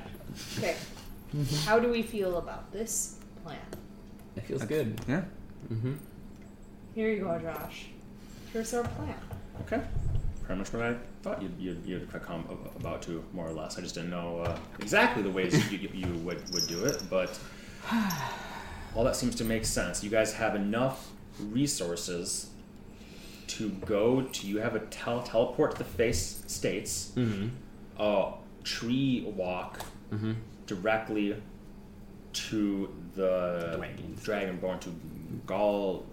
[0.58, 0.76] Okay.
[1.64, 3.58] How do we feel about this plan?
[4.36, 5.00] It feels good.
[5.08, 5.22] Yeah.
[5.72, 5.94] Mm-hmm.
[6.94, 7.86] Here you go, Josh.
[8.52, 9.14] Here's our plan.
[9.62, 9.80] Okay.
[10.44, 12.44] Pretty much what I thought you'd, you'd, you'd come
[12.78, 13.78] about to, more or less.
[13.78, 17.02] I just didn't know uh, exactly the ways you, you, you would, would do it,
[17.08, 17.38] but
[18.94, 20.02] all that seems to make sense.
[20.04, 22.50] You guys have enough resources
[23.48, 27.48] to go to, you have a tel- teleport to the face states, Mm-hmm.
[28.02, 28.32] a
[28.64, 29.80] tree walk
[30.12, 30.32] Mm-hmm.
[30.66, 31.40] directly
[32.34, 34.22] to the Dragons.
[34.60, 34.94] Dragonborn, to
[35.46, 36.04] Gaul,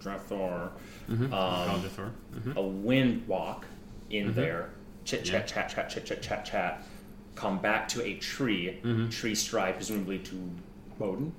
[0.00, 0.70] Drathor,
[1.08, 1.32] Mm-hmm.
[1.32, 2.56] um, mm-hmm.
[2.56, 3.66] a wind walk
[4.10, 4.34] in Mhm.
[4.34, 4.70] there,
[5.04, 5.40] chit Yeah.
[5.40, 6.82] chat, chat, chat, chit chat, chat, chat,
[7.34, 9.10] come back to a tree, Mhm.
[9.10, 10.50] tree stride, presumably to
[10.98, 11.32] Bowden.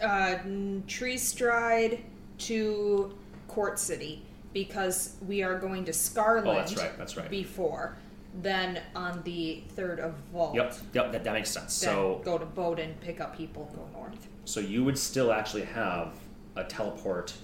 [0.00, 0.38] Uh,
[0.86, 2.00] tree stride
[2.38, 3.14] to
[3.48, 6.46] Court City because we are going to Scarlet.
[6.50, 7.28] Oh, that's right, that's right.
[7.30, 7.96] before.
[8.42, 10.54] Then on the 3rd of Vault.
[10.54, 11.78] Yep, yep, that, that makes sense.
[11.80, 14.26] Then So, go to Bowden, pick up people, go north.
[14.46, 16.14] so you would still actually have
[16.56, 17.34] a teleport,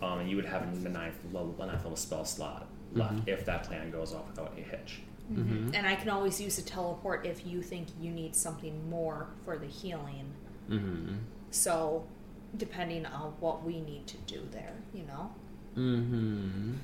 [0.00, 3.28] um, and you would have a ninth, level, a ninth level spell slot left Mhm.
[3.28, 5.00] if that plan goes off without a hitch.
[5.32, 5.74] Mm-hmm.
[5.74, 9.58] And I can always use a teleport if you think you need something more for
[9.58, 10.32] the healing.
[10.70, 11.16] Mm-hmm.
[11.50, 12.06] So,
[12.56, 15.30] depending on what we need to do there, you know?
[15.76, 16.74] Mm-hmm.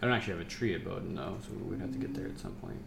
[0.00, 2.26] I don't actually have a tree at Bowden though, so we'd have to get there
[2.26, 2.80] at some point.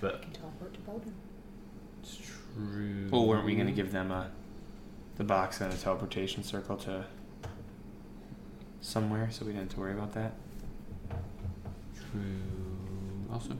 [0.00, 1.14] But can teleport to Bowden.
[2.02, 3.08] it's true.
[3.10, 4.30] Well, weren't we going to give them a
[5.16, 7.04] the box and a teleportation circle to
[8.80, 10.32] somewhere, so we didn't have to worry about that?
[11.94, 12.20] True.
[13.32, 13.56] Also,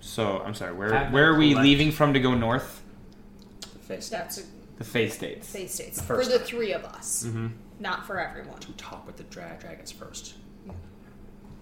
[0.00, 0.72] So I'm sorry.
[0.74, 2.82] Where Have where are we collect- leaving from to go north?
[3.60, 4.42] The face That's a
[4.78, 5.48] The Fae States.
[5.50, 5.98] face states.
[5.98, 6.46] The For first the time.
[6.46, 7.48] three of us, mm-hmm.
[7.78, 8.58] not for everyone.
[8.60, 10.34] to talk with the dra- dragons first.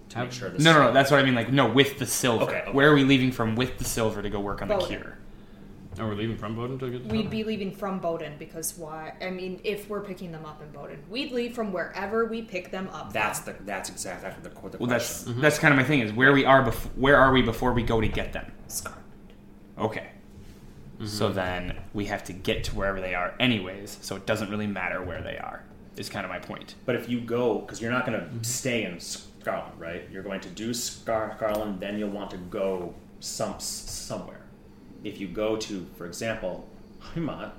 [0.09, 0.91] To make sure this No, no, no.
[0.91, 1.35] That's what I mean.
[1.35, 2.45] Like, no, with the silver.
[2.45, 2.71] Okay, okay.
[2.71, 4.87] Where are we leaving from with the silver to go work on the Bowden.
[5.01, 5.17] cure?
[5.99, 7.09] Oh, we're leaving from Bowden to get.
[7.09, 9.13] to We'd be leaving from Bowden because why?
[9.21, 12.71] I mean, if we're picking them up in Bowden, we'd leave from wherever we pick
[12.71, 13.11] them up.
[13.11, 13.55] That's from.
[13.57, 15.33] the that's exactly the, the, the Well, that's question.
[15.33, 15.41] Mm-hmm.
[15.41, 15.99] that's kind of my thing.
[15.99, 16.91] Is where we are before.
[16.95, 18.51] Where are we before we go to get them?
[18.67, 18.99] Scarlet.
[19.77, 20.07] Okay.
[20.95, 21.05] Mm-hmm.
[21.07, 23.97] So then we have to get to wherever they are, anyways.
[24.01, 25.63] So it doesn't really matter where they are.
[25.97, 26.75] Is kind of my point.
[26.85, 30.03] But if you go, because you're not going to stay in Scarland, right?
[30.09, 34.39] You're going to do Scar- Scarland, then you'll want to go some somewhere.
[35.03, 36.67] If you go to, for example,
[37.13, 37.51] Heimat,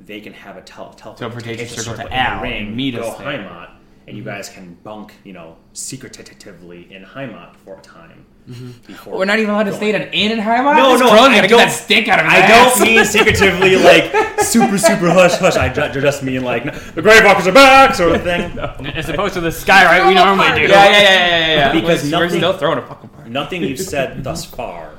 [0.00, 2.94] they can have a tel- tel- Teleportation circle to in the Al ring, and meet
[2.94, 3.26] go us there.
[3.26, 3.70] Heimat,
[4.06, 4.30] and you mm-hmm.
[4.32, 8.24] guys can bunk, you know, secretively in Heimat for a time.
[8.48, 8.70] Mm-hmm.
[8.86, 10.76] Before We're not even allowed to stay at an inn in Heimat.
[10.76, 12.78] No, This no, Kron's I gotta get don't- that stink out of his I ass.
[12.78, 15.56] don't mean secretively, like super, super hush, hush.
[15.56, 18.58] I ju- just mean like the Gravewalkers are back, sort of thing.
[18.94, 20.62] As opposed to the sky right we normally do.
[20.62, 21.56] Yeah, yeah, yeah, yeah, yeah.
[21.56, 21.72] yeah.
[21.72, 23.30] Because we're, we're nothing- still throwing a fucking party.
[23.30, 24.97] Nothing you've said thus far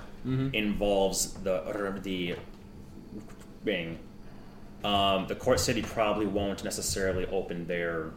[0.53, 1.61] involves the
[2.03, 2.35] the
[3.63, 3.99] ring,
[4.83, 8.11] um, the court city probably won't necessarily open their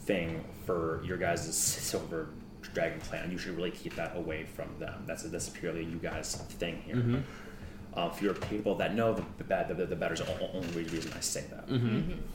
[0.00, 2.28] thing for your guys' silver
[2.62, 3.30] dragon clan.
[3.30, 5.04] You should really keep that away from them.
[5.06, 6.96] That's a, that's purely you guys thing here.
[7.94, 11.12] Uh, for your people that know the bad, the, the better is the only reason
[11.16, 11.68] I say that.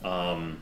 [0.08, 0.58] Um,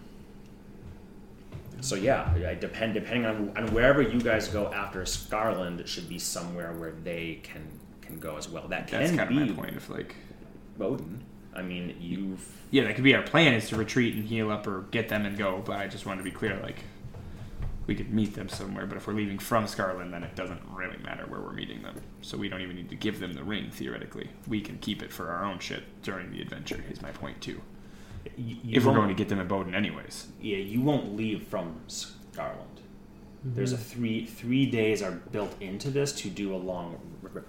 [1.81, 6.19] so yeah, I depend depending on, on wherever you guys go after Scarland should be
[6.19, 7.63] somewhere where they can
[8.09, 8.67] can go as well.
[8.69, 10.17] That That's can kind be of my point of like,
[10.77, 11.25] Bowden.
[11.55, 14.67] I mean, you've yeah, that could be our plan is to retreat and heal up
[14.67, 15.63] or get them and go.
[15.65, 16.85] But I just wanted to be clear, like,
[17.87, 18.87] we could meet them somewhere.
[18.87, 22.01] But if we're leaving from Scarland, then it doesn't really matter where we're meeting them.
[22.21, 23.71] So we don't even need to give them the ring.
[23.71, 26.85] Theoretically, we can keep it for our own shit during the adventure.
[26.91, 27.61] Is my point too.
[28.37, 30.29] you, you If we're going to get them at Bowden, anyways.
[30.41, 32.68] yeah, you won't leave from Scarland.
[33.45, 33.85] There's a mm-hmm.
[33.85, 36.99] three three days are built into this to do a long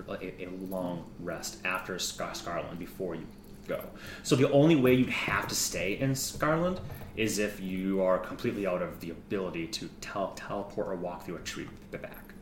[0.08, 3.26] a, a long rest after Scar- Scarland before you
[3.68, 3.82] go.
[4.24, 6.80] So the only way you'd have to stay in Scarland
[7.16, 11.36] is if you are completely out of the ability to tel- teleport or walk through
[11.38, 12.34] a tree at the back.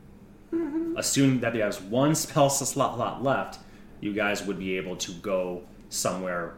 [0.53, 0.95] Mm-hmm.
[0.97, 3.59] Assuming that there's one spell slot lot left,
[4.01, 6.55] you guys would be able to go somewhere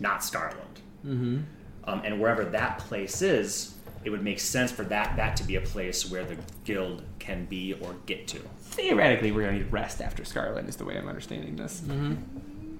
[0.00, 0.80] not Scarland.
[1.04, 1.40] Mm-hmm.
[1.84, 3.74] Um, and wherever that place is,
[4.04, 7.44] it would make sense for that that to be a place where the guild can
[7.46, 8.38] be or get to.
[8.60, 10.68] Theoretically, we're going to need rest after Scarland.
[10.68, 11.82] Is the way I'm understanding this.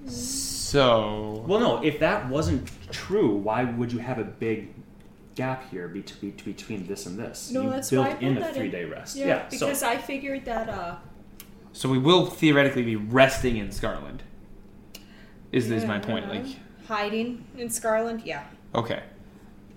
[0.06, 4.74] So Well, no, if that wasn't true, why would you have a big
[5.34, 7.50] gap here between between this and this?
[7.50, 8.54] No, you that's built why I put in a that in.
[8.54, 9.16] three day rest.
[9.16, 10.96] Yeah, Yeah, because so I figured that uh
[11.72, 14.20] So we will theoretically be resting in Scarland.
[15.52, 16.26] Is is my point?
[16.26, 16.30] Yeah.
[16.32, 16.46] Like,
[16.88, 18.44] Hiding in Scarland, yeah.
[18.74, 19.02] okay.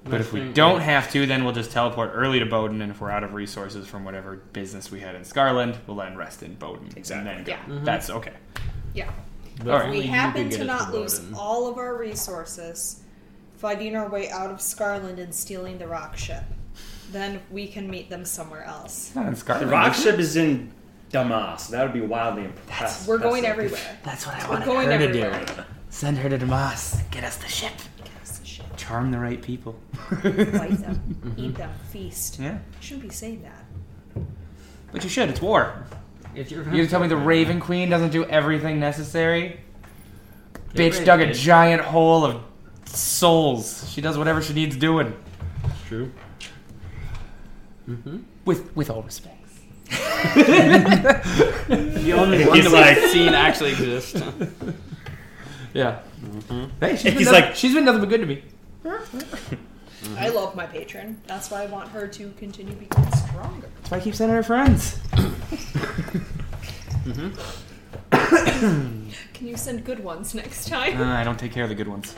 [0.06, 3.00] But if we don't have to, then we'll just teleport early to Bowden, and if
[3.00, 6.56] we're out of resources from whatever business we had in Scarland, we'll then rest in
[6.56, 6.90] Bowden.
[6.96, 7.32] Exactly.
[7.32, 7.52] And then go.
[7.52, 7.76] Yeah.
[7.76, 7.86] Mm-hmm.
[7.86, 8.34] That's okay.
[8.94, 9.12] Yeah.
[9.62, 9.90] All right.
[9.90, 11.36] We happen can get to not lose Bowden.
[11.36, 13.02] all of our resources
[13.56, 16.44] fighting our way out of Scarland and stealing the rock ship.
[17.12, 19.16] Then we can meet them somewhere else.
[19.16, 19.60] Not in Scarland.
[19.60, 20.72] the rock ship is in
[21.12, 21.68] Damas.
[21.68, 23.08] That would be wildly impressive.
[23.08, 23.80] We're going everywhere.
[24.04, 25.64] That's what I We're wanted her to do.
[25.90, 27.00] Send her to Damas.
[27.12, 27.72] Get us the ship.
[28.88, 29.80] Charm the right people.
[30.22, 32.38] Fight them, eat them, feast.
[32.40, 32.58] Yeah.
[32.82, 34.24] Shouldn't be saying that.
[34.92, 35.30] But you should.
[35.30, 35.86] It's war.
[36.36, 39.60] If you're You gonna tell me the Raven Queen doesn't do everything necessary?
[40.74, 41.36] Get Bitch ready, dug a kid.
[41.36, 42.42] giant hole of
[42.86, 43.90] souls.
[43.92, 45.16] She does whatever she needs doing.
[45.88, 46.12] True.
[47.88, 48.18] Mm-hmm.
[48.46, 49.38] With with all respect.
[51.68, 54.22] The only one He's that like- we've seen actually exist.
[55.74, 56.00] Yeah.
[56.80, 58.44] Hey, she's been, He's nothing, like- she's been nothing but good to me.
[60.18, 61.22] I love my patron.
[61.28, 63.70] That's why I want her to continue becoming stronger.
[63.78, 65.00] That's why I keep sending her friends.
[68.12, 71.00] can you send good ones next time?
[71.00, 72.16] Uh, I don't take care of the good ones.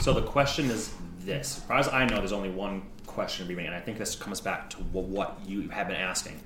[0.00, 3.72] So the question is this: as far as I know, there's only one question remaining,
[3.72, 6.40] and I think this comes back to what you have been asking.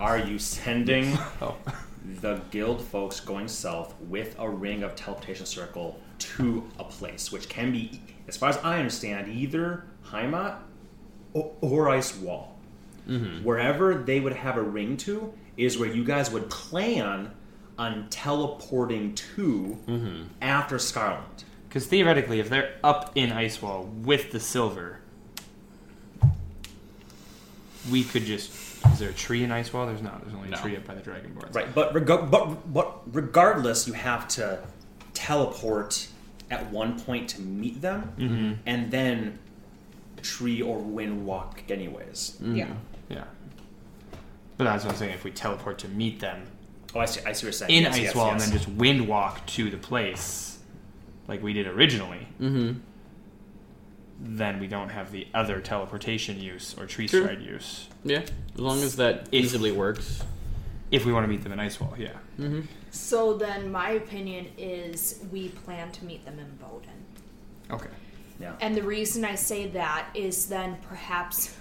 [0.00, 1.56] Are you sending Oh.
[2.20, 7.48] the guild folks going south with a ring of teleportation circle to a place, which
[7.48, 10.58] can be, as far as I understand, either Heimat
[11.32, 12.56] or, or Ice Wall.
[13.08, 13.44] Mm-hmm.
[13.44, 17.30] Wherever they would have a ring to is where you guys would plan
[17.78, 20.22] on teleporting to mm-hmm.
[20.40, 21.44] after Scarland.
[21.68, 25.00] Because theoretically, if they're up in Ice Wall with the silver,
[27.90, 28.52] we could just.
[28.92, 29.86] Is there a tree in Ice Wall?
[29.86, 30.22] There's not.
[30.22, 30.58] There's only No.
[30.58, 31.54] a tree up by the Dragonborn.
[31.54, 34.60] Right, but reg- but but regardless, you have to
[35.14, 36.06] teleport
[36.54, 39.38] at one point to meet them, and then
[40.22, 42.38] tree or wind walk anyways.
[42.42, 42.68] Yeah.
[43.08, 43.24] Yeah.
[44.56, 45.14] But that's what I'm saying.
[45.14, 46.46] If we teleport to meet them
[46.94, 47.20] Oh, I see.
[47.26, 47.72] I see what you're saying.
[47.74, 48.32] in Yes, yes, Icewall yes.
[48.44, 50.58] and then just wind walk to the place,
[51.26, 52.78] like we did originally, Mm-hmm.
[54.20, 57.22] then we don't have the other teleportation use or tree True.
[57.24, 57.88] stride use.
[58.04, 58.20] Yeah,
[58.54, 60.22] as long as that If- easily works.
[60.90, 62.10] If we want to meet them in Icewall, yeah.
[62.38, 62.60] Mm-hmm.
[62.94, 66.90] So then my opinion is we plan to meet them in Bowden.
[67.72, 67.88] Okay.
[68.38, 68.54] yeah.
[68.60, 71.56] And the reason I say that is then perhaps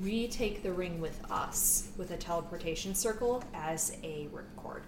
[0.00, 4.80] we take the ring with us with a teleportation circle as a ripcord.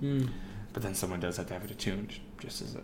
[0.00, 0.26] Hmm.
[0.72, 2.80] But then someone does have to have it attuned, just as a,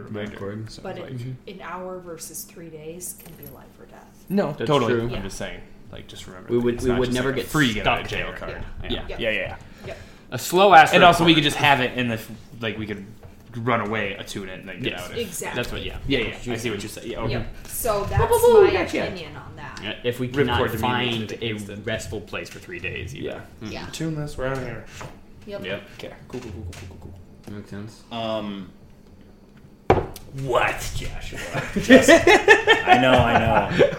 [0.00, 0.36] a reminder.
[0.38, 0.68] Ripcord.
[0.70, 4.24] So But it's it, like- an hour versus three days can be life or death.
[4.28, 4.94] no, That's totally.
[4.94, 5.02] true.
[5.02, 5.22] I'm Yeah.
[5.22, 5.60] just saying,
[5.92, 6.50] like, just remember.
[6.50, 8.36] We would- we would never like get free get out of jail there.
[8.36, 8.64] card.
[8.82, 8.90] Yeah.
[8.90, 9.06] Yeah.
[9.10, 9.16] Yeah.
[9.18, 9.94] yeah, yeah, yeah.
[10.30, 10.32] Yep.
[10.32, 10.92] A slow ass.
[10.92, 12.20] And also, we could just have it in the
[12.60, 13.06] like we could
[13.56, 15.04] run away, attune it, and then get Yes.
[15.04, 15.10] out.
[15.12, 15.56] If, Exactly.
[15.62, 15.82] That's what.
[15.84, 15.98] Yeah.
[16.06, 16.18] Yeah.
[16.42, 16.52] Yeah.
[16.52, 17.06] I see what you say.
[17.06, 17.20] Yeah.
[17.20, 17.32] Okay.
[17.32, 17.66] Yep.
[17.68, 19.04] So that's woo, my gotcha.
[19.04, 19.96] opinion on that.
[20.04, 23.42] If we cannot to find a that restful place for three days, either.
[23.62, 23.68] Yeah.
[23.68, 23.88] Yeah.
[23.88, 24.36] Attune this.
[24.36, 24.84] We're out of here.
[25.46, 25.64] Yep.
[25.64, 25.82] Yep.
[25.98, 26.12] Okay.
[26.28, 26.40] Cool.
[26.40, 26.50] Cool.
[26.52, 26.62] Cool.
[26.72, 26.96] Cool.
[27.00, 27.12] Cool.
[27.46, 27.54] Cool.
[27.56, 28.02] Makes sense.
[28.10, 28.70] Um,
[30.42, 31.38] What, Joshua?
[32.84, 33.90] I know, I know.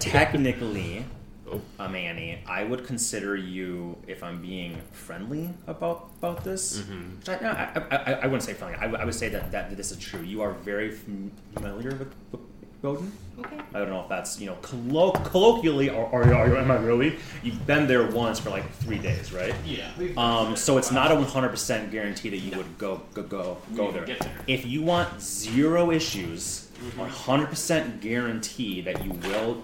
[0.00, 1.04] Technically,
[1.50, 1.60] Oh.
[1.78, 7.30] um, Annie, I would consider you, if I'm being friendly about about this, Mm-hmm.
[7.30, 8.76] I, no, I, I, I, I wouldn't say friendly.
[8.78, 10.20] I, would- I would say that, that this is true.
[10.22, 12.40] You are very familiar with with
[12.82, 13.10] Bowden.
[13.38, 13.58] Okay.
[13.74, 17.16] I don't know if that's you know collo- colloquially or, or, or am I really?
[17.42, 19.54] You've been there once for like three days, right?
[19.64, 19.90] Yeah.
[20.16, 24.04] Um, so it's not a 100% guarantee that you would go go go go there.
[24.04, 24.34] get there.
[24.46, 26.68] If you want zero issues,
[26.98, 29.62] 100% guarantee that you will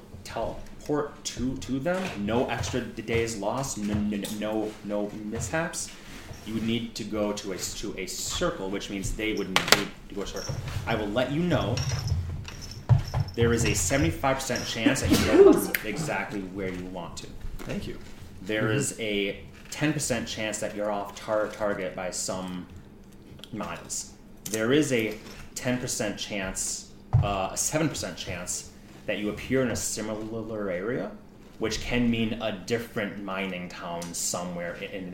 [0.83, 5.91] teleport to to them, no extra days lost, no no no, no mishaps.
[6.47, 9.57] You would need to go to a to a circle, which means they would need
[9.57, 10.55] to go to a circle.
[10.87, 11.77] I will let you know.
[13.35, 17.27] There is a 75% chance that you go exactly where you want to.
[17.61, 17.97] Thank you.
[18.43, 22.67] There is a 10% chance that you're off tar- target by some
[23.51, 24.13] miles.
[24.51, 25.17] There is a
[25.55, 28.72] 10% chance, uh, a 7% chance
[29.07, 31.11] that you appear in a similar area,
[31.59, 35.11] which can mean a different mining town somewhere in, in.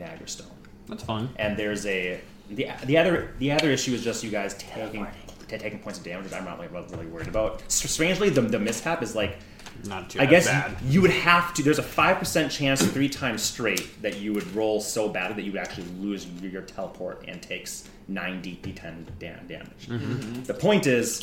[0.87, 1.29] That's fun.
[1.37, 2.19] And there's a
[2.49, 6.05] the, the other the other issue is just you guys taking ta- taking points of
[6.05, 7.61] damage, which I'm not like really worried about.
[7.67, 9.37] S- Strangely, the, the mishap is like
[9.85, 10.75] Not too I guess bad.
[10.83, 11.63] you would have to.
[11.63, 15.43] There's a five percent chance three times straight that you would roll so badly that
[15.43, 19.87] you would actually lose your, your teleport and takes nine d10 dam- damage.
[19.87, 20.43] Mm-hmm.
[20.43, 21.21] The point is,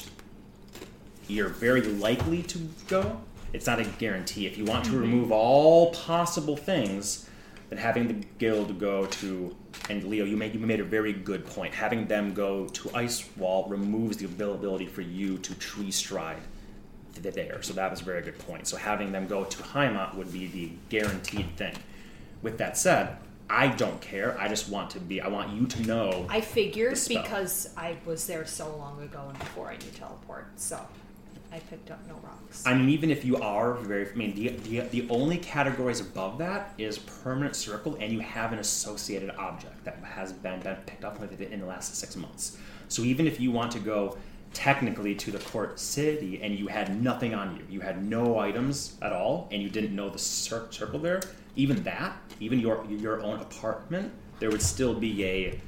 [1.29, 2.59] you're very likely to
[2.89, 3.21] go.
[3.53, 4.47] It's not a guarantee.
[4.47, 5.01] If you want to Mm-hmm.
[5.01, 7.29] remove all possible things,
[7.69, 9.55] then having the guild go to
[9.89, 11.75] and Leo, you made you made a very good point.
[11.75, 16.43] Having them go to Ice Wall removes the ability for you to tree stride
[17.15, 17.63] there.
[17.63, 18.67] So that was a very good point.
[18.67, 21.75] So having them go to Heimat would be the guaranteed thing.
[22.43, 23.17] With that said,
[23.49, 24.39] I don't care.
[24.41, 25.21] I just want to be.
[25.21, 26.27] I want you to know.
[26.29, 30.81] I figured because I was there so long ago and before I knew teleport, so
[31.53, 32.65] I picked up no rocks.
[32.67, 36.39] I mean, even if you are very, I mean, the, the, the only categories above
[36.39, 41.05] that is permanent circle, and you have an associated object that has been, been picked
[41.05, 42.59] up with it in the last six months.
[42.89, 44.17] So even if you want to go
[44.53, 48.97] technically to the court city and you had nothing on you, you had no items
[49.03, 51.21] at all, and you didn't know the cir- circle there,
[51.57, 55.61] even that, even your your own apartment, there would still be a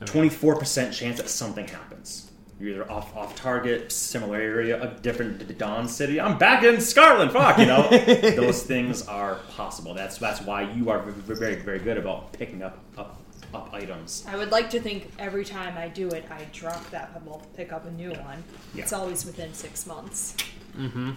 [0.00, 2.30] 24% chance that something happens.
[2.64, 6.18] You're either off off target, similar area, a different D- Dawn city.
[6.18, 7.30] I'm back in Scotland.
[7.32, 7.88] Fuck, you know.
[8.36, 9.92] Those things are possible.
[9.92, 13.20] That's that's why you are very very good about picking up up
[13.52, 14.24] up items.
[14.26, 17.70] I would like to think every time I do it, I drop that pebble, pick
[17.72, 18.42] up a new one.
[18.74, 20.34] It's always within six months.
[20.76, 21.14] mhm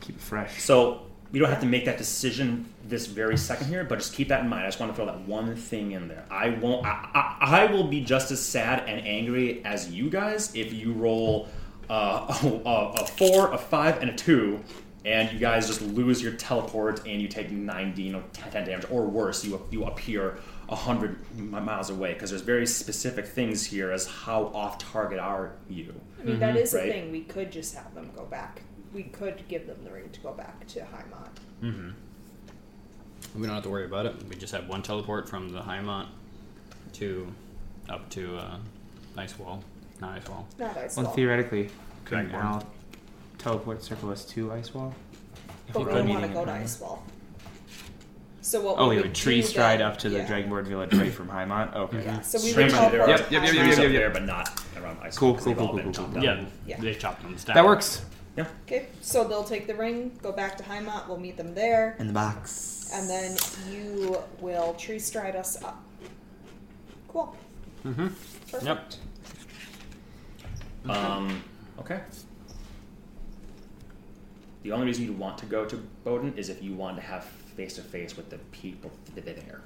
[0.00, 0.62] Keep it fresh.
[0.62, 4.28] So you don't have to make that decision this very second here, but just keep
[4.28, 4.62] that in mind.
[4.64, 6.24] I just want to throw that one thing in there.
[6.30, 6.86] I won't.
[6.86, 10.92] I, I, I will be just as sad and angry as you guys if you
[10.92, 11.48] roll
[11.90, 12.26] uh,
[12.64, 14.60] a, a four, a five, and a two,
[15.04, 18.86] and you guys just lose your teleport and you take ninety, you know, ten damage,
[18.90, 24.04] or worse, you you appear hundred miles away because there's very specific things here as
[24.06, 25.94] how off target are you.
[26.20, 26.90] I mean, that is a Right.
[26.92, 27.12] thing.
[27.12, 28.62] We could just have them go back.
[28.96, 31.28] We could give them the ring to go back to Heimat.
[31.62, 31.90] Mm-hmm.
[33.38, 34.14] We don't have to worry about it.
[34.26, 36.06] We just have one teleport from the Heimat
[36.94, 37.26] to
[37.90, 38.56] up to uh,
[39.18, 39.62] Ice Wall.
[40.00, 40.48] Not Ice Wall.
[40.58, 41.14] Not Ice Well, Wall.
[41.14, 41.68] theoretically,
[42.06, 42.62] couldn't now
[43.36, 44.94] teleport circle us to Ice Wall?
[45.68, 47.02] If but you we could don't want to go to Ice Wall.
[48.40, 50.26] So what Oh, we we would would tree do stride then- up to the yeah.
[50.26, 51.74] Dragonboard Village right from Heimat?
[51.76, 52.02] Okay.
[52.02, 52.22] Yeah.
[52.22, 53.06] So we Straight would from there.
[53.06, 53.72] teleport Yep, to yep, yep, Trees yep, Heimat.
[53.72, 54.00] up yep.
[54.00, 55.18] there, but not around ice.
[55.18, 56.22] Cool, because cool, they've cool, all cool, been cool, chopped cool.
[56.22, 56.46] down.
[56.66, 56.80] Yeah, Yeah.
[56.80, 57.34] they chopped them.
[57.36, 57.54] down.
[57.54, 58.06] That works.
[58.36, 58.46] Yeah.
[58.66, 61.08] Okay, so they'll take the ring, go back to Heimat.
[61.08, 62.90] We'll meet them there, In the box.
[62.92, 63.36] and then
[63.70, 65.82] you will tree stride us up.
[67.08, 67.34] Cool.
[67.84, 68.08] Mm-hmm.
[68.50, 68.98] Perfect.
[70.86, 70.94] Yep.
[70.94, 71.42] Um,
[71.80, 72.00] okay.
[74.62, 77.24] The only reason you'd want to go to Bowden is if you want to have
[77.24, 79.62] face to face with the people that are there.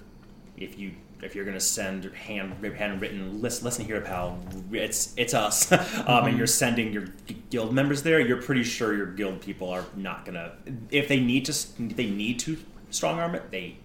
[0.61, 0.93] If you
[1.23, 4.39] if you're gonna send hand handwritten list, listen here, pal,
[4.73, 5.73] it's it's us,
[6.07, 7.07] um, and you're sending your
[7.51, 8.21] guild members there.
[8.21, 10.53] You're pretty sure your guild people are not gonna
[10.91, 12.59] if they need to if they need to
[12.91, 13.77] strong arm it, they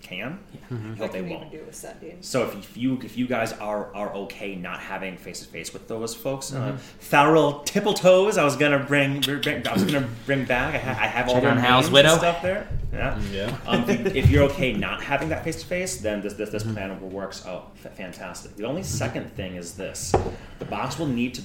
[0.00, 0.38] can,
[0.70, 1.46] I but they can won't.
[1.52, 2.18] even do a sending.
[2.22, 5.72] So if, if you if you guys are are okay not having face to face
[5.72, 6.76] with those folks, uh, Mm-hmm.
[7.00, 10.74] Farrell Tippletoes, I was gonna bring, bring I was gonna bring back.
[10.74, 12.16] I, ha- I have all Check their on names Hal's and widow.
[12.18, 12.68] stuff there.
[12.92, 13.20] Yeah.
[13.32, 13.56] Yeah.
[13.66, 16.62] Um, if, if you're okay not having that face to face, then this this, this
[16.62, 16.74] Mm-hmm.
[16.74, 18.56] plan works out f- fantastic.
[18.56, 20.14] The only second thing is this:
[20.58, 21.42] the box will need to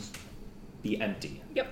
[0.82, 1.68] be empty, Yep.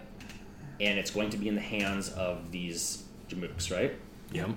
[0.79, 3.93] and it's going to be in the hands of these Jamooks, right?
[4.33, 4.49] Yep.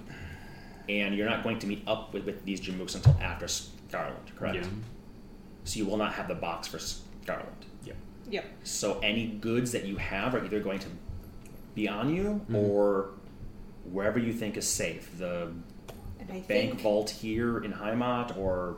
[0.89, 4.57] And you're not going to meet up with, with these Jamooks until after Scarland, correct?
[4.57, 4.64] Yeah.
[5.64, 7.47] So you will not have the box for Scarland.
[7.85, 7.97] Yep.
[8.30, 8.45] Yep.
[8.64, 10.89] So any goods that you have are either going to
[11.74, 12.57] be on you Mm-hmm.
[12.57, 13.11] or
[13.91, 15.11] wherever you think is safe.
[15.18, 15.53] The
[16.28, 18.76] bank think vault here in Heimat or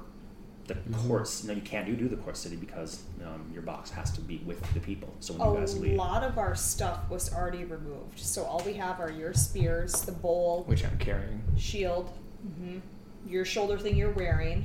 [0.69, 1.09] the Mm-hmm.
[1.09, 1.45] courts.
[1.45, 4.39] No, you can't do, do the court city because um, your box has to be
[4.47, 5.13] with the people.
[5.21, 8.19] So when a you guys leave, lot of our stuff was already removed.
[8.19, 11.43] So all we have are your spears, the bowl, Which I'm carrying.
[11.57, 12.11] shield,
[12.59, 12.79] hmm
[13.27, 14.65] your shoulder thing you're wearing,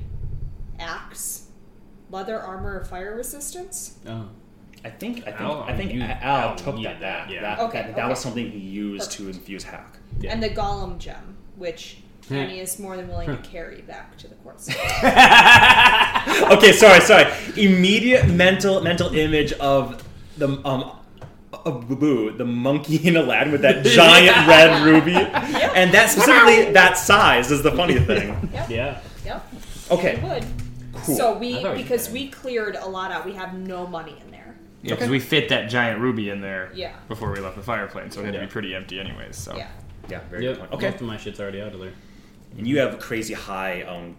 [0.80, 1.48] axe,
[2.12, 3.98] leather armor of fire resistance.
[4.08, 4.30] Oh.
[4.84, 6.84] I think I think Al- I think you- Al, Al took that.
[6.84, 7.42] That, that, yeah.
[7.42, 9.98] that, Okay, that, that was something he used to infuse hack.
[10.20, 10.32] Yeah.
[10.32, 11.98] And the golem gem, which
[12.30, 14.58] Annie is more than willing to carry back to the court.
[16.52, 17.32] okay, sorry, sorry.
[17.58, 20.04] Immediate mental mental image of
[20.38, 20.92] the um
[21.54, 26.98] of Boo, the monkey in Aladdin with that giant red ruby, and that specifically that
[26.98, 28.50] size is the funny thing.
[28.54, 28.70] Yep.
[28.70, 29.02] Yeah.
[29.26, 29.54] Yep.
[29.92, 30.46] Okay, We would.
[31.04, 31.16] cool.
[31.16, 33.26] So we I thought you because we cleared a lot out.
[33.26, 34.56] We have no money in there.
[34.84, 36.96] Yeah, because we fit that giant ruby in there Yeah.
[37.08, 39.38] before we left the fire plane, so it had to be pretty empty anyways.
[39.38, 39.68] So Yeah.
[40.10, 40.54] yeah, very Yep.
[40.54, 40.74] good point.
[40.74, 41.92] Okay, Most of my shit's already out of there.
[42.58, 44.16] And you have a crazy high um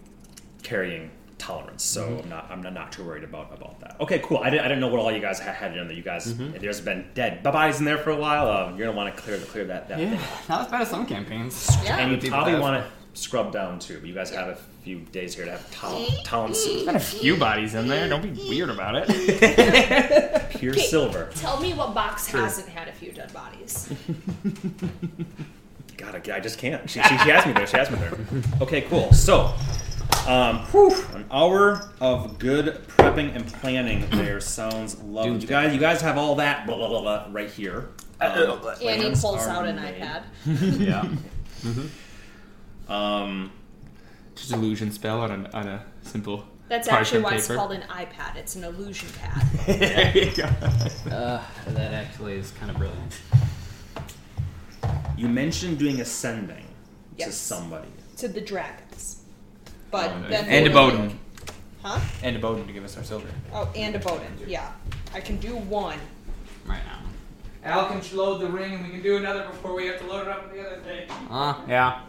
[0.62, 3.96] carrying tolerance, so I'm not I'm not, not too worried about about that.
[4.00, 4.38] Okay, cool.
[4.38, 5.96] I didn't, I didn't know what all you guys had, had in there.
[5.96, 8.48] You guys, there's been dead bye-byes in there for a while.
[8.48, 10.16] Um, you're gonna want to clear clear that that Yeah.
[10.16, 10.20] thing.
[10.48, 11.68] Not as bad as some campaigns.
[11.84, 11.98] Yeah.
[11.98, 13.98] And you probably want to scrub down too.
[13.98, 16.64] But you guys have a few days here to have tol- tolerance.
[16.84, 18.08] Got a few bodies in there.
[18.08, 20.50] Don't be weird about it.
[20.58, 20.86] Pure Okay.
[20.86, 21.28] silver.
[21.34, 23.92] Tell me what box hasn't had a few dead bodies.
[26.02, 26.90] God, I, I just can't.
[26.90, 27.66] She, she, she asked me there.
[27.66, 28.12] She asked me there.
[28.60, 29.12] Okay, cool.
[29.12, 29.54] So,
[30.26, 35.38] um, whew, an hour of good prepping and planning there sounds lovely.
[35.38, 37.90] You guys, you guys have all that blah blah blah, blah right here.
[38.20, 38.56] Um, Annie
[39.02, 40.00] plans pulls out an made.
[40.00, 40.22] iPad.
[40.80, 41.08] yeah.
[41.62, 42.92] Mm-hmm.
[42.92, 43.52] Um,
[44.34, 46.44] Just illusion spell on a, on a simple.
[46.68, 48.36] That's actually parchment why it's called an iPad.
[48.36, 49.46] It's an illusion pad.
[49.66, 50.48] there you go.
[51.12, 53.20] Uh, that actually is kind of brilliant.
[55.22, 56.64] You mentioned doing a sending to
[57.16, 57.36] Yes.
[57.36, 57.86] somebody.
[58.16, 59.22] to the dragons.
[59.92, 60.30] But Oh, nice.
[60.30, 61.18] then And a we're- Bowden.
[61.82, 62.00] Huh?
[62.24, 63.28] And a Bowden to give us our silver.
[63.52, 64.36] Oh, and a Bowden.
[64.46, 64.70] Yeah.
[65.14, 65.98] I can do one.
[66.66, 66.98] Right now.
[67.64, 70.22] Al can load the ring, and we can do another before we have to load
[70.22, 71.08] it up with the other thing.
[71.30, 72.00] Uh, yeah.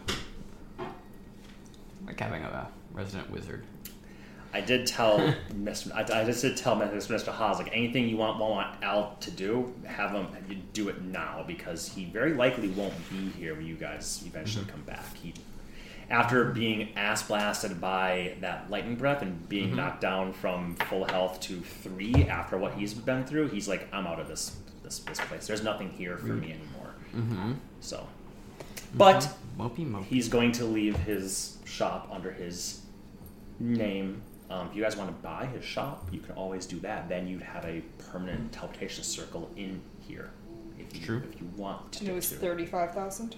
[2.08, 3.64] Like having a resident wizard.
[4.54, 5.18] I did tell
[5.54, 5.92] Mr.
[5.94, 6.94] I, I just did tell Mr.
[6.94, 7.32] Mr.
[7.32, 11.44] Haas like anything you want want Al to do, have him you do it now
[11.46, 14.74] because he very likely won't be here when you guys eventually mm-hmm.
[14.74, 15.16] come back.
[15.16, 15.34] He
[16.10, 19.78] after being ass blasted by that lightning breath and being mm-hmm.
[19.78, 24.06] knocked down from full health to three after what he's been through, he's like, I'm
[24.06, 25.48] out of this this, this place.
[25.48, 26.62] There's nothing here for me mm-hmm.
[26.62, 26.94] anymore.
[27.16, 27.52] Mm-hmm.
[27.80, 28.08] So,
[28.94, 29.28] but
[29.58, 30.06] Mopey mopey.
[30.06, 32.82] He's going to leave his shop under his
[33.60, 34.22] name.
[34.50, 37.10] Um, if you guys want to buy his shop, you can always do that.
[37.10, 37.82] Then you'd have a
[38.12, 40.32] permanent teleportation circle in here.
[40.78, 41.24] If you, True.
[41.32, 42.00] If you want to.
[42.02, 42.36] And it was to.
[42.36, 43.36] thirty-five thousand.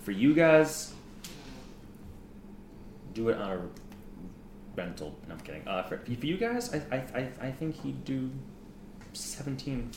[0.00, 0.92] For you guys,
[3.14, 3.60] do it on a
[4.76, 5.14] rental.
[5.28, 5.66] No, I'm kidding.
[5.66, 8.30] Uh, for, for you guys, I, I, I, I think he'd do
[9.12, 9.90] seventeen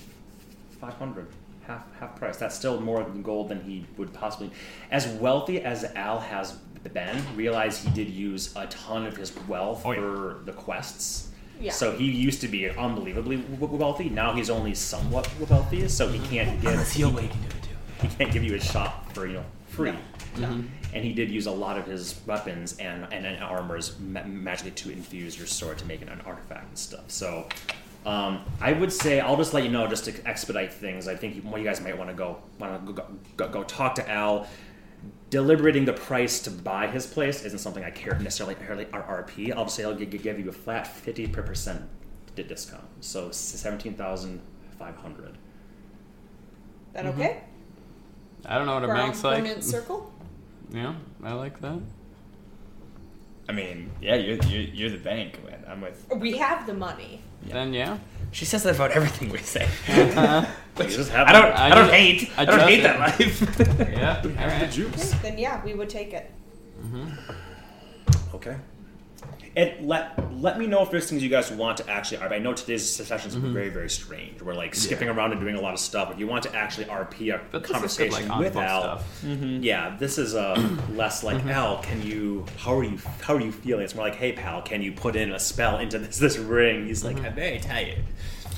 [0.80, 1.28] five hundred.
[1.66, 2.38] Half, half price.
[2.38, 4.52] That's still more gold than he would possibly.
[4.90, 6.58] As wealthy as Al has
[6.94, 10.00] been, realize he did use a ton of his wealth Oh, yeah.
[10.00, 11.30] for the quests.
[11.60, 11.72] Yeah.
[11.72, 14.10] So he used to be unbelievably wealthy.
[14.10, 18.08] Now he's only somewhat wealthy, so he can't give Seal way can do it too.
[18.08, 19.94] he can't give you his shop for you know free.
[20.38, 20.64] No.
[20.94, 24.72] And he did use a lot of his weapons and and, and armors ma- magically
[24.72, 27.06] to infuse your sword to make it an artifact and stuff.
[27.10, 27.48] So.
[28.06, 31.10] Um, I would say I'll just let you know just to expedite things.
[31.10, 33.04] I think you, well, you guys might want to go want to go,
[33.36, 34.48] go, go talk to Al.
[35.30, 39.54] Deliberating the price to buy his place isn't something I care necessarily necessarily R- RP.
[39.54, 41.82] I'll say I'll gi- give you a flat fifty per percent
[42.48, 44.40] discount, so seventeen thousand
[44.80, 45.38] five hundred.
[46.94, 47.20] That Mm-hmm.
[47.22, 47.42] okay?
[48.46, 49.38] I don't know what a For our bank's like.
[49.38, 50.14] permanent circle.
[50.74, 51.80] Yeah, I like that.
[53.48, 55.40] I mean, yeah, you're, you're, you're the bank.
[55.46, 55.64] man.
[55.66, 56.06] I'm with.
[56.18, 57.22] We have the money.
[57.44, 57.98] Then yeah.
[58.32, 59.68] She says that about everything we say.
[59.88, 60.46] Uh-huh.
[60.78, 61.46] You just have I don't.
[61.54, 62.30] I I, don't hate.
[62.38, 62.84] I I, don't hate it.
[62.84, 63.80] that life.
[63.90, 64.22] Yeah.
[64.24, 64.70] All right.
[64.72, 65.12] juice.
[65.16, 66.32] Okay, then yeah, we would take it.
[66.86, 68.36] Mm-hmm.
[68.36, 68.58] Okay.
[69.58, 72.32] And let let me know if there's things you guys want to actually RP.
[72.32, 73.54] I know today's sessions Mm-hmm.
[73.54, 74.40] very very strange.
[74.40, 76.12] We're like skipping around and doing a lot of stuff.
[76.12, 79.24] If you want to actually RP a But conversation good, like with Al, stuff.
[79.24, 80.54] yeah, this is uh,
[80.92, 81.50] less like Mm-hmm.
[81.50, 81.80] Al.
[81.82, 82.46] Can you?
[82.58, 83.00] How are you?
[83.22, 83.84] How are you feeling?
[83.84, 86.86] It's more like, hey pal, can you put in a spell into this this ring?
[86.86, 87.26] He's like, Mm-hmm.
[87.26, 88.04] I'm very tired.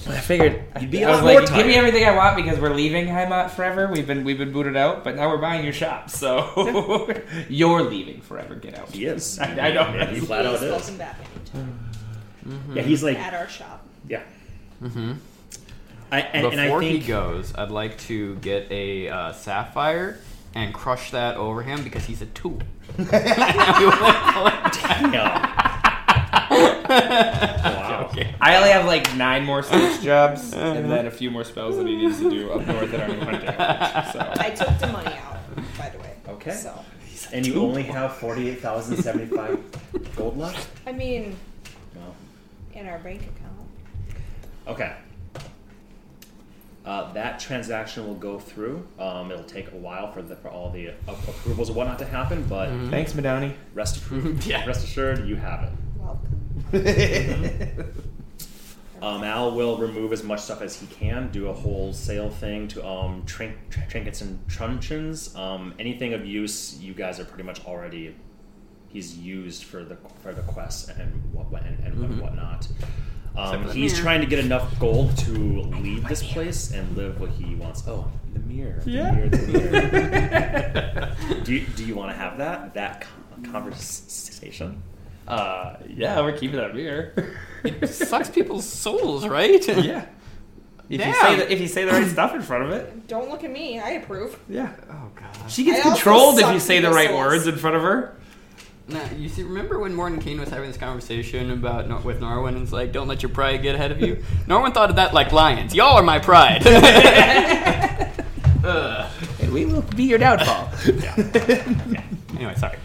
[0.08, 0.64] I figured.
[0.80, 3.52] You'd be I a was like, give me everything I want because we're leaving Heimat
[3.52, 3.88] forever.
[3.92, 6.10] We've been we've been booted out, but now we're buying your shop.
[6.10, 7.12] So
[7.50, 8.56] you're leaving forever.
[8.56, 8.90] Get out.
[8.90, 9.38] He is.
[9.40, 9.82] I- I know.
[9.94, 10.72] Yeah, he flat out He's is.
[10.72, 11.18] welcome back
[11.54, 11.90] anytime
[12.76, 13.86] Yeah, he's like, at our shop.
[14.08, 14.22] yeah.
[14.82, 15.14] Mm-hmm.
[16.12, 20.18] I, and, and I Before think he goes, I'd like to get a uh, sapphire
[20.56, 22.60] and crush that over him because he's a tool.
[26.90, 28.08] wow.
[28.12, 28.34] Okay.
[28.42, 31.88] I only have like nine more stage jobs and then a few more spells that
[31.88, 34.12] he needs to do up north at our new hunting lodge.
[34.14, 35.38] So I took the money out,
[35.78, 36.16] by the way.
[36.30, 36.52] Okay.
[36.52, 36.78] So,
[37.32, 40.68] And you only have forty-eight thousand seventy-five gold left.
[40.88, 41.36] I mean,
[41.96, 42.16] Well,
[42.74, 43.70] in our bank account.
[44.68, 44.96] okay.
[46.86, 48.88] Uh, that transaction will go through.
[48.98, 52.06] Um, it'll take a while for the for all the uh, approvals and whatnot to
[52.06, 53.54] happen, but thanks, Madowny.
[53.76, 54.02] rest
[54.48, 54.66] Yeah.
[54.66, 55.70] rest assured, you have it.
[56.72, 57.94] Welcome.
[59.02, 62.86] Um, Al will remove as much stuff as he can, do a wholesale thing to
[62.86, 63.56] um, trink,
[63.90, 65.34] trinkets and truncheons.
[65.38, 68.14] Um, anything of use, you guys are pretty much already.
[68.90, 72.22] He's used for the for the quest and what what- and, and Mhm.
[72.22, 72.68] whatnot.
[73.38, 74.04] Um, Except for the he's mirror.
[74.04, 77.84] trying to get enough gold to leave this place and live what he wants.
[77.88, 78.82] Oh, the mirror.
[78.84, 79.12] The Yeah.
[79.12, 81.16] mirror, the mirror.
[81.46, 83.06] do you, do you want to have that that
[83.50, 84.84] conversation?
[85.28, 87.36] Uh, yeah, we're keeping that beer.
[87.64, 89.66] It sucks people's souls, right?
[89.78, 90.06] yeah.
[90.90, 93.30] If you say the, if you say the right stuff in front of it, Don't
[93.30, 93.80] look at me.
[93.80, 94.40] I approve.
[94.50, 94.74] yeah.
[94.90, 95.30] Oh god.
[95.52, 97.20] She gets I also controlled if suck you say the people's right souls.
[97.20, 98.16] words in front of her.
[98.88, 102.64] Now, you see, remember when Mordenkainen was having this conversation about Nor- with Norwin, and
[102.64, 104.16] it's like, "Don't let your pride get ahead of you."
[104.48, 105.76] Norwin thought of that like lions.
[105.76, 106.64] Y'all are my pride.
[108.64, 109.12] Ugh.
[109.42, 110.70] And we will be your downfall.
[112.36, 112.78] Anyway, sorry.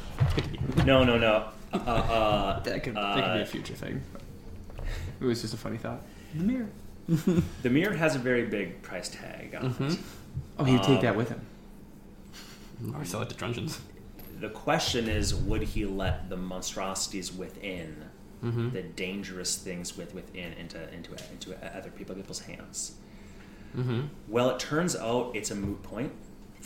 [0.85, 1.49] No, no, no.
[1.75, 4.01] Uh, uh, that could, uh, that could be a future thing.
[5.21, 6.03] It was just a funny thought.
[6.35, 6.69] The mirror.
[7.63, 9.73] The mirror has a very big price tag on it.
[9.79, 9.99] Mhm.
[10.59, 11.41] Oh, he'd take Um, that with him.
[12.95, 13.79] Or sell it to truncheons.
[14.41, 18.05] The question is, would he let the monstrosities within,
[18.43, 18.73] Mhm.
[18.73, 22.93] the dangerous things with within, into into into other people people's hands?
[23.77, 24.03] Mm-hmm.
[24.29, 26.13] Well, it turns out it's a moot point.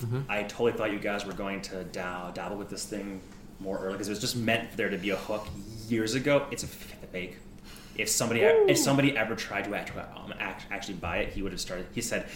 [0.01, 0.24] Mhm.
[0.28, 3.20] I totally thought you guys were going to dab- dabble with this thing
[3.60, 5.47] more early because it was just meant for there to be a hook
[5.89, 6.47] years ago.
[6.51, 7.36] It's a fake.
[7.97, 11.51] If somebody if somebody ever tried to act, um, act, actually buy it, he would
[11.51, 11.86] have started.
[11.93, 12.26] He said,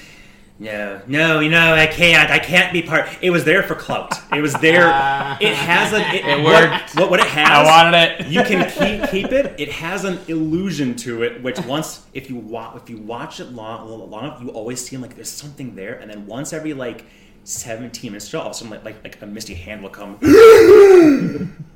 [0.58, 2.32] "No, no, you know, I can't.
[2.32, 4.12] I can't be part." It was there for clout.
[4.32, 4.86] It was there.
[5.40, 6.00] it has an.
[6.12, 6.96] It, It what- worked.
[6.96, 7.48] What, what it has.
[7.48, 7.96] I wanted
[8.26, 8.26] it.
[8.26, 8.68] You can
[9.08, 9.54] keep keep it.
[9.60, 13.52] It has an illusion to it, which once if you watch if you watch it
[13.52, 17.04] long long enough, you always seem like there's something there, and then once every like
[17.44, 20.18] seventeen minutes, all of a sudden like like, like a misty hand will come.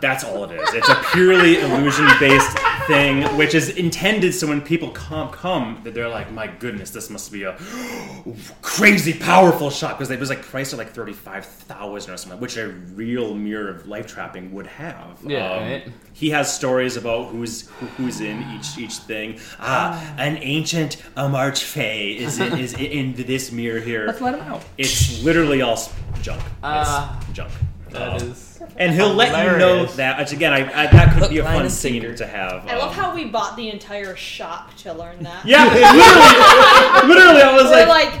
[0.00, 0.74] That's all it is.
[0.74, 6.08] It's a purely illusion-based thing, which is intended so when people come, come, that they're
[6.08, 7.56] like, "My goodness, this must be a
[8.62, 12.56] crazy powerful shot," because it was like priced at like thirty-five thousand or something, which
[12.56, 15.18] a real mirror of life trapping would have.
[15.24, 15.88] Yeah, Um, right.
[16.12, 19.38] He has stories about who's who, who's in each each thing.
[19.58, 24.06] Ah, an ancient um, archfey is in, is in this mirror here.
[24.06, 24.62] Let's let him out.
[24.78, 25.78] It's literally all
[26.22, 26.42] junk.
[26.62, 27.18] Ah.
[27.22, 27.52] it's junk.
[27.92, 28.62] That Um, is.
[28.76, 30.18] and he'll let you know that.
[30.18, 32.66] Which again, I, I, that could be a fun and scene to have.
[32.68, 35.44] I love um, how we bought the entire shop to learn that.
[35.44, 35.64] Yeah,
[37.04, 38.20] literally, literally, I was We're like, like,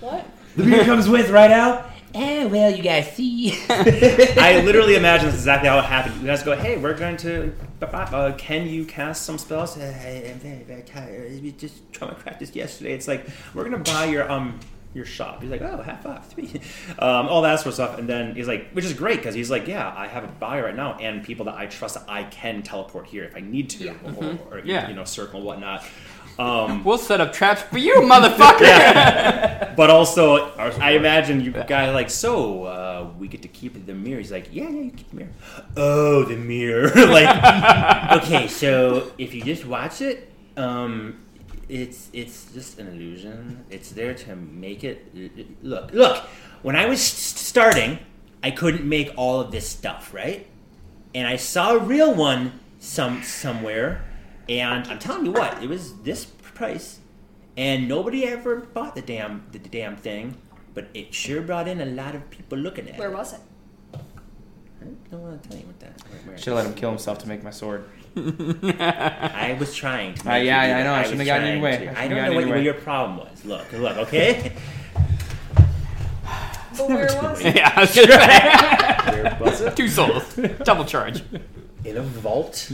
[0.00, 0.26] what?
[0.56, 1.90] The beer comes with right out.
[2.14, 3.52] Eh, well, you guys see.
[3.68, 6.18] I literally imagine that's exactly how it happened.
[6.22, 7.52] You guys go, hey, we're going to.
[7.82, 9.76] Uh, can you cast some spells?
[9.76, 11.42] Uh, I- I'm very, very tired.
[11.42, 12.94] We just trauma practice yesterday.
[12.94, 14.58] It's like we're gonna buy your um
[14.96, 15.42] your shop.
[15.42, 16.56] He's like, oh, half off, sweet.
[16.98, 17.98] Um, all that sort of stuff.
[17.98, 20.64] And then he's like, which is great because he's like, yeah, I have a buyer
[20.64, 23.70] right now and people that I trust that I can teleport here if I need
[23.70, 24.88] to, or, or, Yeah.
[24.88, 25.84] you know, circle and whatnot.
[26.38, 29.62] Um, We'll set up traps for you, motherfucker.
[29.76, 34.18] But also, I imagine you guys like, so uh, we get to keep the mirror.
[34.18, 35.30] He's like, yeah, yeah, you keep the mirror.
[35.76, 36.88] Oh, the mirror.
[36.94, 41.18] like, okay, so if you just watch it, um,
[41.68, 43.64] it's it's just an illusion.
[43.70, 45.12] It's there to make it
[45.62, 45.92] look.
[45.92, 46.24] Look,
[46.62, 47.98] when I was starting,
[48.42, 50.46] I couldn't make all of this stuff, right?
[51.14, 54.04] And I saw a real one some somewhere,
[54.48, 57.00] and I'm telling you what, it was this price
[57.56, 60.36] and nobody ever bought the damn the, the damn thing,
[60.74, 63.10] but it sure brought in a lot of people looking at Where it.
[63.10, 63.40] Where was it?
[63.94, 66.00] I don't want to tell you what that.
[66.08, 67.88] Where, where Should have let him kill himself to make my sword.
[68.16, 70.20] I was trying to.
[70.26, 71.88] Uh, make yeah, I know, I was shouldn't have gotten in your way.
[71.88, 73.44] I I don't know what, your what your problem was.
[73.44, 74.52] Look, look, okay.
[76.76, 77.56] But where was it?
[77.56, 79.22] yeah, I was gonna say.
[79.22, 79.76] Where was it?
[79.76, 80.38] Two souls.
[80.64, 81.22] Double charge.
[81.84, 82.72] In a vault,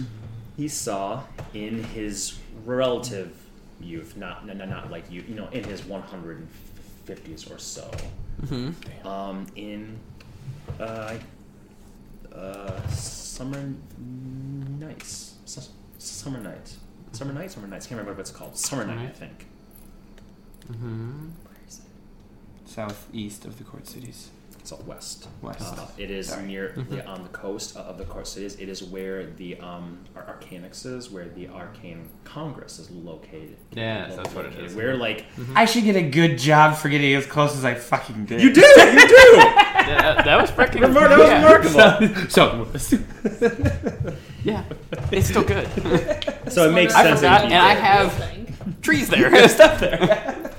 [0.57, 1.23] he saw
[1.55, 3.37] in his relative
[3.81, 7.91] youth, not not, not like you, you know, in his 150s or so.
[8.43, 9.07] Mm-hmm.
[9.07, 9.99] Um, in
[10.81, 11.15] uh,
[12.35, 15.32] uh, summer nights, Su-
[16.03, 16.77] summer night,
[17.13, 17.87] summer night, summer nights.
[17.87, 18.57] Can't remember what it's called.
[18.57, 19.17] Summer night, I Night.
[19.17, 19.47] think.
[20.71, 21.29] Mm-hmm.
[21.45, 22.69] Where is it?
[22.69, 24.31] Southeast of the court cities.
[24.61, 25.27] It's out west.
[25.41, 25.77] West.
[25.77, 26.47] Uh, it is Sorry.
[26.47, 26.73] near
[27.05, 28.55] on the coast of the court cities.
[28.61, 33.57] It is where the um, Ar- Arcanix is, where the Arcane Congress is located.
[33.73, 34.67] Yes, that's what it Located.
[34.71, 34.77] is.
[34.77, 35.25] Where like
[35.57, 38.41] I should get a good job for getting as close as I fucking did.
[38.41, 39.15] you do, you do.
[39.87, 40.81] that, that was freaking.
[40.83, 41.43] Remar- that was yeah.
[41.43, 42.31] remarkable.
[42.31, 42.67] so,
[44.45, 44.65] Yeah,
[45.13, 45.69] it's still good.
[46.53, 47.21] So it makes I sense.
[47.21, 48.57] forgot, that and I have Thing.
[48.83, 50.51] trees there, stuff there.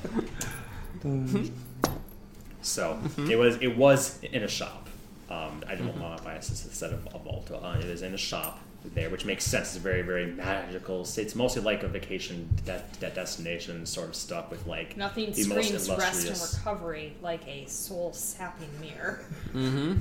[2.62, 2.98] So
[3.30, 4.88] it was it was in a shop.
[5.30, 7.52] Um, I don't want to buy a s- a set of a vault.
[7.52, 8.60] Uh, it is in a shop
[8.94, 9.76] there, which makes sense.
[9.76, 11.02] It's very very magical.
[11.18, 15.46] It's mostly like a vacation de- de- destination sort of stuff with like Nothing the
[15.48, 19.24] most screams rest and recovery like a soul sapping mirror.
[19.54, 20.00] Mm-hmm.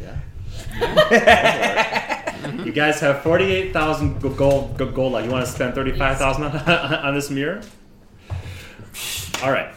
[0.00, 0.16] Yeah.
[2.64, 4.76] you guys have forty-eight thousand gold.
[4.76, 5.12] Go- gold.
[5.12, 6.54] Like, you want to spend thirty-five thousand on,
[7.06, 7.62] on this mirror?
[9.42, 9.74] All right.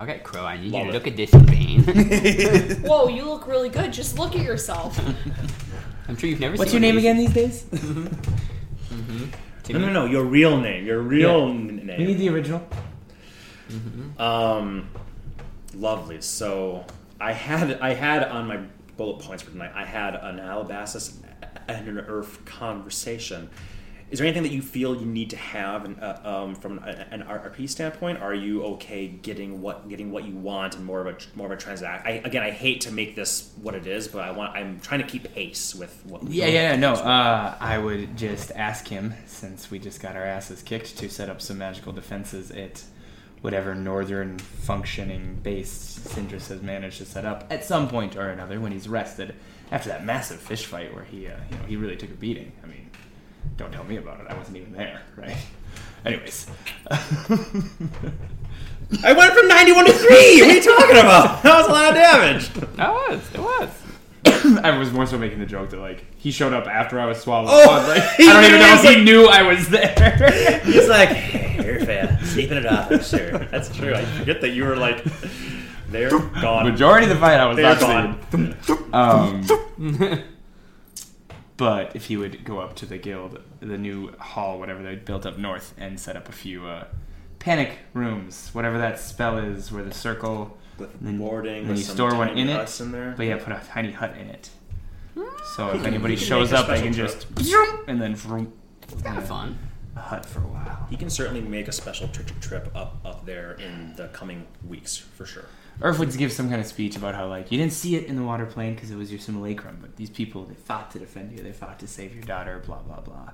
[0.00, 0.98] Okay, Crow, I need Love you to it.
[0.98, 1.82] look at this in vain.
[2.84, 3.92] Whoa, you look really good.
[3.92, 4.98] Just look at yourself.
[6.12, 7.64] I'm sure you've never what's seen your name one again these days?
[7.64, 7.80] of these.
[7.80, 9.72] Mm-hmm.
[9.72, 9.92] No, no, mm-hmm.
[9.94, 10.04] no.
[10.04, 10.84] Your real name.
[10.84, 11.54] Your real Yeah.
[11.54, 11.98] n- name.
[11.98, 12.68] We need the original.
[13.70, 14.20] Mm-hmm.
[14.20, 14.90] Um,
[15.74, 16.20] lovely.
[16.20, 16.84] So
[17.18, 18.58] I had I had on my
[18.98, 19.72] bullet points for tonight.
[19.74, 21.16] I had an Alabastus
[21.66, 23.48] and an Urf conversation.
[24.12, 27.06] Is there anything that you feel you need to have an, uh, um, from an,
[27.10, 28.20] an RP standpoint?
[28.20, 31.52] Are you okay getting what getting what you want and more of a more of
[31.52, 32.06] a transact?
[32.06, 35.00] I, again, I hate to make this what it is, but I want I'm trying
[35.00, 36.24] to keep pace with what.
[36.24, 36.76] Yeah, yeah, yeah.
[36.76, 36.92] no.
[36.92, 41.30] Uh, I would just ask him, since we just got our asses kicked, to set
[41.30, 42.84] up some magical defenses at
[43.40, 48.60] whatever northern functioning base Sindris has managed to set up at some point or another
[48.60, 49.34] when he's rested
[49.70, 52.52] after that massive fish fight where he, uh, you know, he really took a beating.
[52.62, 52.90] I mean,
[53.56, 54.26] don't tell me about it.
[54.28, 55.36] I wasn't even there, right?
[56.04, 56.46] Anyways,
[56.90, 56.98] I
[59.12, 60.40] went from ninety one to three.
[60.42, 61.42] What are you talking about?
[61.52, 62.48] That was a lot of damage.
[62.76, 63.70] That was, it was.
[64.64, 67.20] I was more so making the joke that like he showed up after I was
[67.20, 67.50] swallowed.
[67.52, 70.60] Oh, but, like, he I don't even know if was he knew I was there.
[70.64, 72.18] He's like, hey, you're fair.
[72.24, 73.38] Sleeping it off, I'm sure.
[73.38, 73.94] That's true.
[73.94, 75.04] I forget that you were like,
[75.88, 76.64] they're gone.
[76.68, 78.56] Majority of the fight I was They're not gone.
[78.92, 79.44] Um,
[81.56, 85.26] but if he would go up to the guild, the new hall, whatever they built
[85.26, 86.84] up north, and set up a few uh,
[87.38, 90.56] panic rooms, whatever that spell is, where the circle.
[90.78, 93.14] With Then- boarding, then you store one in it, in there.
[93.16, 94.48] But yeah, put a tiny hut in it.
[95.54, 98.52] So if anybody shows up, they can special just and then vroom,
[99.04, 99.58] Kind of fun.
[99.94, 100.86] a hut for a while.
[100.88, 104.96] He can certainly make a special trip, trip up up there in the coming weeks
[104.96, 105.44] for sure.
[105.80, 108.06] Or if would give some kind of speech about how like you didn't see it
[108.06, 110.98] in the water plane because it was your simulacrum, but these people they fought to
[110.98, 113.30] defend you, they fought to save your daughter, blah blah blah.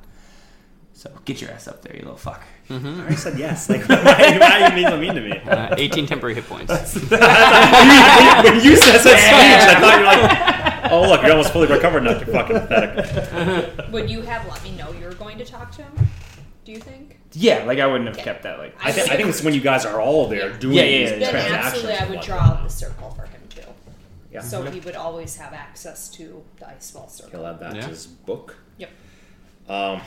[0.99, 2.43] So get your ass up there, you little fuck.
[2.69, 3.71] I already said yes.
[3.71, 5.31] Like, why, why are you being so mean to me?
[5.31, 6.73] Uh, 18 temporary hit points.
[6.97, 7.21] when
[8.65, 12.03] you said that speech, I thought you were like, oh look, you're almost fully recovered
[12.03, 12.19] now.
[12.19, 13.93] You're fucking pathetic.
[13.93, 16.09] Would you have let me know you were going to talk to him?
[16.65, 17.18] Do you think?
[17.35, 18.75] Yeah, like I wouldn't have kept that like.
[18.83, 21.11] I, th- I think it's when you guys are all there doing Yeah, yeah, these
[21.11, 21.85] yeah, Then transactions.
[21.85, 23.61] absolutely, I would draw out the circle for him too.
[24.33, 24.41] Yeah.
[24.41, 27.41] So he would always have access to the ice wall circle.
[27.41, 27.67] He'll circle.
[27.67, 27.83] add that Yeah.
[27.83, 28.57] to his book.
[28.79, 28.91] Yep.
[29.69, 30.01] Um,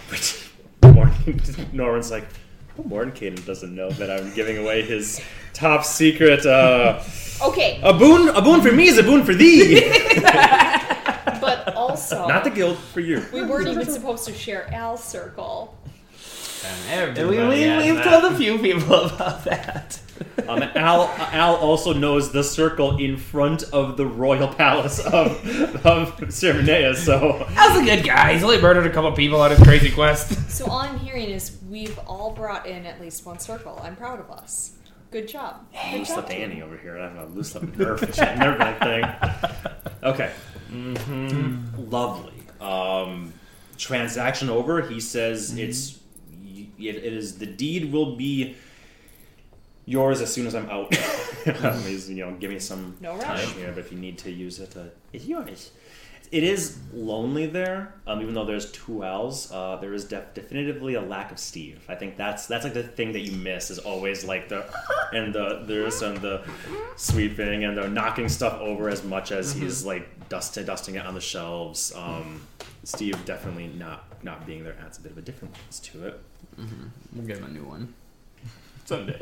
[0.94, 1.42] Morgan,
[1.74, 2.28] Norman's like,
[2.80, 5.22] oh, Mordenkainen doesn't know that I'm giving away his
[5.54, 6.46] top secret.
[6.46, 7.04] Uh,
[7.44, 9.82] Okay, a boon, a boon for me is a boon for thee.
[11.42, 13.26] but also Not the guild for you.
[13.34, 15.76] we weren't even supposed to share Al's circle.
[16.66, 18.22] And we, we, we've that.
[18.22, 20.00] told a few people about that.
[20.48, 25.32] Um, Al, Al also knows the circle in front of the royal palace of
[25.86, 28.34] of Cerminea, so Al's a good guy.
[28.34, 30.50] He's only murdered a couple people on his crazy quest.
[30.52, 33.80] So all I'm hearing is we've all brought in at least one circle.
[33.84, 34.74] I'm proud of us.
[35.12, 35.66] Good job.
[35.74, 36.20] Good loose job.
[36.20, 36.42] up team.
[36.42, 36.98] Annie over here.
[36.98, 39.84] I don't know, loose up nerve, nerve that thing.
[40.04, 40.32] Okay.
[40.70, 41.58] hmm
[41.90, 42.34] Lovely.
[42.60, 43.34] Um,
[43.78, 44.82] transaction over.
[44.82, 46.00] He says it's
[46.90, 48.56] it, it is the deed will be
[49.86, 50.92] yours as soon as I'm out.
[51.44, 54.60] Please, you know, give me some No time here, but if you need to use
[54.60, 55.72] it, uh, it's yours.
[56.32, 59.52] It is lonely there, um, even though there's two L's.
[59.52, 61.84] Uh, there is def- definitively a lack of Steve.
[61.90, 64.66] I think that's that's like the thing that you miss is always like the
[65.12, 66.48] and the there's and the
[66.96, 71.16] sweeping and the knocking stuff over as much as he's like dusting dusting it on
[71.16, 71.92] the shelves.
[71.94, 72.48] Um,
[72.86, 76.22] Steve definitely not not being there adds a bit of a difference to it.
[76.58, 77.94] We'll get him a new one.
[78.86, 79.22] Someday.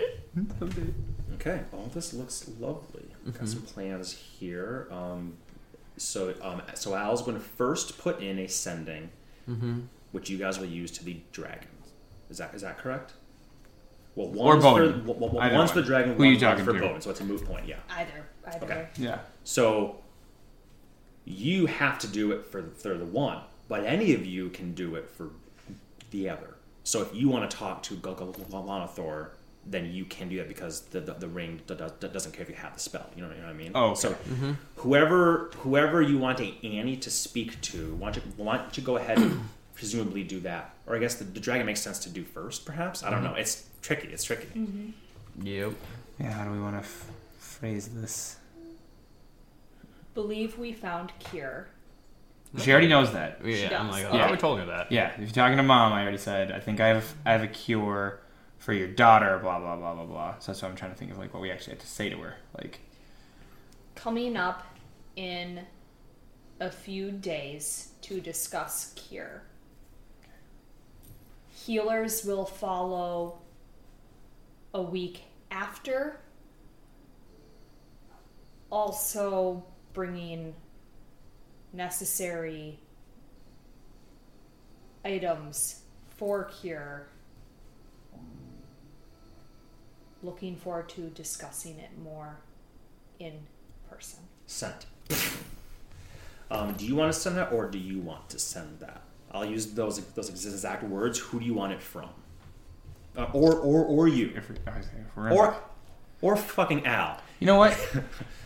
[1.35, 3.05] Okay, all this looks lovely.
[3.37, 4.87] Got some plans here.
[4.91, 5.33] Um,
[5.97, 9.09] so, um, so Al's going to first put in a sending,
[9.49, 9.79] Mm-hmm.
[10.11, 11.91] which you guys will use to the dragons.
[12.29, 13.13] Is that is that correct?
[14.15, 15.67] Well, Or one's for, well, well, one's one.
[15.69, 16.79] for dragon, Who you talking for to?
[16.79, 17.65] Bowden, so it's a move point.
[17.67, 17.77] Yeah.
[17.89, 18.87] Either, either Okay.
[18.97, 19.19] Yeah.
[19.43, 19.97] So
[21.25, 24.73] you have to do it for the, for the one, but any of you can
[24.73, 25.29] do it for
[26.11, 26.55] the other.
[26.83, 29.29] So if you want to talk to Galanathor,
[29.65, 32.49] then you can do that because the, the, the ring d- d- doesn't care if
[32.49, 33.07] you have the spell.
[33.15, 33.71] You know, you know what I mean?
[33.75, 33.99] Oh, okay.
[33.99, 34.53] So mm-hmm.
[34.77, 38.83] whoever whoever you want a Annie to speak to, why don't you, why don't you
[38.83, 40.73] go ahead and presumably do that?
[40.87, 43.03] Or I guess the, the dragon makes sense to do first, perhaps?
[43.03, 43.33] I don't mm-hmm.
[43.33, 43.39] know.
[43.39, 44.07] It's tricky.
[44.07, 44.47] It's tricky.
[44.47, 45.45] Mm-hmm.
[45.45, 45.73] Yep.
[46.19, 46.31] Yeah.
[46.31, 48.37] How do we want to f- phrase this?
[50.15, 51.67] Believe we found cure.
[52.57, 53.45] She already knows that.
[53.45, 54.31] Yeah, I'm like, oh, Yeah.
[54.31, 54.91] we told her that.
[54.91, 55.11] Yeah.
[55.13, 57.47] If you're talking to mom, I already said I think I have I have a
[57.47, 58.21] cure
[58.57, 59.37] for your daughter.
[59.39, 60.39] Blah blah blah blah blah.
[60.39, 62.09] So that's what I'm trying to think of like what we actually have to say
[62.09, 62.35] to her.
[62.57, 62.79] Like
[63.95, 64.65] Coming up
[65.15, 65.65] in
[66.59, 69.43] a few days to discuss cure.
[71.53, 73.39] Healers will follow
[74.73, 76.19] a week after.
[78.71, 79.63] Also
[79.93, 80.53] bringing
[81.73, 82.79] necessary
[85.05, 85.81] items
[86.17, 87.07] for cure.
[90.21, 92.37] Looking forward to discussing it more
[93.19, 93.33] in
[93.89, 94.19] person.
[94.47, 94.85] Sent.
[96.51, 99.01] Um, do you want to send that, or do you want to send that?
[99.31, 101.19] I'll use those those exact words.
[101.19, 102.09] Who do you want it from?
[103.15, 105.55] Uh, or or or you, if, we, if we're or
[106.21, 107.21] or fucking Al.
[107.39, 107.77] You know what?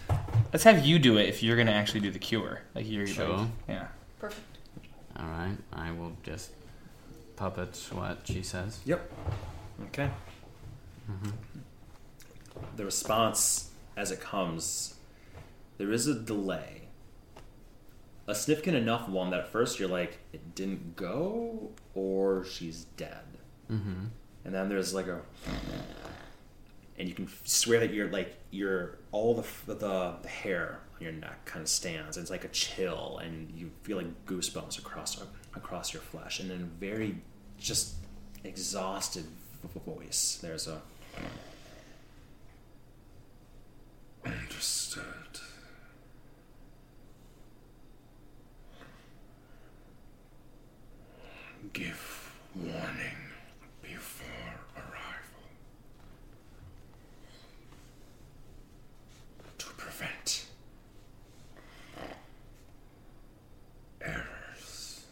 [0.54, 2.62] Let's have you do it if you're gonna actually do the cure.
[2.76, 3.28] Like you're Sure.
[3.38, 3.88] like, yeah.
[4.20, 4.58] Perfect.
[5.18, 5.58] All right.
[5.72, 6.52] I will just
[7.36, 8.80] puppet what she says.
[8.86, 9.12] Yep.
[9.88, 10.10] Okay.
[12.76, 14.96] The response as it comes,
[15.78, 16.82] there is a delay.
[18.28, 23.24] A significant enough one that at first you're like, it didn't go, or she's dead.
[23.70, 24.06] Mm-hmm.
[24.46, 25.22] And then there's like a,
[26.98, 31.12] and you can swear that you're like you're all the the, the hair on your
[31.12, 32.18] neck kind of stands.
[32.18, 35.22] It's like a chill, and you feel like goosebumps across
[35.56, 36.40] across your flesh.
[36.40, 37.18] And a very
[37.58, 37.96] just
[38.44, 39.26] exhausted
[39.86, 40.82] voice, there's a
[44.26, 45.04] Understood.
[51.74, 53.18] Give warning
[53.82, 54.28] before
[54.76, 55.44] arrival.
[59.58, 60.46] To prevent
[64.02, 65.04] errors.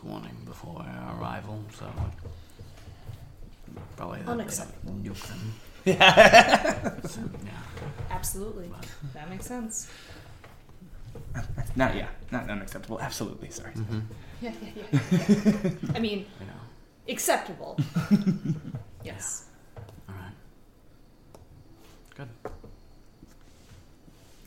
[0.00, 1.86] She warning before our arrival, so
[3.96, 4.92] probably that they Unacceptable.
[4.94, 5.52] Nuke them.
[5.84, 7.00] Yeah.
[7.06, 7.50] so, yeah.
[8.10, 8.70] Absolutely.
[9.14, 9.90] That makes sense.
[11.76, 12.08] Not yeah.
[12.30, 13.00] Not unacceptable.
[13.00, 13.50] Absolutely.
[13.50, 13.72] Sorry.
[13.74, 14.00] Mm-hmm.
[14.40, 14.98] Yeah, yeah, yeah.
[15.62, 15.70] yeah.
[15.94, 17.12] I mean, You know.
[17.12, 17.78] acceptable.
[19.04, 19.46] yes.
[20.08, 20.32] All right.
[22.14, 22.28] Good.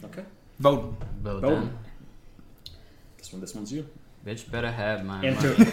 [0.05, 0.23] okay.
[0.59, 0.95] Bowden.
[1.23, 1.59] Well Bowden.
[1.59, 1.77] done.
[3.17, 3.87] This one, this one's you.
[4.25, 5.55] Bitch better have my And money.
[5.55, 5.65] to,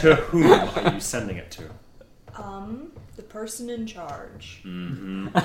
[0.00, 1.64] to whom are you sending it to?
[2.40, 4.60] Um, the person in charge.
[4.64, 5.36] Mm-hmm.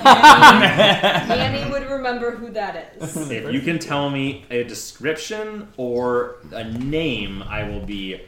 [1.32, 3.16] Annie would remember who that is.
[3.30, 8.20] If you can tell me a description or a name, I will be.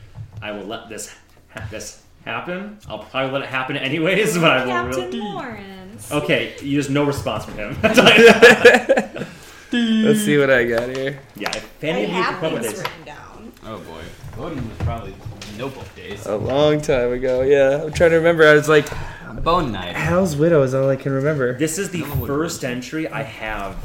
[0.43, 1.15] I will let this
[1.51, 2.79] ha- this happen.
[2.89, 4.73] I'll probably let it happen anyways, but I will.
[4.73, 5.21] Captain Really...
[5.21, 6.11] Lawrence.
[6.11, 7.77] Okay, you just no response from him.
[9.73, 11.21] Let's see what I got here.
[11.37, 13.53] yeah, if I any of you can have come up with things this, written down.
[13.65, 14.03] Oh boy.
[14.37, 15.15] Bowden was probably
[15.59, 16.27] notebook days.
[16.27, 17.43] A long time ago.
[17.43, 18.47] Yeah, I'm trying to remember.
[18.47, 18.89] I was like,
[19.43, 19.95] Bone night.
[19.95, 21.55] Hal's widow is all I can remember.
[21.59, 23.77] this is the No one first entry I have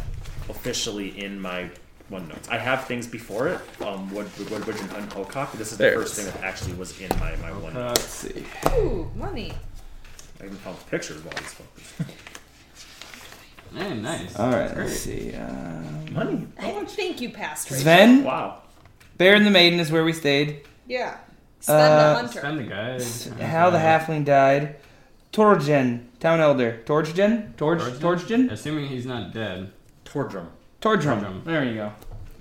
[0.49, 1.69] officially in my
[2.11, 2.49] OneNotes.
[2.49, 5.51] I have things before it, um, Wood, Woodbridge and Hunt Pocock.
[5.51, 6.25] but This is the There it first is.
[6.25, 7.75] thing that actually was in my my OneNotes.
[7.75, 8.45] let's see.
[8.77, 9.53] Ooh, money.
[10.41, 11.93] I even found pictures while he's focused.
[13.75, 14.35] Hey, nice.
[14.37, 15.33] All right, let's see.
[15.35, 16.47] Um, Money.
[16.59, 17.79] I don't think you passed right.
[17.79, 18.59] Sven, Wow.
[19.17, 20.61] Bear and the Maiden is where we stayed.
[20.87, 21.17] Yeah.
[21.59, 22.39] Sven Uh, the hunter.
[22.39, 23.01] Spend the guide.
[23.41, 24.75] Hal the halfling died.
[25.31, 26.81] Torgen, town elder.
[26.85, 27.55] Torgen?
[27.57, 27.99] Torg, Torgen?
[27.99, 28.51] Torgen?
[28.51, 29.71] Assuming he's not dead.
[30.05, 30.47] Tordrum.
[30.81, 31.19] Tordrum.
[31.21, 31.43] Tordrum.
[31.43, 31.91] There you go.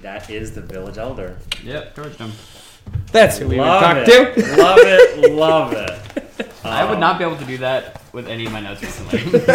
[0.03, 1.39] That is the village elder.
[1.65, 2.33] Yep, torched him.
[3.13, 4.35] That's who we would love talk it.
[4.35, 4.57] to.
[4.57, 5.33] love it.
[5.33, 6.49] Love it.
[6.65, 9.19] I would not be able to do that with any of my notes recently.
[9.31, 9.49] Paper's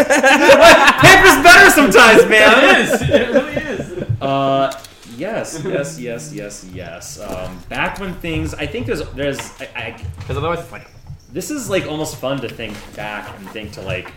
[1.43, 2.63] better sometimes, man.
[2.63, 3.01] it is.
[3.01, 4.21] It really is.
[4.21, 4.79] Uh,
[5.15, 7.19] yes, yes, yes, yes, yes.
[7.19, 10.87] Um, back when things, I think there's, there's, I, I, Because otherwise, it's like
[11.31, 14.11] this is like almost fun to think back and think to like,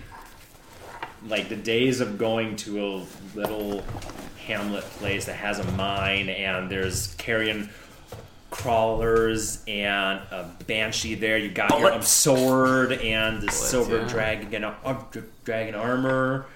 [1.27, 3.85] like the days of going to a little
[4.47, 7.71] hamlet place that has a mine and there's carrion
[8.51, 11.39] crawlers and a banshee there.
[11.39, 14.09] You got your um, sword and the silver yeah.
[14.09, 15.05] dragon, uh,
[15.45, 16.47] dragon armor.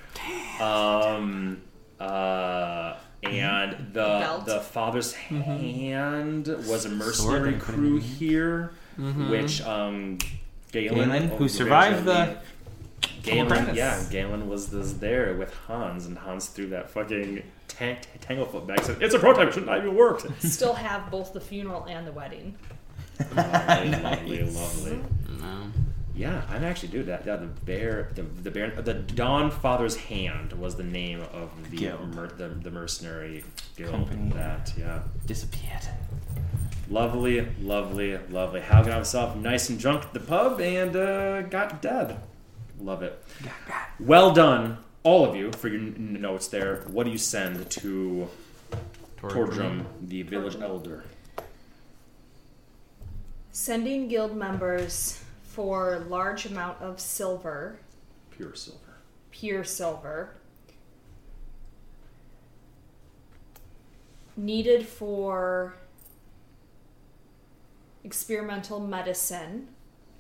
[0.61, 1.62] Um,
[1.99, 4.47] uh, and the Belt.
[4.47, 10.19] the father's hand was a mercenary Sword and crew here, which um,
[10.73, 12.39] Galen, Galen, who survived the originally-
[13.25, 18.67] Galen, yeah, Galen was was there with Hans, and Hans threw that fucking tang- Tanglefoot
[18.67, 18.83] back.
[18.85, 22.07] Said, "It's a prototype; it should not even work." Still have both the funeral and
[22.07, 22.57] the wedding.
[23.35, 24.99] lovely, lovely, lovely.
[25.41, 25.63] no.
[26.17, 27.27] Yeah, I'm actually do that.
[27.27, 31.91] Yeah, the bear, the the bear, the Don Father's Hand was the name of the
[32.15, 33.43] mer, the, the mercenary
[33.77, 33.91] guild.
[33.91, 34.31] Company.
[34.33, 35.83] That yeah, disappeared.
[36.89, 38.61] lovely, lovely, lovely.
[38.61, 42.17] How got himself nice and drunk at the pub and uh, got dead.
[42.81, 43.23] Love it.
[44.01, 46.83] Well done, all of you, for your n- notes there.
[46.89, 48.29] What do you send to
[49.19, 51.05] Tordrum, the village elder?
[53.53, 57.79] Sending guild members for large amount of silver,
[58.33, 58.97] Pure silver.
[59.31, 60.35] pure silver,
[64.37, 65.75] needed for
[68.03, 69.69] experimental medicine.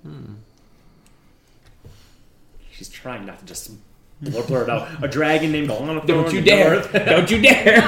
[0.02, 0.34] Hmm.
[2.76, 3.70] She's trying not to just
[4.20, 5.04] blur, blur it out.
[5.04, 6.82] A dragon named Alana Don't you dare!
[6.92, 7.80] Don't you dare!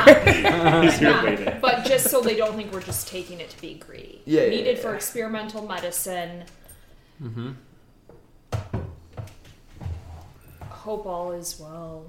[0.83, 1.59] He's here waiting.
[1.61, 4.23] but just so they don't think we're just taking it to be greedy.
[4.25, 4.83] Yeah, yeah, Needed yeah.
[4.83, 6.45] for experimental medicine.
[7.23, 7.51] Mm-hmm.
[10.69, 12.05] Hope all is well.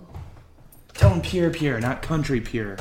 [0.94, 2.78] Tell him pure, pure, not country pure.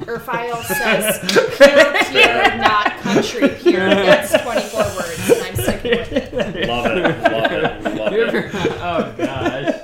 [0.00, 1.18] Urfile says
[1.56, 3.88] pure, pure, not country pure.
[3.88, 6.68] That's 24 words, and I'm sick of it.
[6.68, 7.02] Love it.
[7.32, 7.61] Love it.
[8.12, 9.74] Love You ever- oh gosh.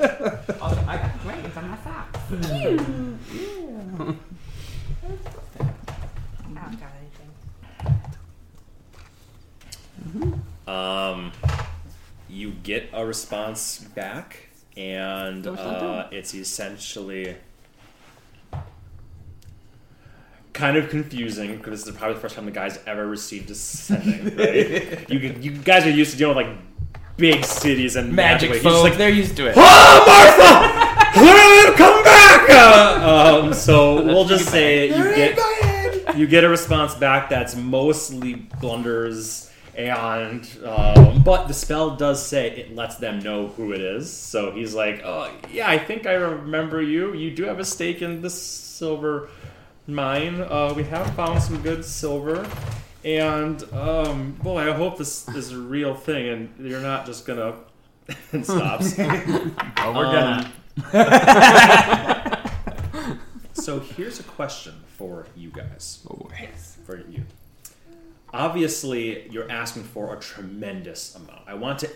[0.60, 2.18] oh, I got wings on my socks.
[2.30, 2.32] I
[6.54, 6.92] don't got
[10.12, 10.42] anything.
[10.66, 11.32] Um,
[12.28, 17.36] you get a response back, and uh, it's essentially
[20.52, 23.54] kind of confusing because this is probably the first time the guy's ever received a
[23.54, 24.36] sending.
[24.36, 25.08] Right?
[25.10, 26.56] you you guys are used to dealing with like
[27.18, 29.54] big cities and Magic He's like, they're used to it.
[29.56, 30.78] Oh, Martha!
[31.76, 32.48] Come back!
[32.48, 38.34] Uh, um, so we'll just say you get you get a response back that's mostly
[38.60, 44.10] blunders, and um, but the spell does say it lets them know who it is.
[44.10, 47.14] So he's like, "Oh yeah, I think I remember you.
[47.14, 49.28] You do have a stake in this silver
[49.86, 50.40] mine.
[50.40, 52.48] Uh, we have found some good silver."
[53.04, 57.54] And um, boy, I hope this is a real thing, and you're not just gonna.
[58.32, 58.94] and stops.
[58.98, 60.50] Oh, we're Um,
[60.92, 62.44] gonna.
[63.52, 66.06] So here's a question for you guys.
[66.08, 66.28] Oh,
[66.86, 67.24] For you.
[68.32, 71.42] Obviously, you're asking for a tremendous amount.
[71.46, 71.90] I want to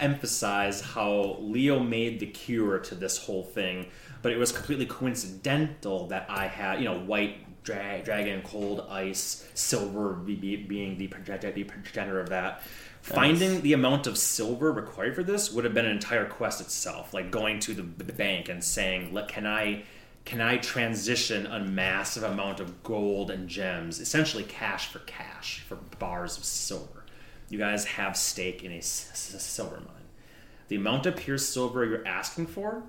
[0.00, 3.86] emphasize how Leo made the cure to this whole thing,
[4.22, 9.48] but it was completely coincidental that I had, you know, white dra- dragon, cold ice,
[9.54, 12.62] silver be- be- being the project- the progenitor of that.
[13.02, 17.12] Finding the amount of silver required for this would have been an entire quest itself,
[17.12, 19.82] like going to the bank and saying, "Let can I
[20.24, 25.76] can I transition a massive amount of gold and gems, essentially cash for cash, for
[25.98, 27.04] bars of silver?
[27.50, 30.08] You guys have stake in a s- s- silver mine.
[30.68, 32.84] The amount of pure silver you're asking for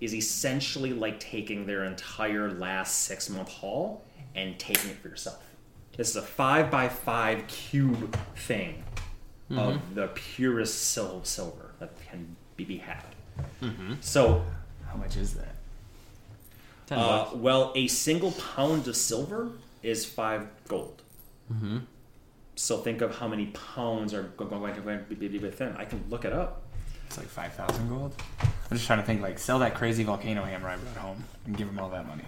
[0.00, 4.02] is essentially like taking their entire last six month haul
[4.34, 5.42] and taking it for yourself.
[5.96, 8.84] This is a five by five cube thing
[9.50, 13.02] of the purest sil- silver that can be, be had.
[14.00, 14.44] So
[14.88, 15.56] How much is that?
[16.86, 17.34] Ten uh, bucks.
[17.34, 19.50] well, a single pound of silver
[19.82, 21.02] is five gold.
[21.52, 21.78] Mm-hmm.
[22.56, 25.74] So think of how many pounds are go- going to be be within.
[25.76, 26.62] I can look it up.
[27.06, 28.14] It's like five thousand gold.
[28.40, 29.20] I'm just trying to think.
[29.20, 32.24] Like, sell that crazy volcano hammer I brought home and give him all that money.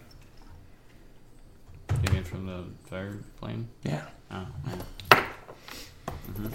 [2.05, 3.69] You mean from the fire plane?
[3.85, 4.03] Yeah.
[4.31, 4.47] Oh.
[5.11, 6.47] Mm-hmm.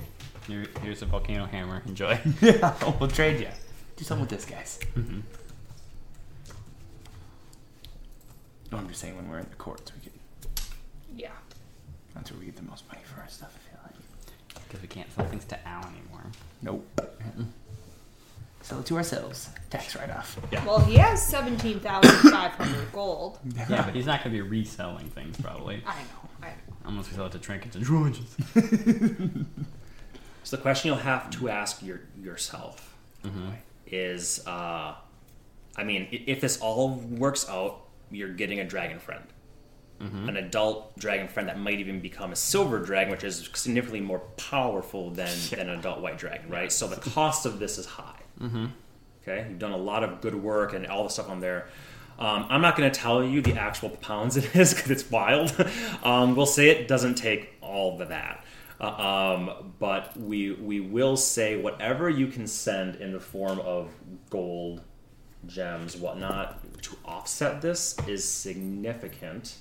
[0.48, 1.82] Here, here's a volcano hammer.
[1.86, 2.20] Enjoy.
[2.42, 2.74] Yeah.
[3.00, 3.48] we'll trade you.
[3.96, 4.80] Do something with this, guys.
[4.96, 5.20] mm-hmm.
[8.72, 10.12] No, I'm just saying when we're in the courts, we can.
[11.16, 11.32] Yeah.
[12.14, 13.54] That's where we get the most money for our stuff.
[13.56, 14.64] I feel like.
[14.68, 16.26] Because we can't sell things to Al anymore.
[16.62, 17.07] Nope.
[18.68, 19.50] Sell it to ourselves.
[19.70, 20.38] Tax write off.
[20.66, 23.40] Well, he has seventeen thousand five hundred gold.
[23.70, 25.82] Yeah, but he's not going to be reselling things probably.
[25.88, 26.30] I know.
[26.44, 26.54] I know.
[26.86, 28.36] Unless we sell it to trinkets and Georges.
[30.44, 32.94] So the question you'll have to ask your, yourself
[33.26, 33.50] Mm-hmm.
[33.88, 34.94] is, uh,
[35.76, 37.82] I mean, if this all works out,
[38.12, 39.24] you're getting a dragon friend,
[40.02, 40.30] Mm-hmm.
[40.30, 44.20] an adult dragon friend that might even become a silver dragon, which is significantly more
[44.38, 46.72] powerful than, than an adult white dragon, right?
[46.72, 48.17] So the cost of this is high.
[48.42, 48.66] Mm-hmm.
[49.22, 51.68] Okay, you've done a lot of good work and all the stuff on there.
[52.20, 55.54] Um, I'm not going to tell you the actual pounds it is because it's wild.
[56.04, 58.44] um, we'll say it doesn't take all of that,
[58.80, 63.90] uh, um, but we we will say whatever you can send in the form of
[64.30, 64.82] gold,
[65.46, 69.58] gems, whatnot to offset this is significant.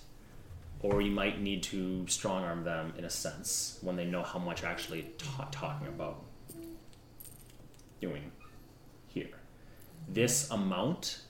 [0.81, 4.39] Or you might need to strong arm them in a sense when they know how
[4.39, 6.23] much you're actually ta- talking about
[8.01, 8.31] doing.
[10.09, 11.21] This amount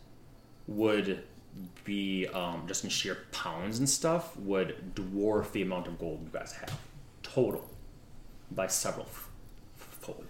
[0.67, 1.23] would
[1.85, 6.31] be um, just in sheer pounds and stuff would dwarf the amount of gold you
[6.39, 6.79] guys have
[7.23, 7.71] total
[8.51, 9.31] by several f-
[9.77, 10.27] fold.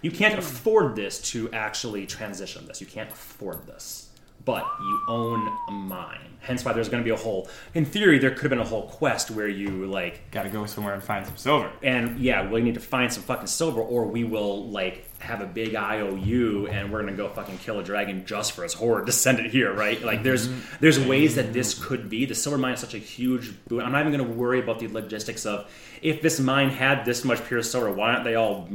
[0.00, 2.80] You can't afford this to actually transition this.
[2.80, 4.08] You can't afford this.
[4.44, 6.36] But you own a mine.
[6.40, 7.48] Hence why there's going to be a whole.
[7.74, 10.94] In theory, there could have been a whole quest where you like Gotta go somewhere
[10.94, 11.70] and find some silver.
[11.84, 15.46] and yeah, we need to find some fucking silver, or we will like have a
[15.46, 19.12] big IOU, and we're gonna go fucking kill a dragon just for his hoard to
[19.12, 20.02] send it here, right?
[20.02, 20.48] Like, there's
[20.80, 22.26] there's ways that this could be.
[22.26, 23.82] The silver mine is such a huge boon.
[23.82, 25.70] I'm not even gonna worry about the logistics of
[26.02, 28.68] if this mine had this much pure silver, why aren't they all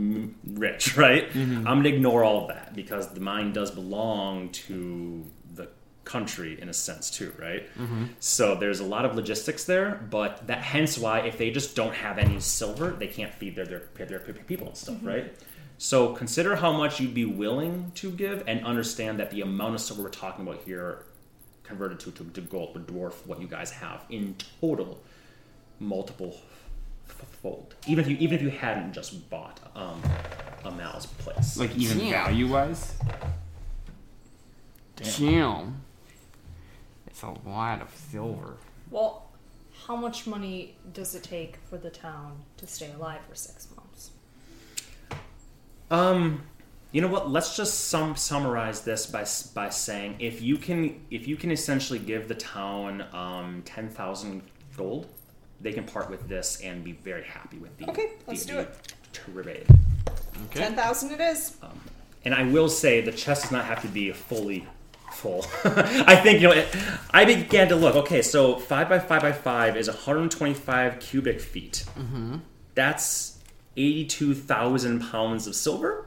[0.45, 1.29] rich, right?
[1.29, 1.67] Mm-hmm.
[1.67, 5.69] I'm gonna ignore all of that because the mine does belong to the
[6.05, 7.67] country in a sense too, right?
[7.77, 8.05] Mm-hmm.
[8.19, 11.93] So there's a lot of logistics there, but that hence why if they just don't
[11.93, 15.07] have any silver, they can't feed their their, their people and stuff, mm-hmm.
[15.07, 15.33] right?
[15.77, 19.81] So consider how much you'd be willing to give, and understand that the amount of
[19.81, 21.05] silver we're talking about here,
[21.63, 24.99] converted to, to, to gold, would dwarf what you guys have in total,
[25.79, 26.39] multiple
[27.41, 27.75] fold.
[27.87, 30.01] Even if you even if you hadn't just bought um,
[30.65, 32.23] a Mal's place, Like even Yeah.
[32.25, 32.95] value wise.
[34.95, 35.81] Damn.
[37.05, 38.57] It's a lot of silver.
[38.89, 39.29] Well,
[39.85, 43.76] how much money does it take for the town to stay alive for six months?
[45.89, 46.43] Um,
[46.91, 47.29] you know what?
[47.29, 51.99] Let's just sum summarize this by by saying if you can if you can essentially
[51.99, 54.41] give the town um, ten thousand
[54.75, 55.07] gold,
[55.61, 58.59] they can part with this and be very happy with the Okay, let's do the
[58.61, 58.93] it.
[59.13, 59.65] trade.
[60.45, 60.59] Okay.
[60.59, 61.57] Ten thousand it is.
[62.25, 64.65] And I will say the chest does not have to be fully
[65.13, 65.45] full.
[65.63, 66.53] I think you know.
[66.53, 66.75] It,
[67.11, 67.95] I began to look.
[67.95, 71.85] Okay, so five by five by five is 125 cubic feet.
[71.97, 72.37] Mm-hmm.
[72.75, 73.36] That's
[73.77, 76.03] 82,000 pounds of silver.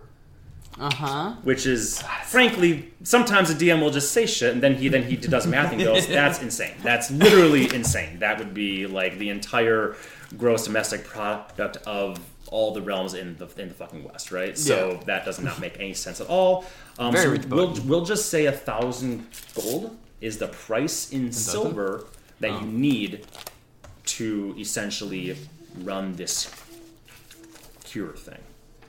[0.79, 1.35] Uh huh.
[1.43, 5.17] which is frankly sometimes a DM will just say shit and then he then he
[5.17, 9.97] does math and goes that's insane that's literally insane that would be like the entire
[10.39, 12.19] gross domestic product of
[12.51, 15.05] all the realms in the in the fucking west right so Yeah.
[15.07, 16.65] that does not make any sense at all
[17.01, 19.27] um, Very so rich we'll, we'll just say a thousand
[19.57, 22.07] gold is the price in silver
[22.39, 22.61] that Oh.
[22.61, 23.27] you need
[24.17, 25.37] to essentially
[25.83, 26.49] run this
[27.91, 28.39] cure thing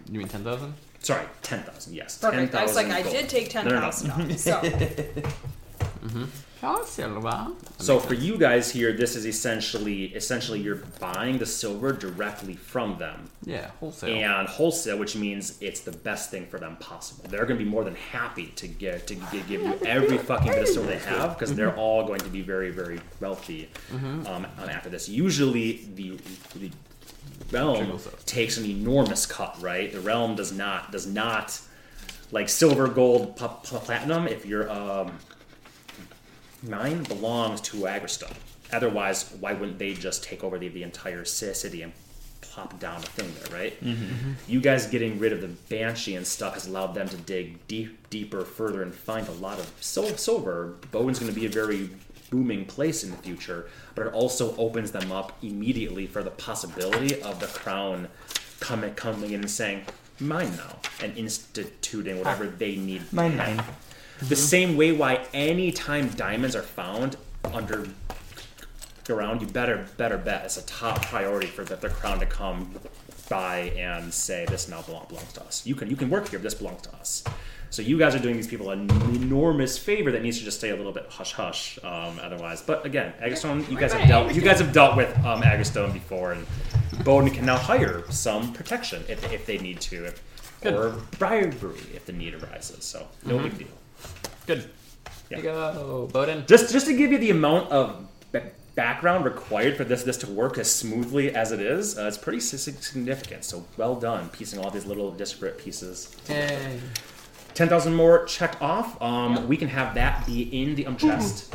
[0.10, 0.73] You mean 10,000?
[0.99, 2.53] sorry 10,000 yes Perfect.
[2.56, 4.10] I was like, 10,000 I did take ten thousand.
[4.10, 4.34] No, no, no.
[4.36, 5.34] thousand off.
[6.03, 6.28] So
[6.64, 7.48] Oh, silver.
[7.80, 12.99] So for you guys here, this is essentially essentially you're buying the silver directly from
[12.99, 14.10] them Yeah, wholesale.
[14.15, 17.26] and wholesale, which means it's the best thing for them possible.
[17.30, 20.52] They're going to be more than happy to get to gi- give you every fucking
[20.52, 24.23] bit of silver they have because they're all going to be very very wealthy um,
[24.28, 25.10] um, after this.
[25.10, 26.18] Usually the
[26.56, 26.69] the
[27.52, 29.91] realm takes an enormous cut, right?
[29.91, 31.60] The realm does not does not
[32.31, 34.27] like silver, gold, pl- pl- platinum.
[34.27, 35.11] If you're um,
[36.64, 38.35] mine belongs to Agristone.
[38.72, 41.91] Otherwise, why wouldn't they just take over the, the entire city and
[42.39, 43.77] plop down a thing there, right?
[44.48, 48.10] You guys getting rid of the Banshee and stuff has allowed them to dig deep,
[48.10, 50.76] deeper, further, and find a lot of sil- silver.
[50.91, 51.89] Bowen's going to be a very
[52.31, 57.21] booming place in the future, but it also opens them up immediately for the possibility
[57.21, 58.07] of the crown
[58.59, 59.85] coming coming in and saying,
[60.19, 63.13] "Mine now," and instituting whatever ah, they need.
[63.13, 63.57] Mine, mine.
[63.57, 64.35] The mm-hmm.
[64.35, 67.87] same way why anytime diamonds are found under
[69.05, 72.73] ground, you better better bet it's a top priority for the, the crown to come
[73.29, 75.65] by and say this now belongs to us.
[75.65, 77.23] You can you can work here, this belongs to us.
[77.72, 80.72] So you guys are doing these people an enormous favor that needs to just stay
[80.72, 81.80] a little bit hush hush.
[81.84, 85.41] Um, otherwise, but again, Agristone, you guys have dealt you guys have dealt with um,
[85.41, 86.45] Agristone before, and
[87.06, 90.22] Bowden can now hire some protection if, if they need to, if,
[90.65, 92.84] or bribery if the need arises.
[92.84, 93.43] So no Mhm.
[93.43, 93.68] big deal.
[94.48, 94.69] Good.
[95.30, 95.38] Yeah.
[95.38, 96.43] You go, Bowden.
[96.48, 98.06] Just just to give you the amount of
[98.76, 102.41] background required for this this to work as smoothly as it is, uh, it's pretty
[102.41, 103.45] significant.
[103.45, 106.14] So well done, piecing all these little disparate pieces.
[106.27, 106.81] Yay.
[107.53, 109.02] Ten thousand more checked off.
[109.02, 109.45] Um, Yeah.
[109.45, 111.53] We can have that be in the um chest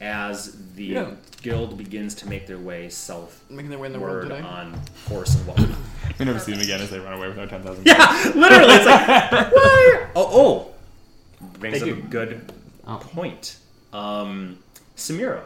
[0.00, 1.10] as the Yeah.
[1.42, 3.42] guild begins to make their way south.
[3.50, 4.40] Making their way in the world today.
[4.40, 5.70] on horse and whatnot.
[6.18, 7.86] We never see them again as they run away with our 10,000.
[7.86, 9.06] yeah, literally, it's like
[9.52, 10.08] what?
[10.14, 10.70] Oh, oh,
[11.58, 12.52] brings They up a good
[12.86, 12.98] Oh.
[12.98, 13.56] point.
[13.92, 14.58] Um,
[14.96, 15.40] Samira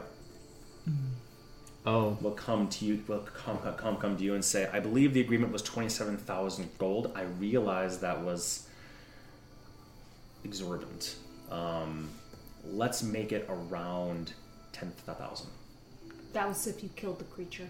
[1.87, 2.19] Oh.
[2.21, 3.03] will come to you.
[3.09, 6.69] Will come come come to you and say, "I believe the agreement was twenty-seven thousand
[6.79, 7.13] gold.
[7.15, 8.67] I realize that was
[10.45, 11.17] exorbitant.
[11.51, 12.11] Um,
[12.65, 14.33] let's make it around
[14.73, 15.49] ten thousand.
[16.33, 17.69] That was if you killed the creature.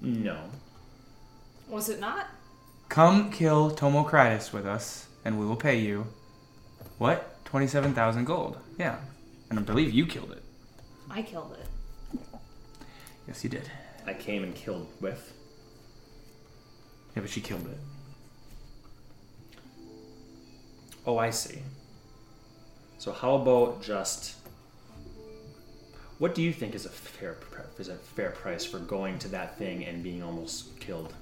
[0.00, 0.36] No,
[1.68, 2.26] Was it not?
[2.88, 6.06] Come kill Tomocritus with us, and we will pay you.
[6.98, 7.44] What?
[7.44, 8.58] 27,000 gold.
[8.78, 8.98] Yeah.
[9.48, 10.42] And I believe you killed it.
[11.08, 12.18] I killed it.
[13.28, 13.70] Yes, you did.
[14.06, 15.32] I came and killed with.
[17.14, 17.78] Yeah, but she killed it.
[21.06, 21.60] Oh, I see.
[23.02, 24.36] So how about just
[26.18, 27.36] what do you think is a fair
[27.80, 31.12] is a fair price for going to that thing and being almost killed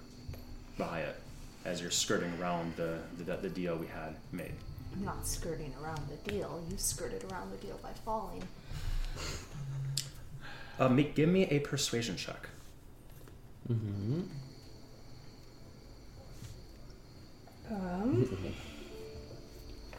[0.76, 1.16] by it
[1.64, 4.52] as you're skirting around the the, the deal we had made?
[4.92, 6.62] I'm not skirting around the deal.
[6.70, 8.42] You skirted around the deal by falling.
[10.78, 12.50] Uh, make, give me a persuasion check.
[13.72, 14.20] Mm-hmm.
[17.70, 18.54] Um,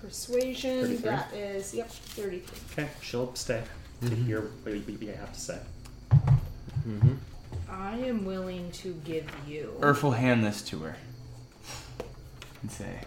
[0.02, 0.82] persuasion.
[0.82, 1.10] 33?
[1.10, 2.84] That is yep, thirty-three.
[2.84, 3.62] Okay, she'll stay
[4.02, 5.60] to hear what you, you have to say.
[6.12, 7.14] Mm-hmm.
[7.70, 9.74] I am willing to give you.
[9.80, 10.96] Urf will hand this to her
[12.62, 13.00] and say,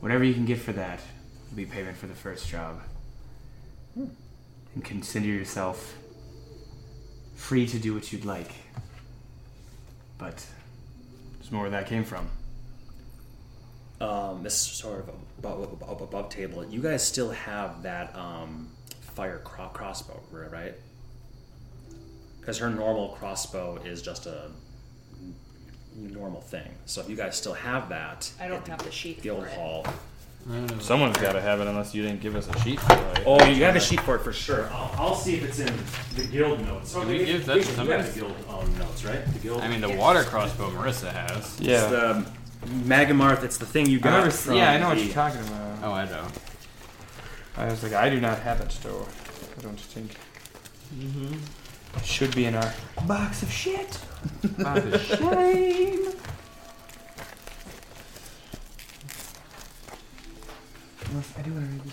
[0.00, 1.00] Whatever you can get for that
[1.50, 2.80] will be payment for the first job.
[3.94, 5.96] And consider yourself
[7.34, 8.52] free to do what you'd like.
[10.16, 10.46] But
[11.38, 12.28] there's more where that came from.
[14.00, 16.64] Um, this is sort of above, above, above table.
[16.64, 18.68] You guys still have that um,
[19.00, 20.74] fire cro- crossbow, right?
[22.40, 24.50] Because her normal crossbow is just a
[25.94, 26.68] normal thing.
[26.86, 29.46] So if you guys still have that, I don't the have the sheet guild for
[29.48, 29.52] it.
[29.52, 29.86] hall.
[30.80, 33.22] Someone's got to have it unless you didn't give us a sheet for it.
[33.26, 34.70] Oh, you have a sheet for it for sure.
[34.72, 35.70] I'll, I'll see if it's in
[36.16, 36.94] the guild notes.
[36.94, 38.02] Did we give that to You somebody?
[38.02, 39.22] have the guild um, notes, right?
[39.34, 39.60] The guild.
[39.60, 41.36] I mean, the water crossbow Marissa has.
[41.36, 42.22] it's Yeah.
[42.62, 43.42] The Magamarth.
[43.42, 44.10] It's the thing you I got.
[44.10, 45.78] remember, from yeah, I know what the- you're talking about.
[45.82, 46.32] Oh, I don't.
[47.56, 49.06] I was like, I do not have it, so
[49.58, 50.16] I don't think.
[50.94, 51.34] Mm-hmm.
[51.98, 52.72] It should be in our
[53.06, 53.98] box of shit.
[55.18, 56.12] Shame.
[61.10, 61.92] Unless I do want to read these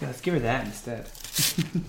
[0.00, 1.06] Yeah, let's give her that instead.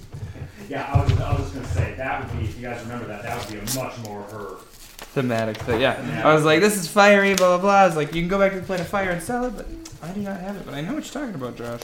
[0.70, 3.08] Yeah, I was, I was just gonna say that would be if you guys remember
[3.08, 4.58] that that would be a much more her.
[5.16, 6.22] Thematic thing, yeah.
[6.24, 7.74] I was like, this is fiery, blah blah blah.
[7.74, 9.56] I was like, you can go back to the plane of fire and sell it,
[9.58, 9.66] but
[10.04, 10.66] I do not have it.
[10.66, 11.82] But I know what you're talking about, Josh.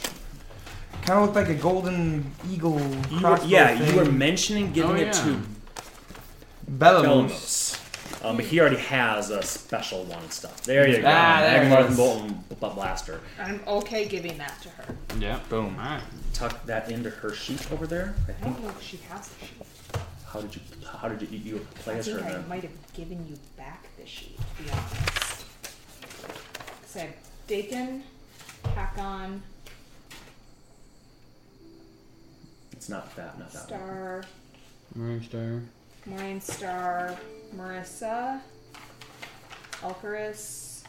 [1.01, 2.79] Kind of looked like a golden eagle
[3.09, 3.89] You were, yeah, thing.
[3.89, 5.11] you were mentioning giving Oh, it yeah.
[5.13, 5.41] to
[6.71, 7.79] Belamos.
[8.25, 8.29] Belamos.
[8.29, 10.61] Um, but he already has a special one and stuff.
[10.63, 11.07] There you go.
[11.07, 11.97] Ah, there it Magamarth is.
[11.97, 13.21] Bolton B- B- Blaster.
[13.39, 14.95] I'm okay giving that to her.
[15.19, 15.39] Yeah.
[15.49, 15.75] Boom.
[15.79, 16.01] Alright.
[16.33, 18.15] Tuck that into her sheet over there.
[18.27, 18.55] I I think.
[18.55, 20.01] don't know if she has the sheet.
[20.27, 20.61] How did you?
[20.85, 21.37] How did you?
[21.37, 22.47] You play I as her think I then?
[22.49, 25.45] might have given you back the sheet, to be honest.
[26.81, 27.13] Because I have
[27.47, 28.03] Dakin,
[28.75, 29.41] Hakon,
[32.73, 33.39] It's not that.
[33.39, 33.71] Not that.
[33.71, 33.79] One.
[33.79, 34.23] Star,
[34.95, 35.61] Morning Star.
[36.07, 37.15] Morning Star,
[37.55, 38.39] Marissa,
[39.81, 40.83] Elkaris,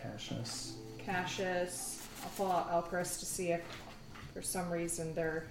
[0.00, 0.76] Cassius.
[0.98, 2.08] Cassius.
[2.22, 3.60] I'll pull out Elkaris to see if
[4.32, 5.44] for some reason they're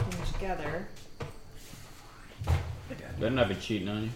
[0.00, 0.88] in together.
[3.20, 4.10] Better not be cheating on you.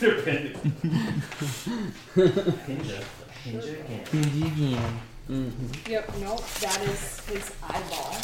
[5.30, 5.92] Mm-hmm.
[5.92, 8.16] Yep, nope, that is his eyeball.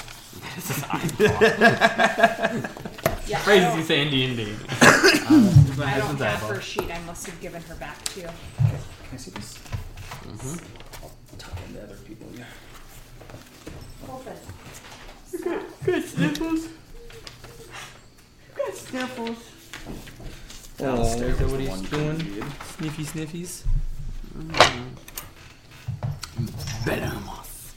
[3.26, 4.54] yeah, I Crazy don't, you say in D&D.
[4.80, 6.90] I don't have her sheet.
[6.90, 8.26] I must have given her back to you.
[8.26, 8.78] Can
[9.12, 9.58] I see this?
[10.26, 10.62] Mhm.
[11.02, 12.28] I'll tuck in the other people.
[12.36, 12.44] Yeah.
[14.08, 14.36] Open.
[15.84, 16.68] Good sniffles.
[18.54, 19.38] Good sniffles.
[20.78, 22.18] Downstairs is that was what the he's one you doing?
[22.18, 22.44] needed.
[22.76, 23.64] Sniffy sniffies.
[26.84, 27.74] Behemoth.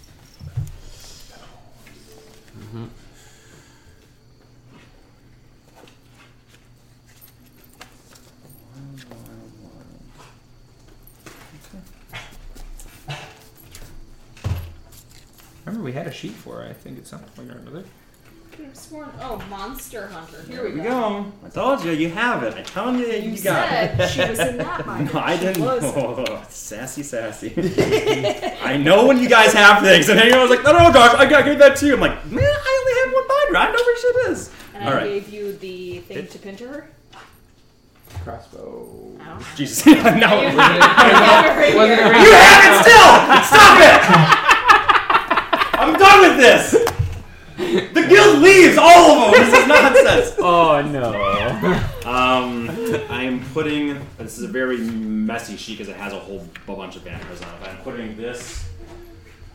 [15.66, 16.70] Remember, we had a sheet for it.
[16.70, 17.84] I think at some point or another.
[18.52, 19.10] Could have sworn.
[19.22, 20.44] Oh, Monster Hunter.
[20.48, 20.90] Here we Here we go.
[21.24, 21.32] go.
[21.44, 22.54] I told you, you have it.
[22.54, 24.08] I telling you, you, You, got it.
[24.10, 25.12] she was in that mind.
[25.12, 25.64] No, I She didn't.
[25.64, 25.84] was.
[25.84, 27.54] Oh, sassy, sassy.
[28.62, 31.26] I know when you guys have things, and I was like, no, no, Josh, I
[31.28, 31.94] got gave that to you.
[31.96, 33.58] I'm like, man, I only have one binder.
[33.58, 34.52] I don't know where shit is.
[34.76, 35.04] And All I right.
[35.10, 36.90] gave you the thing to pin to her.
[38.24, 39.18] Crossbow.
[39.22, 39.46] I don't know.
[39.56, 40.22] Jesus, no, you have
[40.54, 42.12] have it right Wasn't here.
[42.14, 43.10] it it still.
[43.50, 44.49] Stop it.
[46.40, 47.94] I'm done with this.
[47.94, 49.42] The guild leaves all of them.
[49.52, 50.36] This is nonsense.
[50.42, 51.14] Oh no.
[52.10, 52.70] Um,
[53.10, 54.00] I am putting.
[54.18, 57.42] This is a very messy sheet because it has a whole a bunch of banners
[57.42, 57.56] on it.
[57.60, 58.66] But I'm putting this.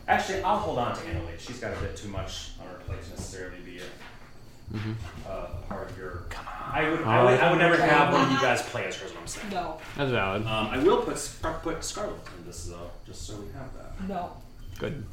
[0.07, 1.41] Actually, I'll hold on to Annalise.
[1.41, 5.91] She's got a bit too much on her plate to necessarily be a, uh, part
[5.91, 6.25] of your.
[6.29, 6.55] Come on.
[6.75, 7.01] I would.
[7.03, 7.41] I would.
[7.41, 9.07] I would never have one of you guys play as her.
[9.07, 9.51] Is what I'm saying.
[9.51, 10.43] No, That's valid.
[10.43, 14.07] Um, I will put Scar- put Scarlet in this though, just so we have that.
[14.09, 14.33] no.
[14.79, 15.05] Good.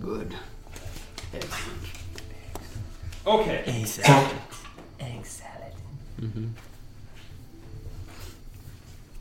[0.00, 0.34] Good.
[3.26, 3.62] Okay.
[3.66, 4.36] Egg salad.
[5.00, 5.72] Egg salad.
[6.20, 6.46] Mm-hmm.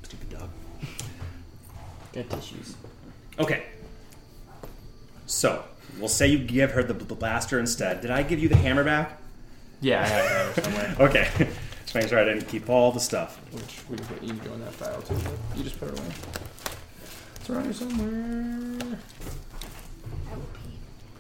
[0.04, 0.50] Stupid dog.
[2.14, 2.76] Got tissues.
[3.40, 3.64] Okay.
[5.26, 5.64] So
[6.00, 8.02] we'll say you give her the, the blaster instead.
[8.02, 9.20] Did I give you the hammer back?
[9.82, 10.96] Yeah, I have that somewhere.
[11.00, 11.30] Okay.
[11.84, 13.40] Just making sure I didn't keep all the stuff.
[13.52, 15.16] Which we can put Ego in that file too.
[15.50, 16.10] But you just put it away.
[17.36, 18.98] It's around here somewhere.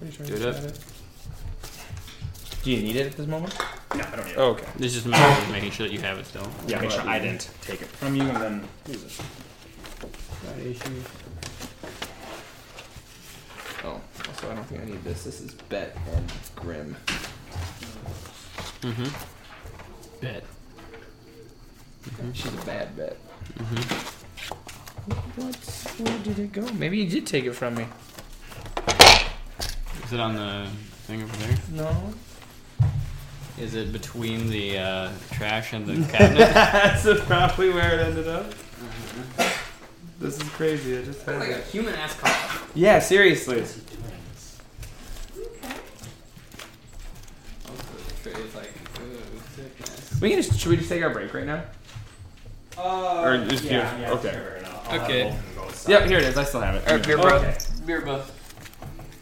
[0.04, 0.56] Pretty sure I it?
[0.56, 0.78] had.
[2.64, 3.58] Do you need it at this moment?
[3.96, 4.38] No, I don't need it.
[4.38, 4.68] Oh, okay.
[4.76, 6.46] This is just a matter of making sure that you have it still.
[6.68, 9.22] Yeah, make sure I didn't take it from you and then use it.
[10.46, 11.02] That issue.
[13.86, 15.24] Oh, also I don't think I need this.
[15.24, 16.98] This is Bet and Grim.
[18.82, 20.20] Mm-hmm.
[20.22, 20.44] Bet.
[22.34, 23.16] She's a bad bet.
[25.36, 25.56] What?
[26.00, 26.70] Where did it go?
[26.74, 27.86] Maybe you did take it from me.
[30.06, 30.68] Is it on the
[31.08, 31.58] thing over there?
[31.72, 32.14] No.
[33.60, 36.38] Is it between the uh, trash and the cabinet?
[36.54, 38.52] That's probably where it ended up.
[40.20, 40.98] This is crazy.
[40.98, 41.66] I just had like a it.
[41.66, 42.34] human ass car.
[42.74, 43.64] Yeah, seriously.
[50.22, 51.64] We can just should we just take our break right now?
[52.78, 54.08] or just yeah, here?
[54.08, 54.32] yeah, okay.
[54.32, 55.24] sure, no, I'll have Okay.
[55.24, 55.92] both of them go aside.
[55.92, 56.38] Yep, here it is.
[56.38, 56.88] I still have it.
[56.88, 57.58] Alright, beer Okay.
[57.86, 58.32] Beer buff.